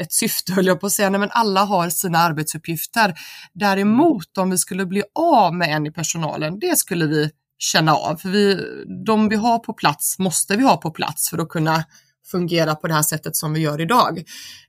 ett 0.01 0.13
syfte 0.13 0.53
höll 0.53 0.65
jag 0.65 0.79
på 0.79 0.85
att 0.85 0.91
säga, 0.91 1.09
Nej, 1.09 1.19
men 1.19 1.29
alla 1.31 1.63
har 1.63 1.89
sina 1.89 2.17
arbetsuppgifter. 2.17 3.13
Däremot 3.53 4.37
om 4.37 4.49
vi 4.49 4.57
skulle 4.57 4.85
bli 4.85 5.03
av 5.15 5.55
med 5.55 5.75
en 5.75 5.85
i 5.85 5.91
personalen, 5.91 6.59
det 6.59 6.77
skulle 6.77 7.05
vi 7.05 7.29
känna 7.57 7.95
av. 7.95 8.15
För 8.15 8.29
vi, 8.29 8.59
de 9.05 9.29
vi 9.29 9.35
har 9.35 9.59
på 9.59 9.73
plats 9.73 10.19
måste 10.19 10.57
vi 10.57 10.63
ha 10.63 10.77
på 10.77 10.91
plats 10.91 11.29
för 11.29 11.37
att 11.37 11.49
kunna 11.49 11.83
fungera 12.31 12.75
på 12.75 12.87
det 12.87 12.93
här 12.93 13.01
sättet 13.01 13.35
som 13.35 13.53
vi 13.53 13.59
gör 13.59 13.81
idag. 13.81 14.23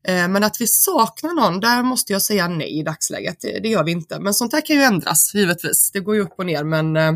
Eh, 0.09 0.29
men 0.29 0.45
att 0.45 0.61
vi 0.61 0.67
saknar 0.67 1.35
någon, 1.35 1.61
där 1.61 1.83
måste 1.83 2.13
jag 2.13 2.23
säga 2.23 2.49
nej 2.49 2.79
i 2.79 2.83
dagsläget. 2.83 3.41
Det, 3.41 3.69
gör 3.69 3.85
vi 3.85 3.93
inte. 3.93 4.21
Men 4.21 4.35
sånt 4.35 4.53
här 4.53 4.67
kan 4.67 4.77
ju 4.77 4.83
ändras 4.83 5.35
givetvis. 5.35 5.91
Det 5.93 6.01
går 6.01 6.15
ju 6.15 6.21
upp 6.21 6.35
och 6.39 6.47
ner 6.47 6.65
men 6.65 6.97
eh, 6.97 7.09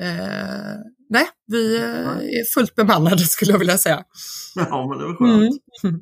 eh 0.00 0.74
nej, 1.10 1.26
vi 1.46 1.76
eh, 1.76 1.84
är 2.40 2.54
fullt 2.54 2.74
bemannade 2.74 3.18
skulle 3.18 3.52
jag 3.52 3.58
vilja 3.58 3.78
säga. 3.78 4.04
Ja, 4.54 4.86
men 4.88 4.98
det 4.98 5.04
var 5.04 5.16
skönt. 5.16 5.62
Mm. 5.84 6.00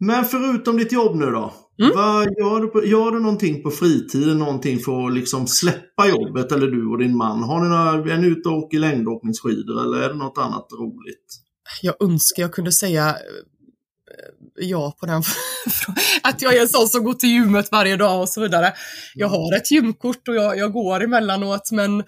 Men 0.00 0.24
förutom 0.24 0.76
ditt 0.76 0.92
jobb 0.92 1.16
nu 1.16 1.26
då? 1.26 1.54
Mm. 1.78 1.92
Vad 1.96 2.24
gör, 2.24 2.60
du 2.60 2.68
på, 2.68 2.84
gör 2.84 3.10
du 3.10 3.20
någonting 3.20 3.62
på 3.62 3.70
fritiden, 3.70 4.38
någonting 4.38 4.78
för 4.78 5.06
att 5.06 5.14
liksom 5.14 5.46
släppa 5.46 6.08
jobbet 6.08 6.52
eller 6.52 6.66
du 6.66 6.86
och 6.86 6.98
din 6.98 7.16
man? 7.16 7.42
Har 7.42 7.60
ni 7.60 7.68
några, 7.68 8.14
är 8.14 8.18
ni 8.18 8.26
ute 8.26 8.48
och 8.48 8.58
åker 8.58 8.78
längdåkningsskidor 8.78 9.82
eller 9.82 10.02
är 10.02 10.08
det 10.08 10.14
något 10.14 10.38
annat 10.38 10.66
roligt? 10.80 11.40
Jag 11.82 12.02
önskar 12.02 12.42
jag 12.42 12.52
kunde 12.52 12.72
säga 12.72 13.08
eh, 13.08 13.14
ja 14.56 14.96
på 15.00 15.06
den 15.06 15.22
att 16.22 16.42
jag 16.42 16.56
är 16.56 16.60
en 16.60 16.68
sån 16.68 16.88
som 16.88 17.04
går 17.04 17.14
till 17.14 17.28
gymmet 17.28 17.72
varje 17.72 17.96
dag 17.96 18.20
och 18.20 18.28
så 18.28 18.40
vidare. 18.40 18.72
Jag 19.14 19.28
har 19.28 19.56
ett 19.56 19.70
gymkort 19.70 20.28
och 20.28 20.34
jag, 20.34 20.58
jag 20.58 20.72
går 20.72 21.02
emellanåt 21.02 21.70
men 21.72 22.02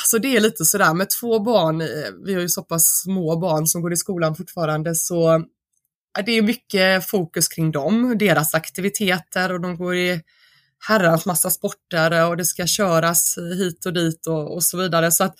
Alltså 0.00 0.18
det 0.18 0.36
är 0.36 0.40
lite 0.40 0.64
sådär 0.64 0.94
med 0.94 1.06
två 1.20 1.38
barn, 1.38 1.80
eh, 1.80 1.86
vi 2.24 2.34
har 2.34 2.40
ju 2.40 2.48
så 2.48 2.62
pass 2.62 3.02
små 3.04 3.36
barn 3.36 3.66
som 3.66 3.82
går 3.82 3.92
i 3.92 3.96
skolan 3.96 4.36
fortfarande 4.36 4.94
så 4.94 5.44
det 6.26 6.32
är 6.32 6.42
mycket 6.42 7.06
fokus 7.06 7.48
kring 7.48 7.72
dem, 7.72 8.18
deras 8.18 8.54
aktiviteter 8.54 9.52
och 9.52 9.60
de 9.60 9.76
går 9.76 9.96
i 9.96 10.20
herrans 10.88 11.26
massa 11.26 11.50
sporter 11.50 12.28
och 12.28 12.36
det 12.36 12.44
ska 12.44 12.66
köras 12.66 13.38
hit 13.58 13.86
och 13.86 13.92
dit 13.92 14.26
och, 14.26 14.54
och 14.54 14.64
så 14.64 14.78
vidare. 14.78 15.10
Så 15.10 15.24
att 15.24 15.34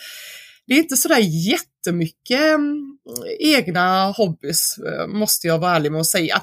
det 0.67 0.75
är 0.75 0.79
inte 0.79 0.97
sådär 0.97 1.21
jättemycket 1.21 2.41
mm, 2.41 2.99
egna 3.41 4.07
hobbys, 4.07 4.79
eh, 4.79 5.07
måste 5.07 5.47
jag 5.47 5.59
vara 5.59 5.77
ärlig 5.77 5.93
med 5.93 6.01
att 6.01 6.07
säga. 6.07 6.43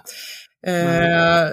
Eh, 0.68 1.50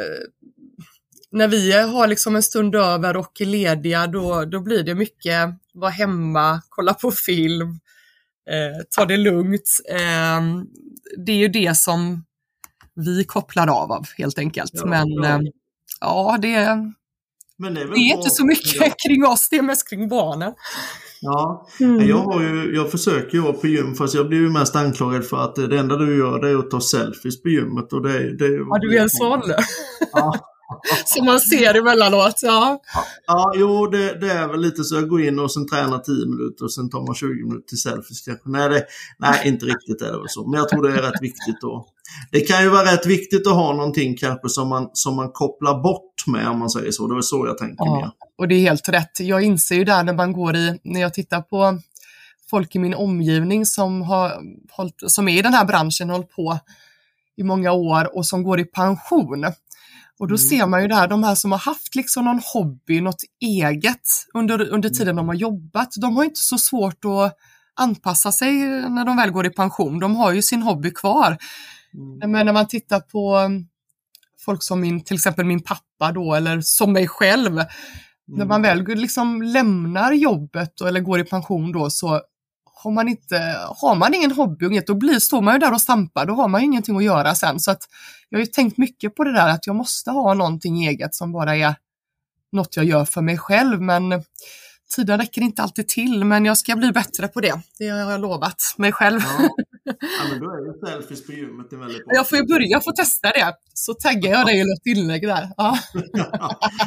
när 1.31 1.49
vi 1.49 1.73
har 1.73 2.07
liksom 2.07 2.37
en 2.37 2.43
stund 2.43 2.75
över 2.75 3.17
och 3.17 3.41
är 3.41 3.45
lediga, 3.45 4.07
då, 4.07 4.45
då 4.45 4.61
blir 4.61 4.83
det 4.83 4.95
mycket 4.95 5.51
vara 5.75 5.91
hemma, 5.91 6.63
kolla 6.69 6.95
på 6.95 7.11
film, 7.11 7.69
eh, 8.51 8.83
ta 8.91 9.05
det 9.05 9.17
lugnt. 9.17 9.81
Eh, 9.91 10.41
det 11.27 11.33
är 11.33 11.37
ju 11.37 11.49
det 11.49 11.77
som 11.77 12.25
vi 12.97 13.25
kopplar 13.25 13.67
av 13.67 13.93
av 13.93 14.07
helt 14.19 14.39
enkelt. 14.39 14.71
Ja, 14.75 14.87
Men 14.87 15.13
ja, 15.13 15.29
eh, 15.29 15.41
ja 16.01 16.39
det, 16.43 16.57
Men 17.57 17.75
det 17.75 17.81
är, 17.81 17.85
det 17.85 17.95
är 17.95 18.17
inte 18.17 18.31
så 18.31 18.45
mycket 18.45 18.95
kring 19.07 19.27
oss, 19.27 19.49
det 19.49 19.57
är 19.57 19.63
mest 19.63 19.89
kring 19.89 20.09
barnen. 20.09 20.53
Ja, 21.21 21.67
mm. 21.81 22.09
jag, 22.09 22.19
har 22.19 22.43
ju, 22.43 22.75
jag 22.75 22.91
försöker 22.91 23.35
ju 23.35 23.43
vara 23.43 23.53
på 23.53 23.67
gym 23.67 23.95
fast 23.95 24.15
jag 24.15 24.29
blir 24.29 24.39
ju 24.39 24.51
mest 24.51 24.77
anklagad 24.77 25.27
för 25.27 25.45
att 25.45 25.55
det 25.55 25.79
enda 25.79 25.97
du 25.97 26.17
gör 26.19 26.41
det 26.41 26.51
är 26.51 26.59
att 26.59 26.71
ta 26.71 26.81
selfies 26.81 27.43
på 27.43 27.49
gymmet. 27.49 27.93
Och 27.93 28.03
det, 28.03 28.37
det, 28.37 28.47
ja, 28.47 28.79
du 28.81 28.99
är 28.99 29.03
en 29.03 29.11
sån? 29.11 29.43
Ja, 30.13 30.35
som 31.07 31.25
man 31.27 31.41
ser 31.41 31.75
emellanåt. 31.75 32.41
Ja, 32.43 32.81
ja 33.27 33.53
jo, 33.57 33.87
det, 33.87 34.21
det 34.21 34.33
är 34.33 34.49
väl 34.49 34.61
lite 34.61 34.85
så. 34.85 34.95
Jag 34.95 35.09
går 35.09 35.23
in 35.25 35.39
och 35.39 35.53
sen 35.53 35.69
tränar 35.69 35.99
10 35.99 36.27
minuter 36.27 36.65
och 36.65 36.73
sen 36.73 36.91
tar 36.91 37.07
man 37.07 37.15
20 37.15 37.29
minuter 37.29 37.67
till 37.67 37.79
selfies 37.79 38.21
kanske. 38.21 38.49
Nej, 38.49 38.69
det, 38.69 38.85
nej 39.19 39.41
inte 39.45 39.67
riktigt 39.67 40.03
är 40.03 40.13
det 40.13 40.19
väl 40.19 40.29
så. 40.29 40.47
Men 40.47 40.61
jag 40.61 40.69
tror 40.69 40.83
det 40.83 40.95
är 40.95 41.03
rätt 41.03 41.23
viktigt 41.23 41.61
då. 41.61 41.87
Det 42.31 42.41
kan 42.41 42.63
ju 42.63 42.69
vara 42.69 42.93
rätt 42.93 43.07
viktigt 43.07 43.47
att 43.47 43.53
ha 43.53 43.73
någonting 43.73 44.17
kanske 44.17 44.49
som 44.49 44.69
man, 44.69 44.91
som 44.93 45.17
man 45.17 45.31
kopplar 45.33 45.83
bort 45.83 46.27
med 46.27 46.49
om 46.49 46.59
man 46.59 46.71
säger 46.71 46.91
så. 46.91 47.09
Det 47.09 47.17
är 47.17 47.21
så 47.21 47.47
jag 47.47 47.59
tänker 47.59 47.85
ja, 47.85 47.97
mer. 47.97 48.11
Och 48.39 48.49
det 48.49 48.55
är 48.55 48.61
helt 48.61 48.89
rätt. 48.89 49.21
Jag 49.21 49.43
inser 49.43 49.75
ju 49.75 49.85
där 49.85 50.03
när 50.03 50.15
man 50.15 50.33
går 50.33 50.57
i, 50.57 50.79
när 50.83 51.01
jag 51.01 51.15
tittar 51.15 51.41
på 51.41 51.79
folk 52.51 52.75
i 52.75 52.79
min 52.79 52.95
omgivning 52.95 53.67
som, 53.67 54.03
har 54.03 54.43
som 55.07 55.29
är 55.29 55.39
i 55.39 55.43
den 55.43 55.55
här 55.55 55.65
branschen 55.65 56.11
och 56.11 56.17
hållit 56.17 56.31
på 56.31 56.59
i 57.37 57.43
många 57.43 57.73
år 57.73 58.17
och 58.17 58.27
som 58.27 58.43
går 58.43 58.61
i 58.61 58.65
pension. 58.65 59.47
Och 60.19 60.29
då 60.29 60.35
mm. 60.35 60.39
ser 60.39 60.67
man 60.67 60.83
ju 60.83 60.89
där, 60.89 61.09
de 61.09 61.25
här 61.25 61.35
som 61.35 61.53
har 61.53 61.59
haft 61.59 61.95
liksom 61.95 62.25
någon 62.25 62.41
hobby, 62.53 63.01
något 63.01 63.23
eget 63.41 64.01
under, 64.35 64.69
under 64.69 64.89
tiden 64.89 65.17
de 65.17 65.29
har 65.29 65.35
jobbat, 65.35 65.89
de 66.01 66.17
har 66.17 66.25
inte 66.25 66.41
så 66.41 66.59
svårt 66.59 67.05
att 67.05 67.37
anpassa 67.81 68.33
sig 68.33 68.53
när 68.91 69.05
de 69.05 69.17
väl 69.17 69.31
går 69.31 69.47
i 69.47 69.51
pension. 69.51 69.99
De 69.99 70.17
har 70.17 70.33
ju 70.33 70.43
sin 70.43 70.63
hobby 70.63 70.91
kvar. 70.91 71.39
Mm. 71.95 72.31
Men 72.33 72.47
när 72.47 72.53
man 72.53 72.69
tittar 72.69 73.01
på 73.01 73.51
folk 74.45 74.63
som 74.63 74.81
min, 74.81 75.05
till 75.05 75.17
exempel 75.17 75.45
min 75.45 75.63
pappa 75.63 76.13
då, 76.13 76.35
eller 76.35 76.61
som 76.61 76.93
mig 76.93 77.09
själv, 77.09 77.53
mm. 77.53 77.69
när 78.27 78.45
man 78.45 78.63
väl 78.63 78.85
liksom 78.85 79.43
lämnar 79.43 80.13
jobbet 80.13 80.81
eller 80.81 81.01
går 81.01 81.21
i 81.21 81.25
pension 81.25 81.73
då 81.73 81.91
så 81.91 82.21
har 82.87 82.93
man, 82.93 83.09
inte, 83.09 83.37
har 83.77 83.95
man 83.95 84.15
ingen 84.15 84.33
hobby, 84.33 84.81
då 84.87 84.95
blir, 84.95 85.19
står 85.19 85.43
man 85.43 85.55
ju 85.55 85.59
där 85.59 85.73
och 85.73 85.81
stampar, 85.81 86.27
då 86.27 86.35
har 86.35 86.49
man 86.49 86.61
ju 86.61 86.65
ingenting 86.65 86.97
att 86.97 87.05
göra 87.05 87.35
sen. 87.35 87.61
Så 87.61 87.71
att 87.71 87.83
jag 88.29 88.39
har 88.39 88.45
ju 88.45 88.47
tänkt 88.47 88.79
mycket 88.79 89.15
på 89.15 89.25
det 89.25 89.33
där 89.33 89.49
att 89.49 89.67
jag 89.67 89.77
måste 89.77 90.11
ha 90.11 90.35
någonting 90.35 90.87
eget 90.87 91.15
som 91.15 91.33
bara 91.33 91.57
är 91.57 91.75
något 92.53 92.77
jag 92.77 92.85
gör 92.85 93.05
för 93.05 93.23
mig 93.23 93.39
själv. 93.39 93.83
Men 93.83 94.23
tiden 94.97 95.19
räcker 95.19 95.43
inte 95.43 95.63
alltid 95.63 95.89
till, 95.89 96.25
men 96.25 96.45
jag 96.45 96.59
ska 96.59 96.77
bli 96.77 96.93
bättre 96.93 97.29
på 97.29 97.41
det. 97.41 97.61
Det 97.79 97.89
har 97.89 98.11
jag 98.11 98.21
lovat 98.21 98.63
mig 98.77 98.93
själv. 98.93 99.21
Ja, 99.25 99.49
ja 99.85 100.29
men 100.31 100.41
då 100.41 100.51
är 100.51 100.59
ju 100.59 100.87
selfies 100.87 101.27
på 101.27 101.33
gymmet 101.33 101.73
en 101.73 101.81
väldigt 101.81 102.05
bra. 102.05 102.15
Jag 102.15 102.29
får 102.29 102.39
ju 102.39 102.45
börja 102.45 102.81
få 102.81 102.93
testa 102.93 103.29
det, 103.29 103.55
så 103.75 103.95
taggar 103.95 104.33
jag 104.33 104.47
dig 104.47 104.57
i 104.59 104.61
ett 104.61 104.97
inlägg 104.97 105.23
där. 105.23 105.49
Ja. 105.57 105.79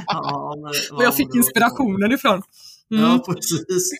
ja, 0.06 0.56
men, 0.91 1.02
jag 1.04 1.16
fick 1.16 1.36
inspirationen 1.36 2.12
ifrån. 2.12 2.41
Mm. 2.92 3.04
Ja, 3.04 3.24
precis. 3.28 3.92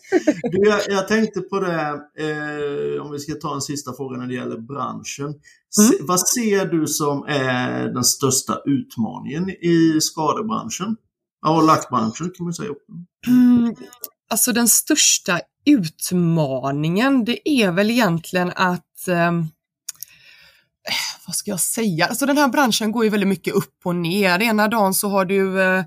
Du, 0.42 0.68
jag, 0.68 0.80
jag, 0.88 1.08
tänkte 1.08 1.40
på 1.40 1.60
det, 1.60 2.00
eh, 2.18 3.02
om 3.02 3.12
vi 3.12 3.18
ska 3.18 3.34
ta 3.34 3.54
en 3.54 3.60
sista 3.60 3.92
fråga 3.92 4.16
när 4.16 4.26
det 4.26 4.34
gäller 4.34 4.58
branschen. 4.58 5.26
Mm. 5.26 5.90
Se, 5.90 5.96
vad 6.00 6.20
ser 6.20 6.66
du 6.66 6.86
som 6.86 7.24
är 7.28 7.88
den 7.94 8.04
största 8.04 8.58
utmaningen 8.64 9.50
i 9.50 9.98
skadebranschen? 10.00 10.96
Ja, 11.42 11.56
och 11.56 11.66
lackbranschen 11.66 12.30
kan 12.36 12.44
man 12.44 12.54
säga. 12.54 12.70
Mm. 13.26 13.74
Alltså 14.30 14.52
den 14.52 14.68
största 14.68 15.40
utmaningen, 15.64 17.24
det 17.24 17.48
är 17.48 17.72
väl 17.72 17.90
egentligen 17.90 18.52
att 18.56 19.08
eh, 19.08 19.32
vad 21.26 21.36
ska 21.36 21.50
jag 21.50 21.60
säga? 21.60 22.06
Alltså 22.06 22.26
den 22.26 22.38
här 22.38 22.48
branschen 22.48 22.92
går 22.92 23.04
ju 23.04 23.10
väldigt 23.10 23.28
mycket 23.28 23.54
upp 23.54 23.80
och 23.84 23.96
ner. 23.96 24.42
Ena 24.42 24.68
dagen 24.68 24.94
så 24.94 25.08
har 25.08 25.24
du 25.24 25.62
eh, 25.62 25.84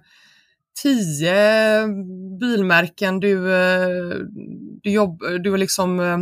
tio 0.81 1.81
eh, 1.81 1.87
bilmärken 2.39 3.19
du, 3.19 3.55
eh, 3.55 4.15
du, 4.83 4.91
jobb, 4.91 5.23
du 5.43 5.57
liksom, 5.57 5.99
eh, 5.99 6.17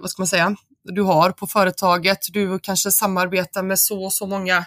vad 0.00 0.10
ska 0.10 0.22
man 0.22 0.26
säga, 0.26 0.56
du 0.84 1.02
har 1.02 1.30
på 1.30 1.46
företaget. 1.46 2.18
Du 2.32 2.58
kanske 2.58 2.90
samarbetar 2.90 3.62
med 3.62 3.78
så 3.78 4.04
och 4.04 4.12
så 4.12 4.26
många 4.26 4.64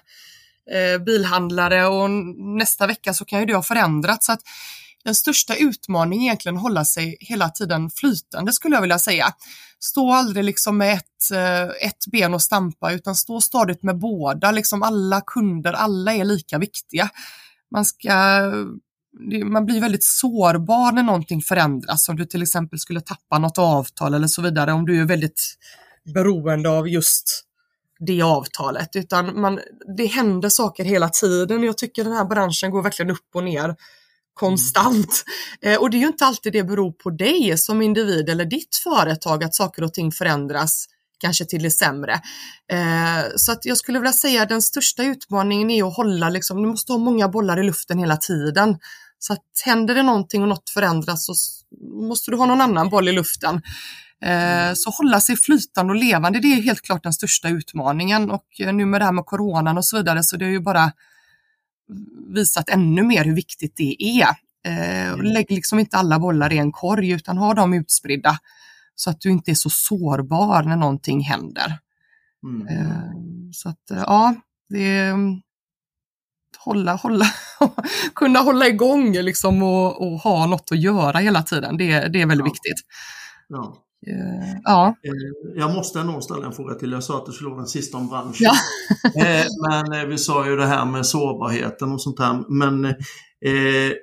bilhandlare 1.06 1.88
och 1.88 2.10
nästa 2.58 2.88
vecka 2.88 3.14
så 3.14 3.26
kan 3.26 3.40
ju 3.40 3.46
det 3.46 3.56
ha 3.56 3.64
förändrats. 3.64 4.26
Så 4.26 4.32
att 4.32 4.42
den 5.04 5.16
största 5.16 5.56
utmaningen 5.56 6.24
är 6.24 6.26
egentligen 6.26 6.56
att 6.56 6.62
hålla 6.62 6.86
sig 6.86 7.18
hela 7.20 7.50
tiden 7.50 7.90
flytande 7.90 8.54
skulle 8.54 8.76
jag 8.76 8.82
vilja 8.82 9.00
säga. 9.00 9.34
Stå 9.80 10.14
aldrig 10.14 10.44
liksom 10.44 10.78
med 10.78 10.94
ett, 10.94 11.32
ett 11.82 12.08
ben 12.12 12.34
och 12.34 12.42
stampa 12.42 12.92
utan 12.92 13.16
stå 13.16 13.42
stadigt 13.42 13.84
med 13.84 14.00
båda. 14.00 14.52
Liksom 14.52 14.84
alla 14.84 15.22
kunder, 15.22 15.74
alla 15.74 16.14
är 16.14 16.26
lika 16.26 16.58
viktiga. 16.58 17.10
Man 17.72 17.86
ska 17.86 18.12
man 19.44 19.66
blir 19.66 19.82
väldigt 19.82 20.04
sårbar 20.04 20.92
när 20.92 21.04
någonting 21.04 21.42
förändras. 21.42 22.10
Om 22.10 22.16
du 22.16 22.26
till 22.26 22.42
exempel 22.42 22.80
skulle 22.80 23.02
tappa 23.02 23.40
något 23.40 23.58
avtal 23.58 24.14
eller 24.14 24.28
så 24.28 24.42
vidare, 24.42 24.74
om 24.74 24.86
du 24.86 25.02
är 25.02 25.06
väldigt 25.06 25.56
beroende 26.14 26.70
av 26.70 26.90
just 26.90 27.46
det 28.00 28.22
avtalet, 28.22 28.96
utan 28.96 29.42
man, 29.42 29.60
det 29.98 30.06
händer 30.06 30.50
saker 30.50 30.84
hela 30.84 31.10
tiden. 31.10 31.64
Jag 31.64 31.78
tycker 31.78 32.04
den 32.04 32.14
här 32.14 32.26
branschen 32.26 32.72
går 32.72 32.82
verkligen 32.82 33.12
upp 33.12 33.36
och 33.36 33.44
ner 33.44 33.76
konstant. 34.34 35.24
Mm. 35.62 35.74
Eh, 35.74 35.82
och 35.82 35.90
det 35.90 35.98
är 35.98 36.00
ju 36.00 36.08
inte 36.08 36.26
alltid 36.26 36.54
det 36.54 36.64
beror 36.64 36.92
på 36.92 37.10
dig 37.10 37.58
som 37.58 37.82
individ 37.82 38.30
eller 38.30 38.46
ditt 38.46 38.76
företag 38.84 39.44
att 39.44 39.56
saker 39.56 39.84
och 39.84 39.94
ting 39.94 40.12
förändras 40.12 40.86
kanske 41.20 41.46
till 41.46 41.64
det 41.64 41.72
sämre. 41.72 42.14
Eh, 42.72 43.24
så 43.36 43.52
att 43.52 43.66
jag 43.66 43.78
skulle 43.78 44.00
vilja 44.00 44.14
säga 44.14 44.44
att 44.44 44.50
den 44.50 44.62
största 44.62 45.04
utmaningen 45.04 45.72
är 45.72 45.88
att 45.88 45.96
hålla, 45.96 46.30
liksom, 46.30 46.62
du 46.62 46.68
måste 46.68 46.92
ha 46.92 47.00
många 47.00 47.28
bollar 47.28 47.60
i 47.60 47.64
luften 47.64 48.00
hela 48.00 48.18
tiden. 48.18 48.78
Så 49.20 49.34
att 49.34 49.46
händer 49.66 49.96
det 49.96 50.04
någonting 50.04 50.42
och 50.42 50.48
något 50.48 50.70
förändras 50.70 51.26
så 51.26 51.34
måste 52.08 52.32
du 52.32 52.38
ha 52.38 52.46
någon 52.46 52.62
annan 52.62 52.90
boll 52.90 53.08
i 53.08 53.12
luften. 53.12 53.62
Eh, 54.22 54.64
mm. 54.64 54.76
så 54.76 54.90
hålla 54.90 55.22
sig 55.22 55.38
flytande 55.38 55.94
och 55.94 56.00
levande, 56.00 56.40
det 56.40 56.48
är 56.48 56.62
helt 56.62 56.82
klart 56.82 57.04
den 57.04 57.14
största 57.14 57.50
utmaningen 57.50 58.32
och 58.32 58.46
eh, 58.60 58.74
nu 58.74 58.86
med 58.86 59.02
det 59.02 59.06
här 59.06 59.12
med 59.12 59.26
coronan 59.26 59.78
och 59.78 59.86
så 59.86 59.98
vidare 59.98 60.24
så 60.24 60.38
det 60.38 60.46
är 60.46 60.50
ju 60.50 60.60
bara 60.60 60.92
visat 62.36 62.70
ännu 62.70 63.04
mer 63.04 63.26
hur 63.26 63.36
viktigt 63.36 63.74
det 63.76 63.96
är. 64.04 64.28
Eh, 64.66 65.08
mm. 65.08 65.22
lägg 65.22 65.52
liksom 65.52 65.80
inte 65.80 65.98
alla 65.98 66.20
bollar 66.20 66.54
i 66.54 66.58
en 66.58 66.72
korg 66.72 67.12
utan 67.12 67.38
ha 67.38 67.54
dem 67.54 67.74
utspridda 67.74 68.40
så 69.00 69.10
att 69.10 69.22
du 69.22 69.30
inte 69.30 69.52
är 69.52 69.56
så 69.56 69.70
sårbar 69.70 70.64
när 70.64 70.76
någonting 70.76 71.22
händer. 71.22 71.80
Mm. 72.44 72.68
Eh, 72.68 73.12
så 73.54 73.70
att 73.70 73.84
ja, 73.90 74.36
det 74.70 74.98
är 74.98 75.16
hålla, 76.58 76.96
hålla, 76.96 77.26
kunna 78.16 78.40
hålla 78.40 78.68
igång 78.68 79.12
liksom 79.12 79.64
och, 79.64 80.02
och, 80.02 80.20
ha 80.20 80.46
något 80.46 80.72
att 80.72 80.80
göra 80.80 81.18
hela 81.18 81.44
tiden. 81.44 81.78
Det, 81.78 81.86
det 81.86 82.22
är 82.22 82.26
väldigt 82.26 82.48
ja. 82.48 82.54
viktigt. 82.54 82.86
Ja. 83.48 83.86
Uh, 84.08 84.60
ja. 84.64 84.88
Eh, 84.88 85.60
jag 85.60 85.76
måste 85.76 86.04
nog 86.04 86.24
ställa 86.24 86.46
en 86.46 86.52
fråga 86.52 86.76
till. 86.76 86.92
Jag 86.92 87.04
sa 87.04 87.18
att 87.18 87.26
du 87.26 87.32
skulle 87.32 87.50
vara 87.50 87.60
den 87.60 87.68
sista 87.68 87.98
om 87.98 88.08
branschen. 88.08 88.36
Ja. 88.40 88.54
men 89.90 90.10
vi 90.10 90.18
sa 90.18 90.48
ju 90.48 90.56
det 90.56 90.66
här 90.66 90.86
med 90.86 91.06
sårbarheten 91.06 91.92
och 91.92 92.02
sånt 92.02 92.20
här. 92.20 92.44
Men 92.50 92.86
eh, 92.86 93.94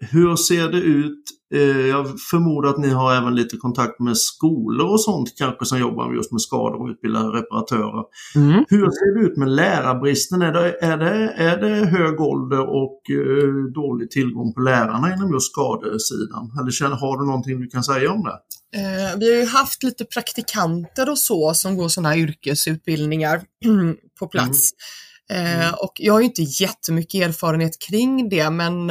hur 0.00 0.36
ser 0.36 0.68
det 0.68 0.78
ut? 0.78 1.24
Eh, 1.54 1.86
jag 1.86 2.20
förmodar 2.20 2.70
att 2.70 2.78
ni 2.78 2.88
har 2.88 3.14
även 3.14 3.34
lite 3.34 3.56
kontakt 3.56 4.00
med 4.00 4.16
skolor 4.16 4.92
och 4.92 5.00
sånt 5.00 5.34
kanske 5.38 5.64
som 5.64 5.78
jobbar 5.78 6.14
just 6.14 6.32
med 6.32 6.40
skador 6.40 6.82
och 6.82 6.88
utbildar 6.88 7.30
reparatörer. 7.30 8.04
Mm. 8.36 8.64
Hur 8.68 8.90
ser 8.90 9.18
det 9.18 9.26
ut 9.26 9.36
med 9.36 9.48
lärarbristen? 9.48 10.42
Är 10.42 10.52
det, 10.52 10.78
är 10.80 10.96
det, 10.96 11.34
är 11.36 11.56
det 11.56 11.86
hög 11.86 12.20
ålder 12.20 12.60
och 12.60 13.00
uh, 13.10 13.72
dålig 13.74 14.10
tillgång 14.10 14.54
på 14.54 14.60
lärarna 14.60 15.14
inom 15.14 15.32
just 15.32 15.52
skadesidan? 15.52 16.52
Eller 16.60 16.70
känner, 16.70 16.96
har 16.96 17.18
du 17.18 17.26
någonting 17.26 17.60
du 17.60 17.66
kan 17.66 17.84
säga 17.84 18.12
om 18.12 18.22
det? 18.22 18.38
Eh, 18.78 19.18
vi 19.18 19.34
har 19.34 19.40
ju 19.40 19.46
haft 19.46 19.82
lite 19.82 20.04
praktikanter 20.04 21.10
och 21.10 21.18
så 21.18 21.54
som 21.54 21.76
går 21.76 21.88
sådana 21.88 22.08
här 22.08 22.16
yrkesutbildningar 22.16 23.42
på 24.18 24.26
plats. 24.26 24.70
Mm. 24.70 24.84
Mm. 25.30 25.74
och 25.74 25.92
jag 25.94 26.12
har 26.12 26.20
inte 26.20 26.42
jättemycket 26.42 27.28
erfarenhet 27.28 27.78
kring 27.88 28.28
det 28.28 28.50
men 28.50 28.90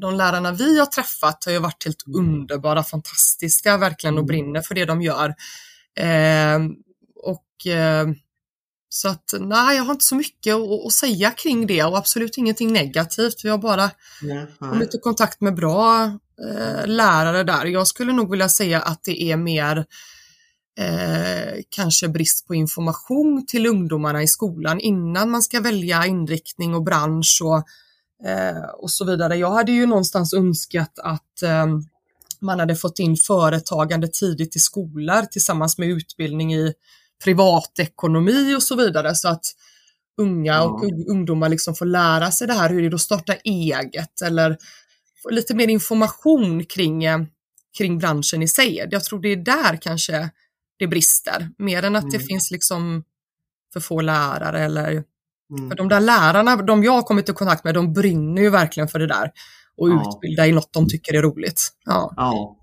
de 0.00 0.14
lärarna 0.14 0.52
vi 0.52 0.78
har 0.78 0.86
träffat 0.86 1.44
har 1.44 1.52
ju 1.52 1.58
varit 1.58 1.84
helt 1.84 2.02
underbara, 2.16 2.82
fantastiska 2.84 3.76
verkligen 3.76 4.14
och 4.14 4.18
mm. 4.18 4.26
brinner 4.26 4.60
för 4.60 4.74
det 4.74 4.84
de 4.84 5.02
gör. 5.02 5.34
Eh, 5.96 6.58
och 7.14 7.66
eh, 7.72 8.08
så 8.88 9.08
att 9.08 9.34
nej, 9.40 9.76
jag 9.76 9.84
har 9.84 9.92
inte 9.92 10.04
så 10.04 10.14
mycket 10.14 10.54
att, 10.54 10.86
att, 10.86 10.92
säga 10.92 11.30
kring 11.30 11.66
det 11.66 11.84
och 11.84 11.98
absolut 11.98 12.38
ingenting 12.38 12.72
negativt. 12.72 13.44
Vi 13.44 13.48
har 13.48 13.58
bara 13.58 13.90
nej. 14.22 14.46
kommit 14.58 14.94
i 14.94 14.98
kontakt 14.98 15.40
med 15.40 15.54
bra 15.54 16.04
eh, 16.04 16.86
lärare 16.86 17.42
där. 17.42 17.64
Jag 17.64 17.86
skulle 17.86 18.12
nog 18.12 18.30
vilja 18.30 18.48
säga 18.48 18.80
att 18.80 19.04
det 19.04 19.22
är 19.22 19.36
mer 19.36 19.86
Eh, 20.78 21.60
kanske 21.68 22.08
brist 22.08 22.46
på 22.46 22.54
information 22.54 23.46
till 23.46 23.66
ungdomarna 23.66 24.22
i 24.22 24.28
skolan 24.28 24.80
innan 24.80 25.30
man 25.30 25.42
ska 25.42 25.60
välja 25.60 26.06
inriktning 26.06 26.74
och 26.74 26.84
bransch 26.84 27.40
och 27.44 27.64
eh, 28.24 28.64
och 28.78 28.90
så 28.90 29.04
vidare. 29.04 29.36
Jag 29.36 29.50
hade 29.50 29.72
ju 29.72 29.86
någonstans 29.86 30.34
önskat 30.34 30.98
att 30.98 31.42
eh, 31.42 31.66
man 32.40 32.60
hade 32.60 32.76
fått 32.76 32.98
in 32.98 33.16
företagande 33.16 34.08
tidigt 34.08 34.56
i 34.56 34.58
skolor 34.58 35.22
tillsammans 35.22 35.78
med 35.78 35.88
utbildning 35.88 36.54
i 36.54 36.74
privatekonomi 37.24 38.54
och 38.54 38.62
så 38.62 38.76
vidare 38.76 39.14
så 39.14 39.28
att 39.28 39.44
unga 40.20 40.62
och 40.62 40.84
ungdomar 41.08 41.48
liksom 41.48 41.74
får 41.74 41.86
lära 41.86 42.30
sig 42.30 42.46
det 42.46 42.52
här 42.52 42.70
hur 42.70 42.82
det 42.82 42.88
är 42.88 42.94
att 42.94 43.00
starta 43.00 43.34
eget 43.34 44.22
eller 44.22 44.58
få 45.22 45.30
lite 45.30 45.54
mer 45.54 45.68
information 45.68 46.64
kring, 46.64 47.04
eh, 47.04 47.18
kring 47.78 47.98
branschen 47.98 48.42
i 48.42 48.48
sig. 48.48 48.88
Jag 48.90 49.04
tror 49.04 49.20
det 49.20 49.28
är 49.28 49.36
där 49.36 49.76
kanske 49.80 50.30
det 50.78 50.86
brister, 50.86 51.50
mer 51.58 51.82
än 51.82 51.96
att 51.96 52.02
mm. 52.02 52.12
det 52.12 52.26
finns 52.26 52.50
liksom 52.50 53.04
för 53.72 53.80
få 53.80 54.00
lärare 54.00 54.60
eller 54.60 55.04
Mm. 55.50 55.70
För 55.70 55.76
de 55.76 55.88
där 55.88 56.00
lärarna, 56.00 56.56
de 56.56 56.84
jag 56.84 56.92
har 56.92 57.02
kommit 57.02 57.28
i 57.28 57.32
kontakt 57.32 57.64
med, 57.64 57.74
de 57.74 57.92
brinner 57.92 58.42
ju 58.42 58.50
verkligen 58.50 58.88
för 58.88 58.98
det 58.98 59.06
där 59.06 59.30
och 59.76 59.90
ja. 59.90 60.02
utbilda 60.08 60.46
i 60.46 60.52
något 60.52 60.72
de 60.72 60.88
tycker 60.88 61.14
är 61.14 61.22
roligt. 61.22 61.68
Ja. 61.84 62.12
ja. 62.16 62.56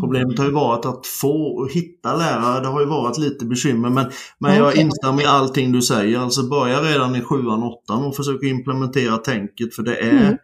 Problemet 0.00 0.38
har 0.38 0.44
ju 0.44 0.52
varit 0.52 0.86
att 0.86 1.06
få 1.06 1.46
och 1.46 1.70
hitta 1.70 2.16
lärare, 2.16 2.60
det 2.60 2.68
har 2.68 2.80
ju 2.80 2.86
varit 2.86 3.18
lite 3.18 3.44
bekymmer 3.44 3.90
men, 3.90 4.06
men 4.38 4.56
jag 4.56 4.76
instämmer 4.76 5.22
i 5.22 5.26
allting 5.26 5.72
du 5.72 5.82
säger. 5.82 6.18
Alltså 6.18 6.48
börja 6.48 6.82
redan 6.82 7.16
i 7.16 7.20
sjuan, 7.20 7.62
åttan 7.62 8.04
och 8.04 8.16
försöka 8.16 8.46
implementera 8.46 9.16
tänket 9.16 9.74
för 9.74 9.82
det 9.82 9.96
är, 9.96 10.26
mm. 10.26 10.36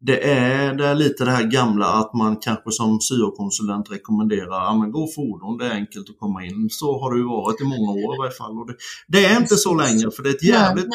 det 0.00 0.30
är, 0.30 0.74
det 0.74 0.86
är 0.86 0.94
lite 0.94 1.24
det 1.24 1.30
här 1.30 1.44
gamla 1.44 1.86
att 1.86 2.14
man 2.14 2.36
kanske 2.36 2.70
som 2.70 3.00
syokonsulent 3.00 3.92
rekommenderar, 3.92 4.64
ja 4.64 4.74
men 4.74 4.92
gå 4.92 5.06
fordon, 5.16 5.58
det 5.58 5.66
är 5.66 5.70
enkelt 5.70 6.10
att 6.10 6.18
komma 6.18 6.44
in. 6.44 6.68
Så 6.70 7.00
har 7.00 7.12
det 7.12 7.18
ju 7.18 7.26
varit 7.26 7.60
i 7.60 7.64
många 7.64 7.90
år 7.90 8.14
i 8.14 8.18
varje 8.18 8.32
fall. 8.32 8.58
Och 8.58 8.66
det, 8.66 8.74
det 9.08 9.24
är 9.24 9.40
inte 9.40 9.56
så 9.56 9.74
länge 9.74 10.10
för 10.16 10.22
det 10.22 10.28
är 10.28 10.34
ett 10.34 10.44
jävligt, 10.44 10.86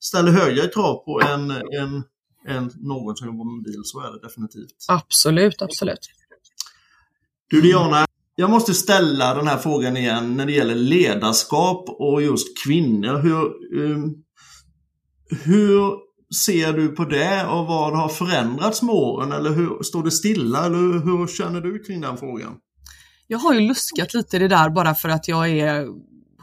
ställer 0.00 0.32
högre 0.32 0.68
krav 0.68 0.94
på 0.94 1.20
en, 1.20 1.50
en 1.50 2.02
än 2.48 2.70
någon 2.74 3.16
som 3.16 3.26
jobbar 3.26 3.56
med 3.56 3.64
bil, 3.64 3.80
så 3.84 4.00
är 4.00 4.12
det 4.12 4.26
definitivt. 4.26 4.76
Absolut, 4.88 5.62
absolut. 5.62 6.08
Du 7.52 7.60
Diana, 7.60 8.06
jag 8.36 8.50
måste 8.50 8.74
ställa 8.74 9.34
den 9.34 9.46
här 9.46 9.58
frågan 9.58 9.96
igen 9.96 10.36
när 10.36 10.46
det 10.46 10.52
gäller 10.52 10.74
ledarskap 10.74 11.88
och 11.88 12.22
just 12.22 12.64
kvinnor. 12.64 13.18
Hur, 13.18 13.80
um, 13.82 14.14
hur 15.42 15.92
ser 16.44 16.72
du 16.72 16.88
på 16.88 17.04
det 17.04 17.46
och 17.46 17.66
vad 17.66 17.96
har 17.96 18.08
förändrats 18.08 18.82
med 18.82 18.94
åren? 18.94 19.32
Eller 19.32 19.50
hur, 19.50 19.82
står 19.82 20.04
det 20.04 20.10
stilla? 20.10 20.66
Eller 20.66 20.78
hur 20.78 21.26
känner 21.26 21.60
du 21.60 21.78
kring 21.78 22.00
den 22.00 22.16
frågan? 22.16 22.56
Jag 23.26 23.38
har 23.38 23.54
ju 23.54 23.60
luskat 23.60 24.14
lite 24.14 24.36
i 24.36 24.40
det 24.40 24.48
där 24.48 24.70
bara 24.70 24.94
för 24.94 25.08
att 25.08 25.28
jag 25.28 25.50
är 25.50 25.86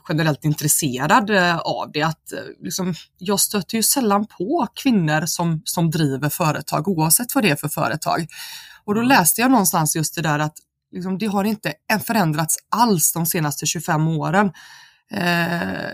generellt 0.10 0.46
intresserad 0.46 1.30
eh, 1.30 1.58
av 1.58 1.92
det. 1.94 2.02
Att, 2.02 2.32
eh, 2.34 2.40
liksom, 2.64 2.94
jag 3.18 3.40
stöter 3.40 3.76
ju 3.76 3.84
sällan 3.84 4.28
på 4.38 4.68
kvinnor 4.84 5.26
som, 5.26 5.62
som 5.66 5.90
driver 5.90 6.30
företag 6.30 6.88
oavsett 6.88 7.36
vad 7.36 7.44
det 7.44 7.50
är 7.50 7.56
för 7.56 7.70
företag. 7.70 8.28
Och 8.86 8.96
då 8.96 9.02
läste 9.02 9.42
jag 9.42 9.52
någonstans 9.52 9.96
just 9.96 10.16
det 10.16 10.22
där 10.22 10.40
att 10.40 10.56
liksom, 10.92 11.18
det 11.18 11.26
har 11.26 11.44
inte 11.44 11.74
förändrats 12.06 12.58
alls 12.70 13.14
de 13.14 13.26
senaste 13.26 13.66
25 13.66 14.08
åren. 14.08 14.52
Eh, 15.12 15.92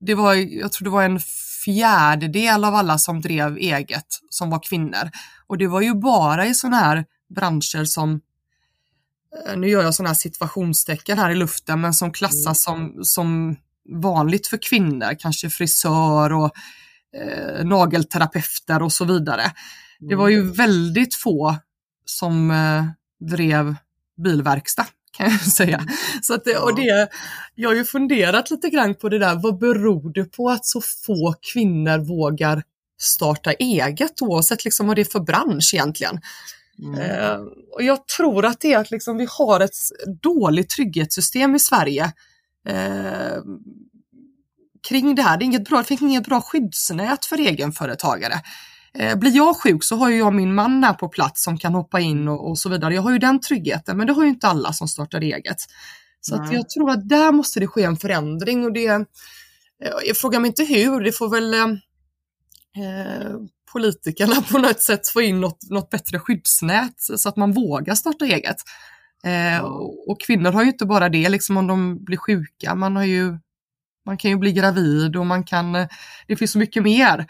det 0.00 0.14
var, 0.14 0.34
jag 0.34 0.72
tror 0.72 0.84
det 0.84 0.90
var 0.90 1.02
en 1.02 1.20
fjärdedel 1.64 2.64
av 2.64 2.74
alla 2.74 2.98
som 2.98 3.20
drev 3.20 3.56
eget 3.56 4.06
som 4.30 4.50
var 4.50 4.62
kvinnor. 4.62 5.10
Och 5.46 5.58
det 5.58 5.66
var 5.66 5.80
ju 5.80 5.94
bara 5.94 6.46
i 6.46 6.54
sådana 6.54 6.76
här 6.76 7.04
branscher 7.28 7.84
som 7.84 8.20
Eh, 9.44 9.56
nu 9.56 9.68
gör 9.68 9.82
jag 9.82 9.94
sådana 9.94 10.08
här 10.08 10.14
situationstecken 10.14 11.18
här 11.18 11.30
i 11.30 11.34
luften, 11.34 11.80
men 11.80 11.94
som 11.94 12.12
klassas 12.12 12.62
som, 12.62 12.98
som 13.02 13.56
vanligt 13.88 14.46
för 14.46 14.56
kvinnor, 14.56 15.14
kanske 15.18 15.50
frisör 15.50 16.32
och 16.32 16.50
eh, 17.16 17.64
nagelterapeuter 17.64 18.82
och 18.82 18.92
så 18.92 19.04
vidare. 19.04 19.52
Det 20.00 20.14
var 20.14 20.28
ju 20.28 20.40
mm. 20.40 20.52
väldigt 20.52 21.14
få 21.14 21.56
som 22.04 22.50
eh, 22.50 22.84
drev 23.28 23.76
bilverkstad 24.16 24.86
kan 25.16 25.30
jag 25.30 25.40
säga. 25.52 25.76
Mm. 25.78 25.88
Så 26.22 26.34
att 26.34 26.46
och 26.46 26.74
det, 26.74 27.08
jag 27.54 27.68
har 27.70 27.74
ju 27.74 27.84
funderat 27.84 28.50
lite 28.50 28.70
grann 28.70 28.94
på 28.94 29.08
det 29.08 29.18
där, 29.18 29.34
vad 29.34 29.58
beror 29.58 30.12
det 30.12 30.24
på 30.24 30.50
att 30.50 30.66
så 30.66 30.80
få 31.06 31.34
kvinnor 31.52 31.98
vågar 31.98 32.62
starta 33.00 33.52
eget 33.52 34.22
oavsett 34.22 34.64
liksom 34.64 34.86
vad 34.86 34.96
det 34.96 35.02
är 35.02 35.04
för 35.04 35.20
bransch 35.20 35.74
egentligen? 35.74 36.20
Mm. 36.82 37.00
Eh, 37.00 37.40
och 37.72 37.82
jag 37.82 38.06
tror 38.06 38.44
att 38.44 38.60
det 38.60 38.72
är 38.72 38.78
att 38.78 38.90
liksom 38.90 39.16
vi 39.16 39.26
har 39.30 39.60
ett 39.60 39.76
dåligt 40.22 40.68
trygghetssystem 40.68 41.54
i 41.54 41.58
Sverige 41.58 42.12
eh, 42.68 43.42
kring 44.88 45.14
det 45.14 45.22
här. 45.22 45.36
Det, 45.36 45.44
är 45.44 45.46
inget 45.46 45.68
bra, 45.68 45.78
det 45.78 45.84
finns 45.84 46.02
inget 46.02 46.26
bra 46.26 46.40
skyddsnät 46.40 47.24
för 47.24 47.38
egenföretagare. 47.38 48.34
Eh, 48.98 49.16
blir 49.16 49.36
jag 49.36 49.56
sjuk 49.56 49.84
så 49.84 49.96
har 49.96 50.10
jag 50.10 50.34
min 50.34 50.54
man 50.54 50.84
här 50.84 50.92
på 50.92 51.08
plats 51.08 51.42
som 51.42 51.58
kan 51.58 51.74
hoppa 51.74 52.00
in 52.00 52.28
och, 52.28 52.50
och, 52.50 52.58
så 52.58 52.68
vidare. 52.68 52.94
Jag 52.94 53.02
har 53.02 53.12
ju 53.12 53.18
den 53.18 53.40
tryggheten, 53.40 53.96
men 53.96 54.06
det 54.06 54.12
har 54.12 54.22
ju 54.22 54.28
inte 54.28 54.48
alla 54.48 54.72
som 54.72 54.88
startar 54.88 55.20
eget. 55.20 55.56
Så 56.20 56.34
att 56.34 56.52
jag 56.52 56.70
tror 56.70 56.90
att 56.90 57.08
där 57.08 57.32
måste 57.32 57.60
det 57.60 57.66
ske 57.66 57.82
en 57.82 57.96
förändring 57.96 58.64
och 58.64 58.72
det, 58.72 58.86
eh, 58.86 59.02
jag 60.06 60.16
frågar 60.16 60.40
mig 60.40 60.48
inte 60.48 60.64
hur, 60.64 61.00
det 61.00 61.12
får 61.12 61.28
väl 61.28 61.54
eh, 61.54 61.64
eh 62.84 63.36
politikerna 63.72 64.42
på 64.50 64.58
något 64.58 64.82
sätt 64.82 65.08
få 65.08 65.22
in 65.22 65.40
något, 65.40 65.70
något 65.70 65.90
bättre 65.90 66.18
skyddsnät 66.18 66.94
så 66.96 67.28
att 67.28 67.36
man 67.36 67.52
vågar 67.52 67.94
starta 67.94 68.24
eget. 68.24 68.56
Eh, 69.24 69.64
och, 70.06 70.20
kvinnor 70.20 70.52
har 70.52 70.62
ju 70.62 70.68
inte 70.68 70.86
bara 70.86 71.08
det, 71.08 71.28
liksom 71.28 71.56
om 71.56 71.66
de 71.66 72.04
blir 72.04 72.16
sjuka, 72.16 72.74
man, 72.74 72.96
har 72.96 73.04
ju, 73.04 73.38
man 74.06 74.16
kan 74.16 74.30
ju 74.30 74.36
bli 74.36 74.52
gravid 74.52 75.16
och 75.16 75.26
man 75.26 75.44
kan, 75.44 75.72
det 76.26 76.36
finns 76.36 76.52
så 76.52 76.58
mycket 76.58 76.82
mer. 76.82 77.26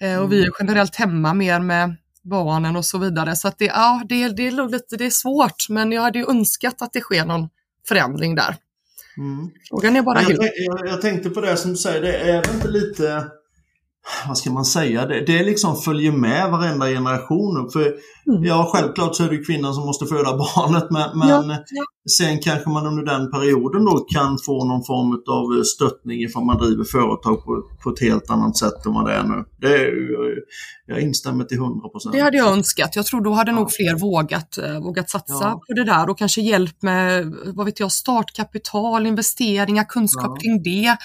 Eh, 0.00 0.22
och 0.22 0.32
vi 0.32 0.38
är 0.38 0.42
mm. 0.42 0.54
generellt 0.58 0.96
hemma 0.96 1.34
mer 1.34 1.60
med 1.60 1.96
barnen 2.22 2.76
och 2.76 2.84
så 2.84 2.98
vidare. 2.98 3.36
Så 3.36 3.48
att 3.48 3.58
det, 3.58 3.64
ja, 3.64 4.02
det, 4.08 4.28
det, 4.28 4.46
är 4.46 4.68
lite, 4.68 4.96
det 4.96 5.06
är 5.06 5.10
svårt, 5.10 5.68
men 5.68 5.92
jag 5.92 6.02
hade 6.02 6.18
ju 6.18 6.26
önskat 6.30 6.82
att 6.82 6.92
det 6.92 7.00
sker 7.00 7.24
någon 7.24 7.48
förändring 7.88 8.34
där. 8.34 8.56
Mm. 9.16 9.50
Frågan 9.68 9.96
är 9.96 10.02
bara 10.02 10.22
jag, 10.22 10.28
hur. 10.28 10.38
Jag, 10.42 10.86
jag, 10.86 11.00
tänkte 11.00 11.30
på 11.30 11.40
det 11.40 11.56
som 11.56 11.70
du 11.70 11.76
säger, 11.76 12.02
det 12.02 12.16
är 12.16 12.54
inte 12.54 12.68
lite 12.68 13.24
vad 14.28 14.38
ska 14.38 14.50
man 14.50 14.64
säga, 14.64 15.06
det, 15.06 15.20
det 15.26 15.42
liksom 15.42 15.76
följer 15.76 16.12
med 16.12 16.50
varenda 16.50 16.86
generation. 16.86 17.70
För 17.72 17.80
mm. 17.80 18.44
ja, 18.44 18.70
självklart 18.74 19.16
så 19.16 19.24
är 19.24 19.28
det 19.28 19.44
kvinnan 19.44 19.74
som 19.74 19.86
måste 19.86 20.06
föda 20.06 20.36
barnet 20.36 20.90
men, 20.90 21.18
men 21.18 21.28
ja, 21.28 21.64
ja. 21.70 21.84
sen 22.18 22.38
kanske 22.38 22.70
man 22.70 22.86
under 22.86 23.04
den 23.04 23.30
perioden 23.30 23.84
då 23.84 23.98
kan 23.98 24.38
få 24.46 24.64
någon 24.64 24.84
form 24.84 25.12
av 25.12 25.62
stöttning 25.64 26.22
ifall 26.22 26.44
man 26.44 26.58
driver 26.58 26.84
företag 26.84 27.44
på, 27.44 27.62
på 27.82 27.90
ett 27.90 28.00
helt 28.00 28.30
annat 28.30 28.56
sätt 28.56 28.86
än 28.86 28.92
vad 28.92 29.06
det 29.06 29.12
är 29.12 29.22
nu. 29.22 29.44
Det 29.58 29.90
jag 30.86 31.00
instämmer 31.00 31.44
till 31.44 31.56
100 31.56 31.88
procent. 31.88 32.12
Det 32.12 32.20
hade 32.20 32.36
jag 32.36 32.52
önskat. 32.52 32.96
Jag 32.96 33.06
tror 33.06 33.20
då 33.20 33.32
hade 33.32 33.50
ja. 33.50 33.56
nog 33.56 33.72
fler 33.72 33.98
vågat, 33.98 34.58
eh, 34.58 34.80
vågat 34.80 35.10
satsa 35.10 35.50
på 35.52 35.72
det 35.74 35.84
där 35.84 36.10
och 36.10 36.18
kanske 36.18 36.40
hjälp 36.40 36.82
med 36.82 37.34
vad 37.54 37.66
vet 37.66 37.80
jag, 37.80 37.92
startkapital, 37.92 39.06
investeringar, 39.06 39.84
kunskap 39.84 40.40
kring 40.40 40.62
det. 40.62 40.96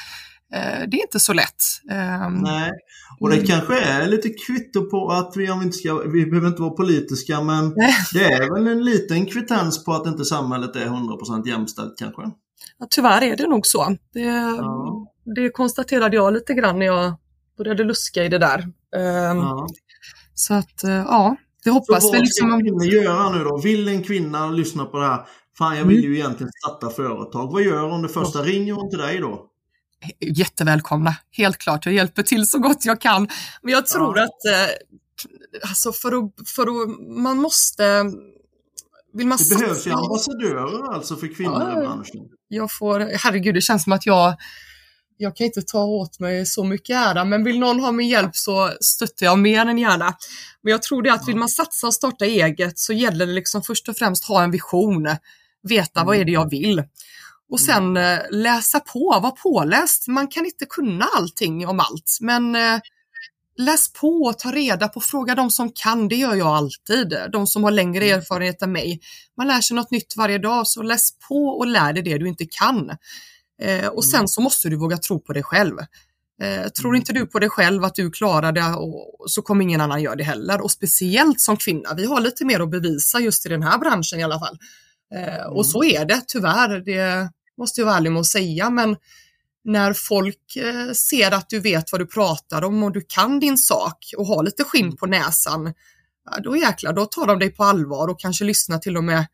Eh, 0.56 0.88
det 0.88 0.98
är 0.98 1.02
inte 1.02 1.20
så 1.20 1.34
lätt. 1.34 1.64
Ehm, 1.92 2.34
Nej, 2.34 2.72
och 3.20 3.30
det 3.30 3.36
mm. 3.36 3.48
kanske 3.48 3.80
är 3.80 4.08
lite 4.08 4.30
kvitto 4.30 4.90
på 4.90 5.10
att 5.12 5.34
vi, 5.36 5.52
om 5.52 5.60
vi, 5.60 5.66
inte 5.66 5.78
ska, 5.78 5.94
vi 5.96 6.26
behöver 6.26 6.48
inte 6.48 6.62
vara 6.62 6.72
politiska, 6.72 7.42
men 7.42 7.74
det 8.14 8.24
är 8.24 8.54
väl 8.54 8.68
en 8.68 8.84
liten 8.84 9.26
kvittens 9.26 9.86
på 9.86 9.94
att 9.94 10.08
inte 10.08 10.26
samhället 10.26 10.76
är 10.76 10.86
100% 10.86 11.48
jämställt 11.48 11.94
kanske? 11.98 12.22
Ja, 12.80 12.88
tyvärr 12.90 13.22
är 13.22 13.36
det 13.36 13.48
nog 13.48 13.68
så. 13.68 13.98
Det, 14.14 14.20
ja. 14.20 15.08
det 15.36 15.50
konstaterade 15.50 16.16
jag 16.16 16.34
lite 16.34 16.54
grann 16.54 16.80
när 16.80 16.86
jag 16.86 17.14
började 17.58 17.84
luska 17.84 18.24
i 18.24 18.30
det 18.30 18.38
där. 18.38 18.60
Um, 18.62 19.38
ja. 19.38 19.68
Så 20.34 20.54
att, 20.54 20.84
uh, 20.86 20.92
ja, 20.92 21.36
det 21.64 21.70
hoppas 21.70 22.04
så 22.04 22.12
vad 22.12 22.20
liksom... 22.20 22.50
ska 22.50 22.60
kvinnor 22.60 22.86
göra 22.86 23.30
nu 23.30 23.44
då? 23.44 23.58
Vill 23.58 23.88
en 23.88 24.04
kvinna 24.04 24.48
lyssna 24.48 24.86
på 24.86 24.98
det 24.98 25.06
här? 25.06 25.26
Fan, 25.58 25.78
jag 25.78 25.86
vill 25.86 26.00
mm. 26.00 26.12
ju 26.12 26.20
egentligen 26.20 26.52
starta 26.64 26.90
företag. 26.90 27.52
Vad 27.52 27.64
gör 27.64 27.90
hon 27.90 28.02
det 28.02 28.10
första? 28.10 28.42
Ringer 28.42 28.74
hon 28.74 28.90
till 28.90 29.00
dig 29.00 29.20
då? 29.20 29.50
Jättevälkomna, 30.20 31.16
helt 31.32 31.58
klart. 31.58 31.86
Jag 31.86 31.96
hjälper 31.96 32.24
till 32.24 32.48
så 32.48 32.60
gott 32.60 32.86
jag 32.86 33.02
kan. 33.02 33.28
Men 33.62 33.72
jag 33.72 33.88
tror 33.88 34.18
ja. 34.18 34.24
att, 34.24 34.46
eh, 34.46 35.70
alltså 35.70 35.92
för 35.92 36.12
att, 36.12 36.50
för 36.50 36.62
att, 36.64 37.00
man 37.24 37.38
måste 37.38 38.04
vill 39.14 39.28
man 39.28 39.38
det 39.50 39.60
behövs 39.60 39.88
ju 39.88 39.92
ambassadörer 39.92 40.94
alltså 40.94 41.16
för 41.16 41.36
kvinnor 41.36 41.62
ja, 41.62 41.72
i 41.72 41.86
branschen. 41.86 42.22
Jag 42.48 42.72
får, 42.72 43.00
herregud, 43.00 43.56
det 43.56 43.62
känns 43.62 43.84
som 43.84 43.94
att 43.94 44.06
jag 44.06 44.36
jag 45.18 45.36
kan 45.36 45.46
inte 45.46 45.62
ta 45.62 45.84
åt 45.84 46.20
mig 46.20 46.46
så 46.46 46.64
mycket 46.64 46.96
ära, 46.96 47.26
men 47.26 47.44
vill 47.44 47.60
någon 47.60 47.80
ha 47.80 47.92
min 47.92 48.10
hjälp 48.10 48.36
så 48.36 48.72
stöttar 48.82 49.26
jag 49.26 49.40
mer 49.40 49.66
än 49.66 49.78
gärna. 49.78 50.14
Men 50.62 50.72
jag 50.72 50.84
tror 50.84 51.02
det 51.02 51.14
att 51.14 51.28
vill 51.28 51.36
man 51.36 51.50
satsa 51.50 51.88
och 51.88 51.94
starta 51.94 52.26
eget 52.26 52.80
så 52.80 52.94
gäller 52.94 53.26
det 53.26 53.34
liksom 53.34 53.62
först 53.62 53.90
och 53.90 53.98
främst 53.98 54.26
ha 54.26 54.44
en 54.44 54.52
vision, 54.52 55.08
veta 55.64 56.00
mm. 56.00 56.08
vad 56.08 56.16
är 56.16 56.26
det 56.26 56.32
jag 56.32 56.50
vill. 56.50 56.84
Och 57.52 57.60
sen 57.60 57.84
mm. 57.84 58.20
eh, 58.20 58.26
läsa 58.32 58.80
på, 58.80 59.20
vara 59.22 59.32
påläst. 59.32 60.08
Man 60.08 60.28
kan 60.28 60.46
inte 60.46 60.66
kunna 60.66 61.06
allting 61.18 61.68
om 61.68 61.80
allt, 61.80 62.18
men 62.22 62.56
eh, 62.56 62.80
läs 63.58 63.94
på 63.94 64.08
och 64.08 64.40
ta 64.40 64.52
reda 64.52 64.88
på, 64.88 65.02
fråga 65.02 65.36
de 65.36 65.52
som 65.52 65.72
kan, 65.72 66.08
det 66.08 66.16
gör 66.16 66.36
jag 66.36 66.48
alltid, 66.48 67.18
de 67.32 67.48
som 67.48 67.64
har 67.64 67.72
längre 67.72 68.06
mm. 68.06 68.20
erfarenhet 68.20 68.62
än 68.62 68.72
mig. 68.72 69.00
Man 69.38 69.48
lär 69.48 69.62
sig 69.62 69.76
något 69.76 69.92
nytt 69.92 70.18
varje 70.18 70.38
dag, 70.38 70.68
så 70.68 70.82
läs 70.82 71.10
på 71.30 71.48
och 71.48 71.68
lär 71.68 71.94
dig 71.94 72.04
det 72.04 72.18
du 72.18 72.28
inte 72.28 72.46
kan. 72.46 72.90
Eh, 73.62 73.88
och 73.88 74.06
sen 74.06 74.20
mm. 74.20 74.28
så 74.28 74.42
måste 74.42 74.70
du 74.70 74.76
våga 74.76 74.98
tro 74.98 75.20
på 75.20 75.34
dig 75.34 75.44
själv. 75.44 75.78
Eh, 76.42 76.68
tror 76.68 76.96
inte 76.96 77.14
du 77.14 77.26
på 77.26 77.40
dig 77.40 77.50
själv 77.50 77.84
att 77.84 77.96
du 77.96 78.12
klarar 78.12 78.52
det 78.52 78.74
och, 78.76 79.32
så 79.32 79.42
kommer 79.42 79.64
ingen 79.64 79.82
annan 79.82 80.02
göra 80.02 80.16
det 80.16 80.24
heller. 80.24 80.62
Och 80.62 80.72
speciellt 80.72 81.42
som 81.42 81.58
kvinna, 81.58 81.94
vi 81.94 82.06
har 82.06 82.22
lite 82.22 82.46
mer 82.46 82.60
att 82.60 82.72
bevisa 82.72 83.20
just 83.20 83.46
i 83.46 83.50
den 83.50 83.64
här 83.64 83.78
branschen 83.78 84.20
i 84.20 84.24
alla 84.24 84.40
fall. 84.40 84.58
Eh, 85.16 85.46
och 85.46 85.66
så 85.66 85.84
är 85.84 86.06
det 86.06 86.22
tyvärr, 86.28 86.80
det 86.80 87.30
måste 87.58 87.82
jag 87.82 87.86
vara 87.86 87.98
ärlig 87.98 88.12
med 88.12 88.20
att 88.20 88.26
säga, 88.26 88.70
men 88.70 88.98
när 89.64 89.94
folk 89.94 90.56
eh, 90.56 90.92
ser 90.92 91.32
att 91.32 91.50
du 91.50 91.60
vet 91.60 91.92
vad 91.92 92.02
du 92.02 92.08
pratar 92.08 92.62
om 92.64 92.84
och 92.84 92.92
du 92.92 93.02
kan 93.08 93.40
din 93.40 93.58
sak 93.58 94.14
och 94.18 94.26
har 94.26 94.44
lite 94.44 94.64
skinn 94.64 94.98
på 94.98 95.06
näsan, 95.06 95.74
då 96.44 96.58
jäklar, 96.58 96.94
då 96.94 97.06
tar 97.06 97.28
de 97.28 97.40
dig 97.40 97.50
på 97.50 97.64
allvar 97.64 98.08
och 98.08 98.20
kanske 98.20 98.46
lyssnar 98.46 98.78
till 98.78 98.98
och 98.98 99.04
med 99.04 99.26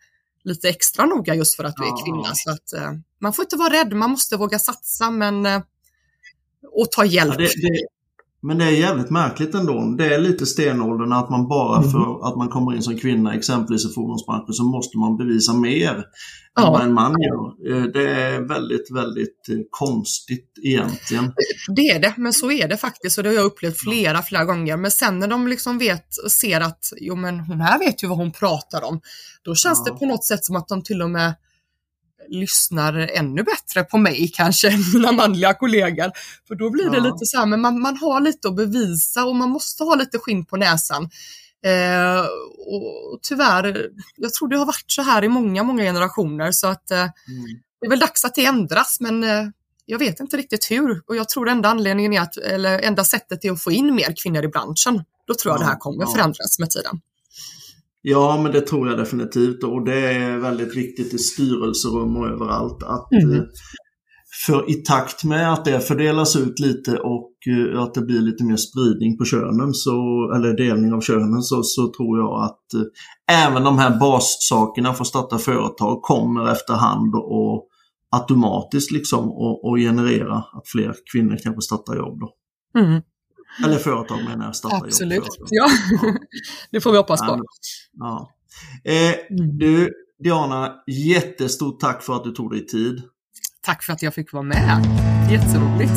lite 0.44 0.70
extra 0.70 1.06
noga 1.06 1.36
just 1.36 1.56
för 1.56 1.64
att 1.64 1.76
du 1.76 1.84
är 1.84 2.06
kvinna. 2.06 2.36
Så 2.36 2.52
att, 2.52 2.74
eh, 2.74 2.92
man 3.20 3.34
får 3.34 3.44
inte 3.46 3.56
vara 3.56 3.74
rädd, 3.74 3.94
man 3.94 4.10
måste 4.10 4.38
våga 4.38 4.60
satsa 4.60 5.12
men, 5.12 5.46
och 6.72 6.92
ta 6.92 7.06
hjälp. 7.06 7.36
Ja, 7.38 7.38
det, 7.38 7.62
det, 7.62 7.86
Men 8.44 8.58
det 8.58 8.66
är 8.66 8.70
jävligt 8.72 9.10
märkligt 9.10 9.56
ändå. 9.56 9.96
Det 9.98 10.14
är 10.16 10.20
lite 10.20 10.46
stenåldern 10.46 11.14
att 11.14 11.30
man 11.30 11.48
bara 11.48 11.78
Mm. 11.78 11.92
för 11.92 12.28
att 12.28 12.38
man 12.38 12.50
kommer 12.50 12.76
in 12.76 12.82
som 12.84 12.98
kvinna 12.98 13.34
exempelvis 13.34 13.86
i 13.86 13.94
fordonsbranschen 13.94 14.54
så 14.54 14.64
måste 14.64 14.98
man 14.98 15.18
bevisa 15.18 15.54
mer 15.54 16.04
Ja. 16.56 16.66
än 16.66 16.72
vad 16.72 16.82
en 16.82 16.94
man 16.94 17.12
gör. 17.22 17.76
Eh, 17.78 17.84
Det 17.84 18.10
är 18.16 18.42
väldigt, 18.48 18.92
väldigt 18.92 19.50
eh, 19.50 19.56
konstigt 19.70 20.52
egentligen. 20.64 21.34
Det 21.76 21.82
är 21.82 22.00
det, 22.00 22.14
men 22.18 22.34
så 22.34 22.52
är 22.52 22.68
det 22.68 22.78
faktiskt 22.78 23.18
och 23.18 23.24
det 23.24 23.30
har 23.30 23.36
jag 23.36 23.46
upplevt 23.46 23.78
flera, 23.78 24.22
flera 24.22 24.46
gånger. 24.46 24.78
Men 24.78 24.92
sen 24.92 25.20
när 25.20 25.28
de 25.28 25.48
liksom 25.48 25.78
vet 25.78 26.06
ser 26.32 26.62
att 26.62 26.94
jo 26.98 27.16
men 27.16 27.40
hon 27.40 27.62
här 27.62 27.80
vet 27.80 28.04
ju 28.04 28.08
vad 28.08 28.18
hon 28.18 28.32
pratar 28.32 28.84
om, 28.84 29.02
då 29.44 29.56
känns 29.56 29.84
Ja. 29.86 29.94
det 29.94 30.00
på 30.00 30.06
något 30.06 30.26
sätt 30.26 30.46
som 30.46 30.56
att 30.56 30.68
de 30.68 30.84
till 30.84 31.02
och 31.02 31.10
med 31.10 31.34
lyssnar 32.30 32.94
ännu 32.94 33.44
bättre 33.44 33.84
på 33.84 33.98
mig 33.98 34.32
kanske 34.34 34.70
än 34.72 34.80
mina 34.94 35.12
manliga 35.12 35.54
kollegor. 35.54 36.12
För 36.48 36.56
då 36.56 36.70
blir 36.70 36.90
det 36.90 36.98
Ja. 36.98 37.04
lite 37.04 37.26
så 37.26 37.38
här, 37.38 37.46
men 37.46 37.62
man, 37.62 37.82
man 37.82 37.98
har 37.98 38.22
lite 38.22 38.48
att 38.48 38.56
bevisa 38.56 39.26
och 39.26 39.36
man 39.36 39.50
måste 39.50 39.84
ha 39.84 39.96
lite 39.96 40.20
skinn 40.20 40.46
på 40.46 40.58
näsan. 40.58 41.10
Eh, 41.66 42.20
och 42.68 43.20
tyvärr, 43.22 43.88
jag 44.18 44.34
tror 44.34 44.48
det 44.48 44.58
har 44.58 44.66
varit 44.66 44.86
så 44.92 45.02
här 45.02 45.24
i 45.24 45.30
många, 45.30 45.64
många 45.64 45.84
generationer 45.84 46.52
så 46.52 46.68
att 46.68 46.92
eh, 46.92 47.06
det 47.82 47.86
är 47.86 47.90
väl 47.90 48.00
dags 48.00 48.26
att 48.26 48.36
det 48.36 48.46
ändras 48.46 48.98
men 49.00 49.24
eh, 49.24 49.44
jag 49.86 50.00
vet 50.00 50.20
inte 50.20 50.38
riktigt 50.38 50.72
hur 50.72 51.02
och 51.08 51.16
jag 51.16 51.30
tror 51.30 51.50
enda 51.50 51.70
anledningen 51.70 52.14
är 52.14 52.22
att, 52.22 52.38
eller 52.38 52.80
enda 52.80 53.04
sättet 53.04 53.46
är 53.46 53.52
att 53.52 53.62
få 53.64 53.72
in 53.72 53.96
mer 53.96 54.14
kvinnor 54.24 54.44
i 54.44 54.48
branschen. 54.48 55.04
Då 55.28 55.34
tror 55.34 55.54
jag 55.54 55.60
Ja, 55.62 55.64
det 55.66 55.70
här 55.72 55.78
kommer 55.80 56.04
ja. 56.04 56.12
förändras 56.12 56.60
med 56.60 56.70
tiden. 56.70 57.02
Ja, 58.02 58.40
men 58.44 58.52
det 58.52 58.62
tror 58.62 58.88
jag 58.90 58.98
definitivt 58.98 59.64
och 59.64 59.86
det 59.86 60.14
är 60.14 60.38
väldigt 60.38 60.78
viktigt 60.78 61.14
i 61.14 61.18
styrelserum 61.18 62.18
och 62.18 62.28
överallt 62.28 62.84
att 62.84 63.12
Mm. 63.24 63.36
eh, 63.36 63.44
för 64.46 64.72
i 64.72 64.74
takt 64.74 65.24
med 65.24 65.54
att 65.54 65.66
det 65.66 65.80
fördelas 65.80 66.36
ut 66.36 66.60
lite 66.60 66.98
och 66.98 67.32
eh, 67.48 67.82
att 67.82 67.94
det 67.94 68.02
blir 68.02 68.22
lite 68.22 68.44
mer 68.44 68.56
spridning 68.56 69.18
på 69.18 69.26
könen, 69.26 69.74
så, 69.74 70.32
eller 70.36 70.58
delning 70.58 70.94
av 70.94 71.02
könen, 71.02 71.42
så, 71.42 71.64
så 71.64 71.92
tror 71.98 72.20
jag 72.20 72.44
att 72.44 72.74
eh, 72.74 73.48
även 73.48 73.64
de 73.64 73.78
här 73.78 74.00
bassakerna 74.00 74.94
för 74.94 75.02
att 75.02 75.08
starta 75.08 75.38
företag 75.38 76.02
kommer 76.02 76.52
efterhand 76.52 77.16
och 77.16 77.68
automatiskt 78.12 78.92
liksom 78.92 79.32
och, 79.32 79.66
och 79.66 79.78
generera 79.78 80.36
att 80.38 80.68
fler 80.72 80.96
kvinnor 81.14 81.38
kanske 81.44 81.62
startar 81.62 81.96
jobb 81.96 82.20
då. 82.20 82.34
Mm, 82.80 83.02
Eller 83.66 83.78
företag 83.78 84.24
menar 84.24 84.46
jag, 84.46 84.56
startar 84.56 84.86
absolut. 84.86 85.16
jobb. 85.18 85.26
företag. 85.26 85.48
Ja. 85.50 85.70
det 86.72 86.82
får 86.82 86.92
vi 86.92 86.98
hoppas 86.98 87.20
Ja, 87.24 87.38
på. 87.38 87.44
Ja. 87.94 88.32
Eh, 88.84 89.16
Mm. 89.30 89.58
du, 89.58 89.94
Diana, 90.24 90.74
jättestort 90.88 91.80
tack 91.80 92.04
för 92.04 92.16
att 92.16 92.24
du 92.24 92.32
tog 92.32 92.52
dig 92.52 92.66
tid. 92.66 93.02
Tack 93.62 93.84
för 93.84 93.94
att 93.94 94.02
jag 94.02 94.14
fick 94.14 94.34
vara 94.34 94.44
med. 94.44 94.86
Jätteroligt. 95.32 95.92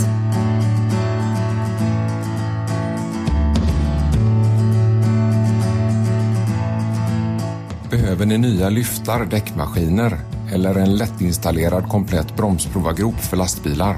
Behöver 7.91 8.27
ni 8.27 8.39
nya 8.39 8.69
lyftar, 8.69 9.25
däckmaskiner 9.25 10.19
eller 10.53 10.75
en 10.75 10.97
lättinstallerad 10.97 11.89
komplett 11.89 12.37
bromsprovargrop 12.37 13.21
för 13.21 13.37
lastbilar? 13.37 13.97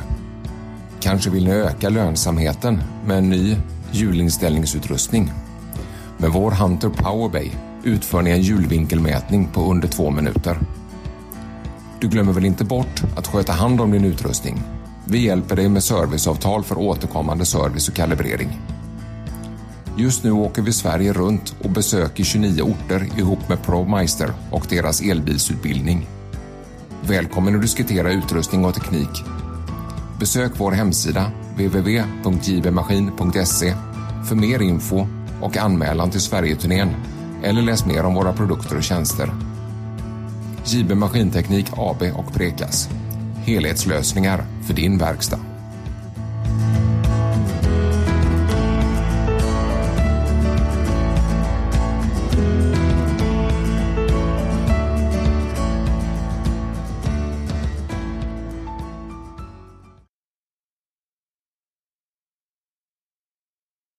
Kanske 1.01 1.30
vill 1.30 1.44
ni 1.44 1.51
öka 1.51 1.88
lönsamheten 1.88 2.82
med 3.07 3.18
en 3.18 3.30
ny 3.30 3.57
hjulinställningsutrustning? 3.90 5.32
Med 6.18 6.30
vår 6.30 6.51
Hunter 6.51 6.88
Powerbay 6.88 7.51
utför 7.82 8.22
ni 8.22 8.30
en 8.30 8.42
hjulvinkelmätning 8.42 9.49
på 9.53 9.70
under 9.70 9.88
två 9.88 10.11
minuter. 10.11 10.59
Du 12.01 12.09
glömmer 12.09 12.32
väl 12.32 12.44
inte 12.44 12.64
bort 12.64 13.03
att 13.16 13.26
sköta 13.26 13.53
hand 13.53 13.80
om 13.80 13.90
din 13.90 14.05
utrustning? 14.05 14.62
Vi 15.05 15.18
hjälper 15.18 15.57
dig 15.57 15.68
med 15.68 15.84
serviceavtal 15.84 16.64
för 16.64 16.78
återkommande 16.78 17.44
service 17.44 17.88
och 17.88 17.94
kalibrering. 17.94 18.61
Just 19.99 20.24
nu 20.24 20.30
åker 20.30 20.62
vi 20.62 20.72
Sverige 20.72 21.12
runt 21.12 21.55
och 21.64 21.70
besöker 21.70 22.24
29 22.24 22.62
orter 22.62 23.09
ihop 23.18 23.49
med 23.49 23.62
ProMeister 23.62 24.32
och 24.51 24.66
deras 24.68 25.01
elbilsutbildning. 25.01 26.09
Välkommen 27.03 27.55
att 27.55 27.62
diskutera 27.62 28.12
utrustning 28.12 28.64
och 28.64 28.74
teknik. 28.74 29.36
Besök 30.21 30.53
vår 30.57 30.73
hemsida 30.73 31.33
www.jbmaskin.se 31.57 33.75
för 34.29 34.35
mer 34.35 34.62
info 34.62 35.07
och 35.41 35.57
anmälan 35.57 36.11
till 36.11 36.21
Sverigeturnén 36.21 36.89
eller 37.43 37.62
läs 37.62 37.87
mer 37.87 38.05
om 38.05 38.14
våra 38.14 38.33
produkter 38.33 38.77
och 38.77 38.83
tjänster. 38.83 39.31
JB 40.64 40.93
Maskinteknik 40.93 41.67
AB 41.77 42.03
och 42.14 42.35
Prekas. 42.35 42.89
Helhetslösningar 43.37 44.45
för 44.67 44.75
din 44.75 44.99
verkstad. 44.99 45.41